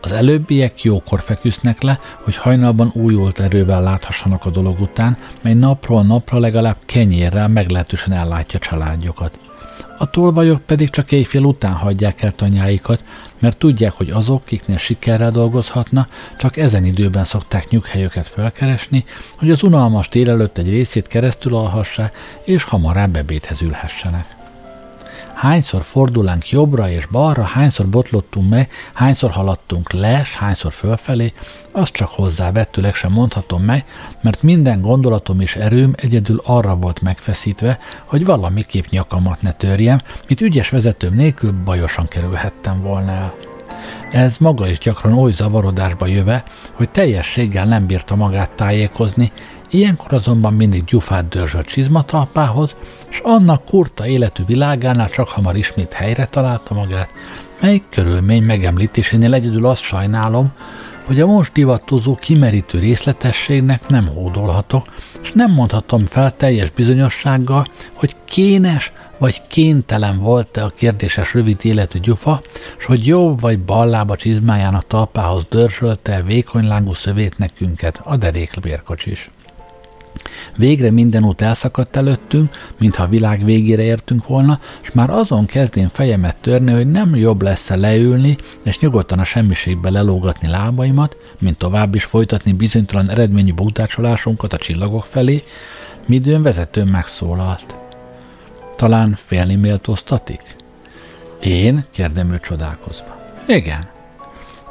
Az 0.00 0.12
előbbiek 0.12 0.82
jókor 0.82 1.20
feküsznek 1.20 1.82
le, 1.82 2.00
hogy 2.22 2.36
hajnalban 2.36 2.90
újult 2.94 3.40
erővel 3.40 3.82
láthassanak 3.82 4.44
a 4.44 4.50
dolog 4.50 4.80
után, 4.80 5.16
mely 5.42 5.54
napról 5.54 6.02
napra 6.02 6.38
legalább 6.38 6.76
kenyérrel 6.86 7.48
meglehetősen 7.48 8.12
ellátja 8.12 8.58
családjukat. 8.58 9.51
A 9.98 10.10
tolvajok 10.10 10.60
pedig 10.60 10.90
csak 10.90 11.12
éjfél 11.12 11.42
után 11.42 11.72
hagyják 11.72 12.22
el 12.22 12.32
tanyáikat, 12.32 13.02
mert 13.38 13.58
tudják, 13.58 13.92
hogy 13.92 14.10
azok, 14.10 14.44
kiknél 14.44 14.76
sikerrel 14.78 15.30
dolgozhatna, 15.30 16.06
csak 16.38 16.56
ezen 16.56 16.84
időben 16.84 17.24
szokták 17.24 17.68
nyughelyöket 17.68 18.28
felkeresni, 18.28 19.04
hogy 19.38 19.50
az 19.50 19.62
unalmas 19.62 20.08
tél 20.08 20.30
előtt 20.30 20.58
egy 20.58 20.70
részét 20.70 21.06
keresztül 21.06 21.54
alhassák, 21.54 22.16
és 22.44 22.62
hamarabb 22.62 23.16
ebédhez 23.16 23.62
ülhessenek. 23.62 24.41
Hányszor 25.42 25.82
fordulánk 25.82 26.50
jobbra 26.50 26.90
és 26.90 27.06
balra, 27.06 27.42
hányszor 27.42 27.88
botlottunk 27.88 28.48
meg, 28.48 28.70
hányszor 28.92 29.30
haladtunk 29.30 29.92
le, 29.92 30.22
hányszor 30.38 30.72
fölfelé, 30.72 31.32
azt 31.72 31.92
csak 31.92 32.08
hozzávetőleg 32.08 32.94
sem 32.94 33.12
mondhatom 33.12 33.62
meg, 33.62 33.84
mert 34.20 34.42
minden 34.42 34.80
gondolatom 34.80 35.40
és 35.40 35.56
erőm 35.56 35.92
egyedül 35.96 36.40
arra 36.44 36.76
volt 36.76 37.00
megfeszítve, 37.00 37.78
hogy 38.04 38.24
valamiképp 38.24 38.84
nyakamat 38.90 39.42
ne 39.42 39.52
törjem, 39.52 40.00
mint 40.28 40.40
ügyes 40.40 40.68
vezetőm 40.68 41.14
nélkül 41.14 41.52
bajosan 41.64 42.08
kerülhettem 42.08 42.82
volna 42.82 43.10
el. 43.10 43.34
Ez 44.10 44.36
maga 44.36 44.68
is 44.68 44.78
gyakran 44.78 45.18
oly 45.18 45.30
zavarodásba 45.30 46.06
jöve, 46.06 46.44
hogy 46.72 46.90
teljességgel 46.90 47.66
nem 47.66 47.86
bírta 47.86 48.14
magát 48.14 48.50
tájékozni, 48.50 49.32
Ilyenkor 49.74 50.12
azonban 50.12 50.54
mindig 50.54 50.84
gyufát 50.84 51.28
dörzsölt 51.28 51.66
csizmatalpához, 51.66 52.74
és 53.10 53.20
annak 53.22 53.64
kurta 53.64 54.06
életű 54.06 54.42
világánál 54.46 55.08
csak 55.08 55.28
hamar 55.28 55.56
ismét 55.56 55.92
helyre 55.92 56.26
találta 56.26 56.74
magát, 56.74 57.10
mely 57.60 57.82
körülmény 57.90 58.42
megemlítésénél 58.42 59.34
egyedül 59.34 59.66
azt 59.66 59.82
sajnálom, 59.82 60.52
hogy 61.06 61.20
a 61.20 61.26
most 61.26 61.52
divatozó 61.52 62.14
kimerítő 62.14 62.78
részletességnek 62.78 63.88
nem 63.88 64.06
hódolhatok, 64.06 64.86
és 65.22 65.32
nem 65.32 65.50
mondhatom 65.50 66.06
fel 66.06 66.36
teljes 66.36 66.70
bizonyossággal, 66.70 67.66
hogy 67.92 68.16
kénes 68.24 68.92
vagy 69.18 69.42
kéntelen 69.48 70.18
volt-e 70.18 70.64
a 70.64 70.68
kérdéses 70.68 71.34
rövid 71.34 71.58
életű 71.62 71.98
gyufa, 71.98 72.42
és 72.78 72.84
hogy 72.84 73.06
jobb 73.06 73.40
vagy 73.40 73.58
bal 73.60 73.86
lába 73.86 74.16
csizmájának 74.16 74.86
talpához 74.86 75.46
dörzsölte 75.50 76.22
vékonylángú 76.22 76.94
szövét 76.94 77.38
nekünket 77.38 78.00
a 78.04 78.16
derékbérkocsis. 78.16 79.30
Végre 80.56 80.90
minden 80.90 81.24
út 81.24 81.42
elszakadt 81.42 81.96
előttünk, 81.96 82.54
mintha 82.78 83.02
a 83.02 83.08
világ 83.08 83.44
végére 83.44 83.82
értünk 83.82 84.26
volna, 84.26 84.60
és 84.82 84.92
már 84.92 85.10
azon 85.10 85.46
kezdén 85.46 85.88
fejemet 85.88 86.36
törni, 86.36 86.72
hogy 86.72 86.90
nem 86.90 87.16
jobb 87.16 87.42
lesz-e 87.42 87.76
leülni, 87.76 88.36
és 88.64 88.78
nyugodtan 88.78 89.18
a 89.18 89.24
semmiségbe 89.24 89.90
lelógatni 89.90 90.48
lábaimat, 90.48 91.16
mint 91.40 91.58
tovább 91.58 91.94
is 91.94 92.04
folytatni 92.04 92.52
bizonytalan 92.52 93.10
eredményű 93.10 93.52
bukdácsolásunkat 93.52 94.52
a 94.52 94.56
csillagok 94.56 95.04
felé, 95.04 95.42
midőn 96.06 96.42
vezetőn 96.42 96.86
megszólalt. 96.86 97.74
Talán 98.76 99.14
félni 99.14 99.54
méltóztatik? 99.54 100.40
Én? 101.42 101.84
kérdem 101.92 102.32
ő 102.32 102.38
csodálkozva. 102.38 103.20
Igen, 103.46 103.88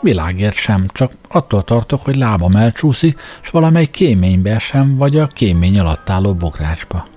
Világért 0.01 0.55
sem, 0.55 0.85
csak 0.93 1.11
attól 1.27 1.63
tartok, 1.63 2.03
hogy 2.03 2.15
lábam 2.15 2.55
elcsúszik, 2.55 3.21
és 3.41 3.49
valamely 3.49 3.85
kéménybe 3.85 4.59
sem, 4.59 4.97
vagy 4.97 5.17
a 5.17 5.27
kémény 5.27 5.79
alatt 5.79 6.09
álló 6.09 6.33
bográcsba. 6.33 7.07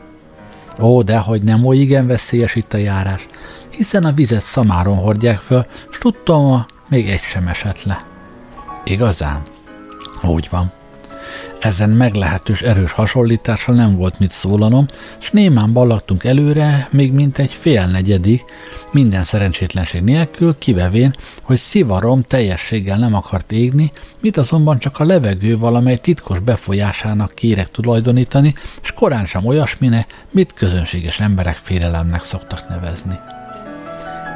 Ó, 0.81 1.03
de 1.03 1.19
hogy 1.19 1.43
nem 1.43 1.67
oly 1.67 1.77
igen 1.77 2.07
veszélyes 2.07 2.55
itt 2.55 2.73
a 2.73 2.77
járás, 2.77 3.27
hiszen 3.71 4.05
a 4.05 4.13
vizet 4.13 4.43
szamáron 4.43 4.97
hordják 4.97 5.39
föl, 5.39 5.67
s 5.91 5.99
tudtam, 5.99 6.67
még 6.89 7.09
egy 7.09 7.21
sem 7.21 7.49
esett 7.49 7.83
le. 7.83 8.05
Igazán? 8.85 9.43
Úgy 10.23 10.49
van. 10.51 10.73
Ezen 11.61 11.91
meglehetős 11.91 12.63
erős 12.63 12.93
hasonlítással 12.93 13.75
nem 13.75 13.97
volt 13.97 14.19
mit 14.19 14.31
szólanom, 14.31 14.87
és 15.21 15.31
némán 15.31 15.73
ballagtunk 15.73 16.25
előre, 16.25 16.89
még 16.91 17.13
mint 17.13 17.39
egy 17.39 17.53
fél 17.53 17.87
negyedik, 17.87 18.45
minden 18.93 19.23
szerencsétlenség 19.23 20.03
nélkül, 20.03 20.57
kivevén, 20.59 21.15
hogy 21.43 21.57
szivarom 21.57 22.23
teljességgel 22.23 22.99
nem 22.99 23.15
akart 23.15 23.53
égni, 23.53 23.93
mit 24.21 24.37
azonban 24.37 24.79
csak 24.79 25.01
a 25.01 25.05
levegő 25.05 25.59
valamely 25.59 25.97
titkos 25.97 26.39
befolyásának 26.39 27.33
kérek 27.35 27.71
tulajdonítani, 27.71 28.55
és 28.83 28.93
korán 28.93 29.27
sem 29.27 29.47
olyasmine, 29.47 30.07
mit 30.31 30.55
közönséges 30.55 31.21
emberek 31.21 31.57
félelemnek 31.57 32.25
szoktak 32.25 32.69
nevezni. 32.69 33.15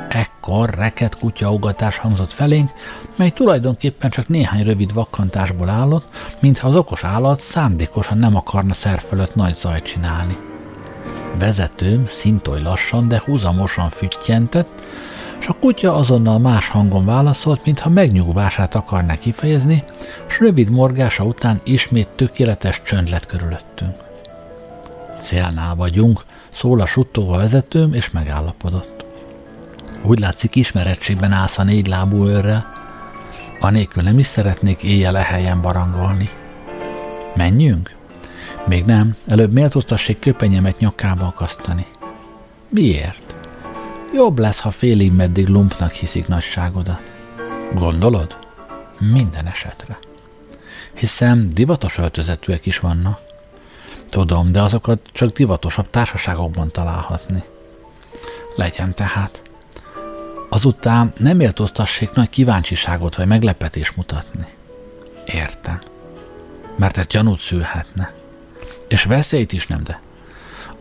Ekkor 0.09 0.71
reket 0.71 1.19
kutyaugatás 1.19 1.97
hangzott 1.97 2.33
felénk, 2.33 2.71
mely 3.17 3.31
tulajdonképpen 3.31 4.11
csak 4.11 4.29
néhány 4.29 4.63
rövid 4.65 4.93
vakkantásból 4.93 5.69
állott, 5.69 6.07
mintha 6.41 6.69
az 6.69 6.75
okos 6.75 7.05
állat 7.05 7.41
szándékosan 7.41 8.19
nem 8.19 8.37
akarna 8.37 8.75
szer 8.75 9.01
fölött 9.01 9.35
nagy 9.35 9.55
zajt 9.55 9.85
csinálni. 9.85 10.37
Vezetőm 11.39 12.07
szintoly 12.07 12.63
lassan, 12.63 13.09
de 13.09 13.23
húzamosan 13.25 13.91
füttyentett, 13.91 14.69
és 15.41 15.47
a 15.47 15.57
kutya 15.61 15.95
azonnal 15.95 16.39
más 16.39 16.69
hangon 16.69 17.05
válaszolt, 17.05 17.65
mintha 17.65 17.89
megnyugvását 17.89 18.75
akarná 18.75 19.15
kifejezni, 19.15 19.85
és 20.29 20.39
rövid 20.39 20.71
morgása 20.71 21.25
után 21.25 21.61
ismét 21.65 22.09
tökéletes 22.09 22.83
csönd 22.85 23.11
lett 23.11 23.27
körülöttünk. 23.27 23.95
Célnál 25.21 25.75
vagyunk, 25.75 26.25
szól 26.53 26.81
a 26.81 26.87
suttogva 26.87 27.37
vezetőm, 27.37 27.95
és 27.95 28.11
megállapodott. 28.11 28.99
Úgy 30.03 30.19
látszik, 30.19 30.55
ismerettségben 30.55 31.33
állsz 31.33 31.59
a 31.59 31.63
négy 31.63 31.87
lábú 31.87 32.27
őrrel. 32.27 32.73
Anélkül 33.61 34.03
nem 34.03 34.19
is 34.19 34.27
szeretnék 34.27 34.83
éjjel 34.83 35.17
e 35.17 35.23
helyen 35.23 35.61
barangolni. 35.61 36.29
Menjünk? 37.37 37.97
Még 38.67 38.85
nem, 38.85 39.17
előbb 39.27 39.53
méltóztassék 39.53 40.19
köpenyemet 40.19 40.79
nyakába 40.79 41.27
akasztani. 41.27 41.87
Miért? 42.69 43.35
Jobb 44.15 44.39
lesz, 44.39 44.61
ha 44.61 44.71
félig 44.71 45.13
meddig 45.13 45.49
lumpnak 45.49 45.93
hiszik 45.93 46.29
nagyságodat. 46.29 47.01
Gondolod? 47.75 48.37
Minden 48.99 49.47
esetre. 49.47 49.99
Hiszen 50.95 51.49
divatos 51.49 51.99
öltözetűek 51.99 52.67
is 52.67 52.79
vannak. 52.79 53.21
Tudom, 54.11 54.53
de 54.53 54.63
azokat 54.63 55.01
csak 55.13 55.33
divatosabb 55.33 55.91
társaságokban 55.91 56.71
találhatni. 56.71 57.43
Legyen 58.57 58.95
tehát. 58.95 59.43
Azután 60.49 61.13
nem 61.17 61.37
méltóztassék 61.37 62.13
nagy 62.13 62.29
kíváncsiságot 62.29 63.17
vagy 63.17 63.27
meglepetés 63.27 63.91
mutatni. 63.91 64.47
Értem. 65.27 65.81
Mert 66.77 66.97
ez 66.97 67.07
gyanút 67.07 67.39
szülhetne. 67.39 68.13
És 68.89 69.05
veszélyt 69.05 69.53
is 69.53 69.67
nem, 69.67 69.83
de. 69.83 70.01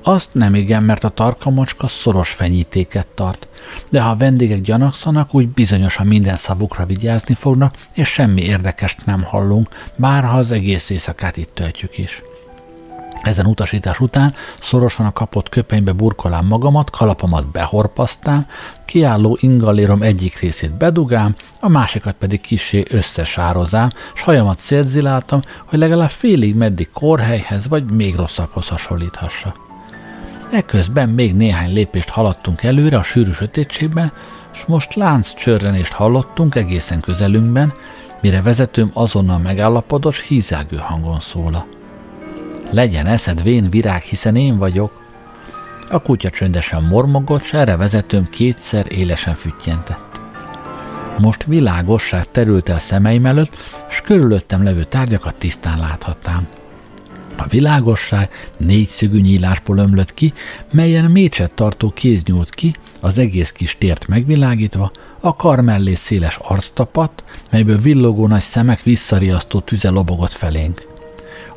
Azt 0.03 0.33
nem 0.33 0.55
igen, 0.55 0.83
mert 0.83 1.03
a 1.03 1.09
tarka 1.09 1.49
macska 1.49 1.87
szoros 1.87 2.31
fenyítéket 2.31 3.07
tart, 3.07 3.47
de 3.89 4.01
ha 4.01 4.09
a 4.09 4.15
vendégek 4.15 4.61
gyanakszanak, 4.61 5.33
úgy 5.33 5.47
bizonyosan 5.47 6.07
minden 6.07 6.35
szavukra 6.35 6.85
vigyázni 6.85 7.33
fognak, 7.33 7.75
és 7.93 8.07
semmi 8.07 8.41
érdekest 8.41 9.05
nem 9.05 9.23
hallunk, 9.23 9.69
bárha 9.95 10.37
az 10.37 10.51
egész 10.51 10.89
éjszakát 10.89 11.37
itt 11.37 11.53
töltjük 11.53 11.97
is. 11.97 12.21
Ezen 13.21 13.45
utasítás 13.45 13.99
után 13.99 14.33
szorosan 14.59 15.05
a 15.05 15.11
kapott 15.11 15.49
köpenybe 15.49 15.91
burkolám 15.91 16.45
magamat, 16.45 16.89
kalapomat 16.89 17.51
behorpasztám, 17.51 18.45
kiálló 18.85 19.37
ingallérom 19.41 20.01
egyik 20.01 20.39
részét 20.39 20.77
bedugám, 20.77 21.35
a 21.59 21.67
másikat 21.67 22.15
pedig 22.15 22.41
kisé 22.41 22.85
összesározám, 22.89 23.91
s 24.13 24.21
hajamat 24.21 24.59
szétziláltam, 24.59 25.41
hogy 25.65 25.79
legalább 25.79 26.09
félig 26.09 26.55
meddig 26.55 26.89
korhelyhez 26.91 27.67
vagy 27.67 27.91
még 27.91 28.15
rosszabbhoz 28.15 28.67
hasonlíthassak. 28.67 29.55
Eközben 30.51 31.09
még 31.09 31.35
néhány 31.35 31.73
lépést 31.73 32.09
haladtunk 32.09 32.63
előre 32.63 32.97
a 32.97 33.03
sűrű 33.03 33.31
sötétségben, 33.31 34.11
és 34.53 34.65
most 34.65 34.95
lánc 34.95 35.33
csörrenést 35.33 35.91
hallottunk 35.91 36.55
egészen 36.55 36.99
közelünkben, 36.99 37.73
mire 38.21 38.41
vezetőm 38.41 38.91
azonnal 38.93 39.37
megállapodott, 39.37 40.15
hízelgő 40.15 40.77
hangon 40.77 41.19
szóla. 41.19 41.65
Legyen 42.71 43.05
eszed 43.05 43.43
vén 43.43 43.69
virág, 43.69 44.01
hiszen 44.01 44.35
én 44.35 44.57
vagyok. 44.57 45.05
A 45.89 46.01
kutya 46.01 46.29
csöndesen 46.29 46.83
mormogott, 46.83 47.43
s 47.43 47.53
erre 47.53 47.75
vezetőm 47.75 48.29
kétszer 48.29 48.85
élesen 48.91 49.35
füttyentett. 49.35 50.19
Most 51.17 51.43
világosság 51.43 52.31
terült 52.31 52.69
el 52.69 52.79
szemeim 52.79 53.25
előtt, 53.25 53.55
és 53.89 54.01
körülöttem 54.01 54.63
levő 54.63 54.83
tárgyakat 54.83 55.35
tisztán 55.35 55.79
láthattam. 55.79 56.47
A 57.37 57.47
világosság 57.47 58.29
négyszögű 58.57 59.21
nyílásból 59.21 59.77
ömlött 59.77 60.13
ki, 60.13 60.33
melyen 60.71 61.11
mécset 61.11 61.53
tartó 61.53 61.89
kéz 61.89 62.23
nyúlt 62.23 62.49
ki, 62.49 62.75
az 63.01 63.17
egész 63.17 63.51
kis 63.51 63.77
tért 63.77 64.07
megvilágítva, 64.07 64.91
a 65.19 65.35
kar 65.35 65.61
mellé 65.61 65.93
széles 65.93 66.37
arc 66.41 66.69
tapadt, 66.69 67.23
melyből 67.51 67.77
villogó 67.77 68.27
nagy 68.27 68.41
szemek 68.41 68.83
visszariasztó 68.83 69.59
tüze 69.59 69.89
lobogott 69.89 70.33
felénk. 70.33 70.96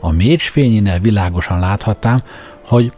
A 0.01 0.11
mécsfényénél 0.11 0.99
világosan 0.99 1.59
láthatám, 1.59 2.23
hogy 2.65 2.93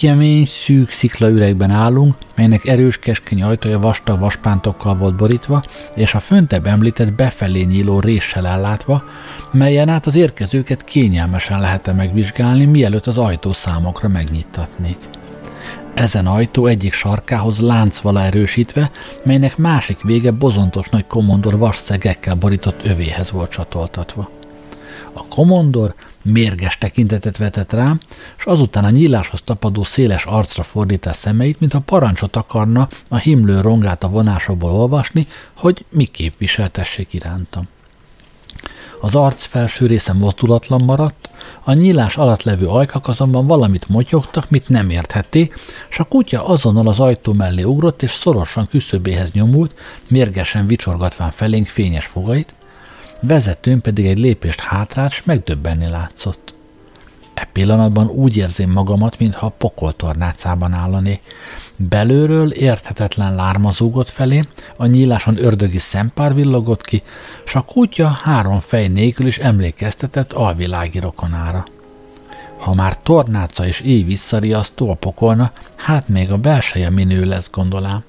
kemény, 0.00 0.44
szűk 0.44 0.90
sziklaüregben 0.90 1.70
állunk, 1.70 2.14
melynek 2.36 2.66
erős 2.66 2.98
keskeny 2.98 3.42
ajtaja 3.42 3.78
vastag 3.78 4.18
vaspántokkal 4.18 4.96
volt 4.96 5.16
borítva, 5.16 5.62
és 5.94 6.14
a 6.14 6.20
föntebb 6.20 6.66
említett 6.66 7.12
befelé 7.12 7.62
nyíló 7.62 8.00
réssel 8.00 8.46
ellátva, 8.46 9.04
melyen 9.52 9.88
át 9.88 10.06
az 10.06 10.14
érkezőket 10.14 10.84
kényelmesen 10.84 11.60
lehet 11.60 11.94
megvizsgálni, 11.96 12.64
mielőtt 12.64 13.06
az 13.06 13.18
ajtó 13.18 13.52
számokra 13.52 14.08
megnyittatnék. 14.08 14.98
Ezen 15.94 16.26
ajtó 16.26 16.66
egyik 16.66 16.92
sarkához 16.92 17.60
láncvala 17.60 18.22
erősítve, 18.22 18.90
melynek 19.24 19.56
másik 19.56 20.02
vége 20.02 20.30
bozontos 20.30 20.88
nagy 20.88 21.06
komondor 21.06 21.58
vasszegekkel 21.58 22.34
borított 22.34 22.84
övéhez 22.84 23.30
volt 23.30 23.50
csatoltatva. 23.50 24.30
A 25.12 25.26
komondor 25.28 25.94
mérges 26.24 26.78
tekintetet 26.78 27.36
vetett 27.36 27.72
rám, 27.72 28.00
és 28.38 28.44
azután 28.44 28.84
a 28.84 28.90
nyíláshoz 28.90 29.42
tapadó 29.42 29.84
széles 29.84 30.24
arcra 30.24 30.62
fordítás 30.62 31.16
szemeit, 31.16 31.60
mint 31.60 31.74
a 31.74 31.80
parancsot 31.80 32.36
akarna 32.36 32.88
a 33.08 33.16
himlő 33.16 33.60
rongát 33.60 34.04
a 34.04 34.08
vonásokból 34.08 34.70
olvasni, 34.70 35.26
hogy 35.56 35.84
mi 35.90 36.04
képviseltessék 36.04 37.12
irántam. 37.12 37.68
Az 39.00 39.14
arc 39.14 39.44
felső 39.44 39.86
része 39.86 40.12
mozdulatlan 40.12 40.82
maradt, 40.82 41.28
a 41.64 41.72
nyílás 41.72 42.16
alatt 42.16 42.42
levő 42.42 42.66
ajkak 42.66 43.08
azonban 43.08 43.46
valamit 43.46 43.88
motyogtak, 43.88 44.50
mit 44.50 44.68
nem 44.68 44.90
érthették, 44.90 45.54
és 45.90 45.98
a 45.98 46.04
kutya 46.04 46.46
azonnal 46.46 46.88
az 46.88 47.00
ajtó 47.00 47.32
mellé 47.32 47.62
ugrott, 47.62 48.02
és 48.02 48.10
szorosan 48.10 48.68
küszöbéhez 48.68 49.32
nyomult, 49.32 49.78
mérgesen 50.08 50.66
vicsorgatván 50.66 51.30
felénk 51.30 51.66
fényes 51.66 52.06
fogait, 52.06 52.54
vezetőn 53.26 53.80
pedig 53.80 54.06
egy 54.06 54.18
lépést 54.18 54.60
hátrált, 54.60 55.12
s 55.12 55.22
megdöbbenni 55.24 55.88
látszott. 55.88 56.54
E 57.34 57.48
pillanatban 57.52 58.06
úgy 58.06 58.36
érzem 58.36 58.70
magamat, 58.70 59.18
mintha 59.18 59.46
a 59.46 59.54
pokoltornácában 59.58 60.74
állanék. 60.74 61.20
Belőről 61.76 62.50
érthetetlen 62.50 63.34
lárma 63.34 63.70
zúgott 63.70 64.08
felé, 64.08 64.42
a 64.76 64.86
nyíláson 64.86 65.44
ördögi 65.44 65.78
szempár 65.78 66.34
villogott 66.34 66.86
ki, 66.86 67.02
s 67.44 67.54
a 67.54 67.60
kutya 67.60 68.08
három 68.08 68.58
fej 68.58 68.88
nélkül 68.88 69.26
is 69.26 69.38
emlékeztetett 69.38 70.32
alvilági 70.32 70.98
rokonára. 70.98 71.66
Ha 72.58 72.74
már 72.74 72.98
tornáca 72.98 73.66
és 73.66 73.80
éj 73.80 74.02
visszariasztó 74.02 74.90
a 74.90 74.94
pokolna, 74.94 75.52
hát 75.76 76.08
még 76.08 76.30
a 76.30 76.36
belseje 76.36 76.90
minő 76.90 77.24
lesz, 77.24 77.50
gondolám 77.50 78.04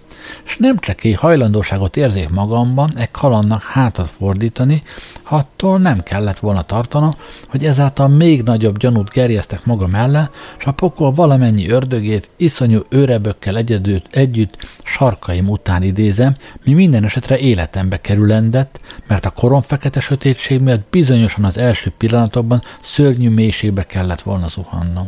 és 0.45 0.57
nem 0.57 0.77
csak 0.77 1.03
egy 1.03 1.15
hajlandóságot 1.15 1.97
érzék 1.97 2.29
magamban 2.29 2.97
egy 2.97 3.11
kalannak 3.11 3.61
hátat 3.61 4.09
fordítani, 4.09 4.83
ha 5.23 5.35
attól 5.35 5.77
nem 5.79 6.03
kellett 6.03 6.39
volna 6.39 6.61
tartanom, 6.61 7.13
hogy 7.47 7.63
ezáltal 7.63 8.07
még 8.07 8.43
nagyobb 8.43 8.77
gyanút 8.77 9.09
gerjeztek 9.09 9.65
magam 9.65 9.95
ellen, 9.95 10.29
és 10.59 10.65
a 10.65 10.71
pokol 10.71 11.11
valamennyi 11.11 11.69
ördögét 11.69 12.31
iszonyú 12.37 12.85
őrebökkel 12.89 13.57
egyedült, 13.57 14.05
együtt 14.11 14.57
sarkaim 14.83 15.49
után 15.49 15.83
idézem, 15.83 16.35
mi 16.63 16.73
minden 16.73 17.03
esetre 17.03 17.37
életembe 17.37 18.01
kerülendett, 18.01 18.79
mert 19.07 19.25
a 19.25 19.29
korom 19.29 19.61
fekete 19.61 19.99
sötétség 19.99 20.61
miatt 20.61 20.87
bizonyosan 20.89 21.43
az 21.43 21.57
első 21.57 21.91
pillanatokban 21.97 22.61
szörnyű 22.81 23.29
mélységbe 23.29 23.83
kellett 23.83 24.21
volna 24.21 24.47
zuhannom. 24.47 25.05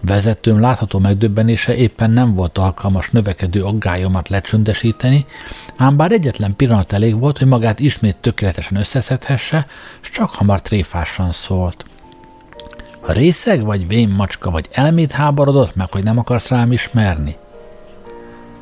Vezetőm 0.00 0.60
látható 0.60 0.98
megdöbbenése 0.98 1.76
éppen 1.76 2.10
nem 2.10 2.34
volt 2.34 2.58
alkalmas 2.58 3.10
növekedő 3.10 3.64
aggályomat 3.64 4.28
lecsöndesíteni, 4.28 5.26
ám 5.76 5.96
bár 5.96 6.12
egyetlen 6.12 6.56
pillanat 6.56 6.92
elég 6.92 7.18
volt, 7.18 7.38
hogy 7.38 7.46
magát 7.46 7.80
ismét 7.80 8.16
tökéletesen 8.16 8.78
összeszedhesse, 8.78 9.66
s 10.00 10.10
csak 10.10 10.34
hamar 10.34 10.62
tréfásan 10.62 11.32
szólt. 11.32 11.84
A 13.00 13.12
részeg 13.12 13.64
vagy 13.64 13.86
vén 13.86 14.08
macska 14.08 14.50
vagy 14.50 14.68
elmét 14.72 15.12
háborodott 15.12 15.74
meg, 15.74 15.92
hogy 15.92 16.02
nem 16.02 16.18
akarsz 16.18 16.48
rám 16.48 16.72
ismerni? 16.72 17.36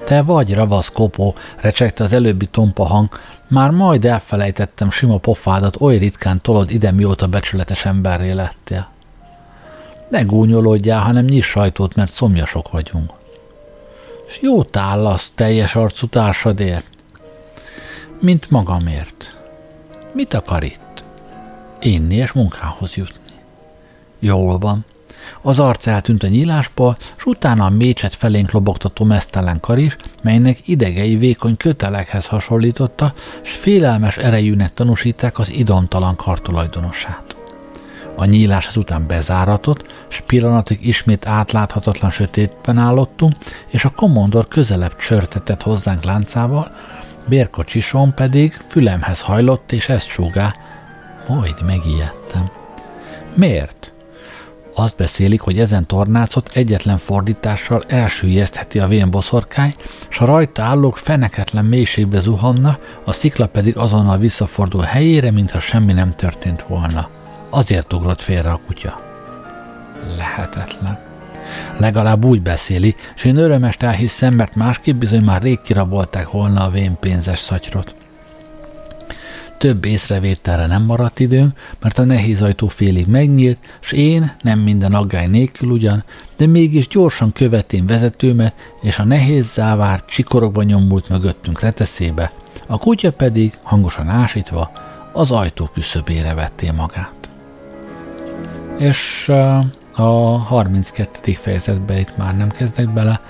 Te 0.05 0.23
vagy, 0.23 0.55
ravasz 0.55 0.89
kopó, 0.89 1.35
recsegte 1.57 2.05
az 2.05 2.13
előbbi 2.13 2.47
tompa 2.47 2.85
hang, 2.85 3.09
már 3.49 3.71
majd 3.71 4.05
elfelejtettem 4.05 4.91
sima 4.91 5.19
pofádat, 5.19 5.81
oly 5.81 5.97
ritkán 5.97 6.39
tolod 6.43 6.71
ide, 6.71 6.91
mióta 6.91 7.27
becsületes 7.27 7.85
emberré 7.85 8.31
lettél. 8.31 8.89
Ne 10.09 10.23
gúnyolódjál, 10.23 11.01
hanem 11.01 11.25
nyiss 11.25 11.47
sajtót, 11.47 11.95
mert 11.95 12.13
szomjasok 12.13 12.71
vagyunk. 12.71 13.13
És 14.29 14.39
jó 14.41 14.63
tállasz 14.63 15.31
teljes 15.35 15.75
arcú 15.75 16.07
társadért. 16.07 16.87
Mint 18.21 18.51
magamért. 18.51 19.37
Mit 20.13 20.35
akar 20.35 20.63
itt? 20.63 21.05
Inni 21.81 22.15
és 22.15 22.33
munkához 22.33 22.95
jutni. 22.95 23.33
Jól 24.19 24.59
van. 24.59 24.85
Az 25.43 25.59
arc 25.59 25.87
eltűnt 25.87 26.23
a 26.23 26.29
nyílásból, 26.29 26.97
és 27.17 27.25
utána 27.25 27.65
a 27.65 27.71
mécset 27.71 28.15
felénk 28.15 28.51
lobogtató 28.51 29.05
mesztelen 29.05 29.61
kar 29.61 29.79
is, 29.79 29.97
melynek 30.23 30.69
idegei 30.69 31.17
vékony 31.17 31.57
kötelekhez 31.57 32.27
hasonlította, 32.27 33.13
s 33.43 33.57
félelmes 33.57 34.17
erejűnek 34.17 34.75
tanúsítják 34.75 35.39
az 35.39 35.53
idontalan 35.53 36.17
kartulajdonosát. 36.17 37.38
A 38.21 38.25
nyílás 38.25 38.67
ezután 38.67 39.07
bezáratott, 39.07 39.87
s 40.09 40.21
pillanatig 40.21 40.87
ismét 40.87 41.27
átláthatatlan 41.27 42.11
sötétben 42.11 42.79
állottunk, 42.79 43.35
és 43.67 43.85
a 43.85 43.91
komondor 43.91 44.49
közelebb 44.49 44.97
csörtetett 44.97 45.63
hozzánk 45.63 46.05
láncával, 46.05 46.71
bérkocsison 47.29 48.15
pedig 48.15 48.61
fülemhez 48.69 49.21
hajlott, 49.21 49.73
és 49.73 49.89
ezt 49.89 50.09
súgá. 50.09 50.55
Majd 51.29 51.65
megijedtem. 51.67 52.51
Miért? 53.35 53.93
Azt 54.75 54.97
beszélik, 54.97 55.41
hogy 55.41 55.59
ezen 55.59 55.87
tornácot 55.87 56.51
egyetlen 56.55 56.99
fordítással 56.99 57.83
elsüllyesztheti 57.87 58.79
a 58.79 58.87
vén 58.87 59.11
boszorkány, 59.11 59.75
s 60.09 60.21
a 60.21 60.25
rajta 60.25 60.63
állók 60.63 60.97
feneketlen 60.97 61.65
mélységbe 61.65 62.19
zuhanna, 62.19 62.79
a 63.05 63.13
szikla 63.13 63.47
pedig 63.47 63.77
azonnal 63.77 64.19
visszafordul 64.19 64.83
helyére, 64.83 65.31
mintha 65.31 65.61
semmi 65.61 65.93
nem 65.93 66.15
történt 66.15 66.63
volna. 66.63 67.09
Azért 67.51 67.93
ugrott 67.93 68.21
félre 68.21 68.51
a 68.51 68.61
kutya. 68.67 69.01
Lehetetlen. 70.17 70.99
Legalább 71.79 72.25
úgy 72.25 72.43
beszéli, 72.43 72.95
és 73.15 73.25
én 73.25 73.37
örömest 73.37 73.83
elhiszem, 73.83 74.35
mert 74.35 74.55
másképp 74.55 74.97
bizony 74.97 75.23
már 75.23 75.43
rég 75.43 75.61
kirabolták 75.61 76.31
volna 76.31 76.65
a 76.65 76.71
vén 76.71 76.97
pénzes 77.01 77.39
szatyrot. 77.39 77.95
Több 79.59 79.85
észrevételre 79.85 80.67
nem 80.67 80.83
maradt 80.83 81.21
időnk, 81.21 81.59
mert 81.81 81.99
a 81.99 82.05
nehéz 82.05 82.43
ajtó 82.43 82.69
félig 82.69 83.07
megnyílt, 83.07 83.59
s 83.81 83.93
én, 83.93 84.33
nem 84.43 84.59
minden 84.59 84.95
aggály 84.95 85.27
nélkül 85.27 85.71
ugyan, 85.71 86.05
de 86.37 86.47
mégis 86.47 86.89
gyorsan 86.89 87.33
követém 87.33 87.87
vezetőmet, 87.87 88.55
és 88.81 88.99
a 88.99 89.05
nehéz 89.05 89.53
závár 89.53 90.05
csikorogva 90.05 90.63
nyomult 90.63 91.09
mögöttünk 91.09 91.61
reteszébe, 91.61 92.33
a 92.67 92.79
kutya 92.79 93.13
pedig, 93.13 93.53
hangosan 93.63 94.09
ásítva, 94.09 94.71
az 95.13 95.31
ajtó 95.31 95.71
küszöbére 95.75 96.35
vetté 96.35 96.71
magát 96.71 97.18
és 98.79 99.33
a 99.95 100.39
32. 100.39 101.33
fejezetbe 101.33 101.99
itt 101.99 102.17
már 102.17 102.37
nem 102.37 102.51
kezdek 102.51 102.93
bele. 102.93 103.21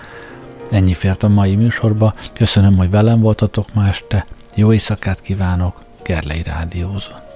Ennyi 0.70 0.94
fért 0.94 1.22
a 1.22 1.28
mai 1.28 1.56
műsorba. 1.56 2.14
Köszönöm, 2.32 2.76
hogy 2.76 2.90
velem 2.90 3.20
voltatok 3.20 3.74
ma 3.74 3.86
este. 3.86 4.26
Jó 4.54 4.72
éjszakát 4.72 5.20
kívánok. 5.20 5.82
Gerlei 6.02 6.42
Rádiózott. 6.42 7.27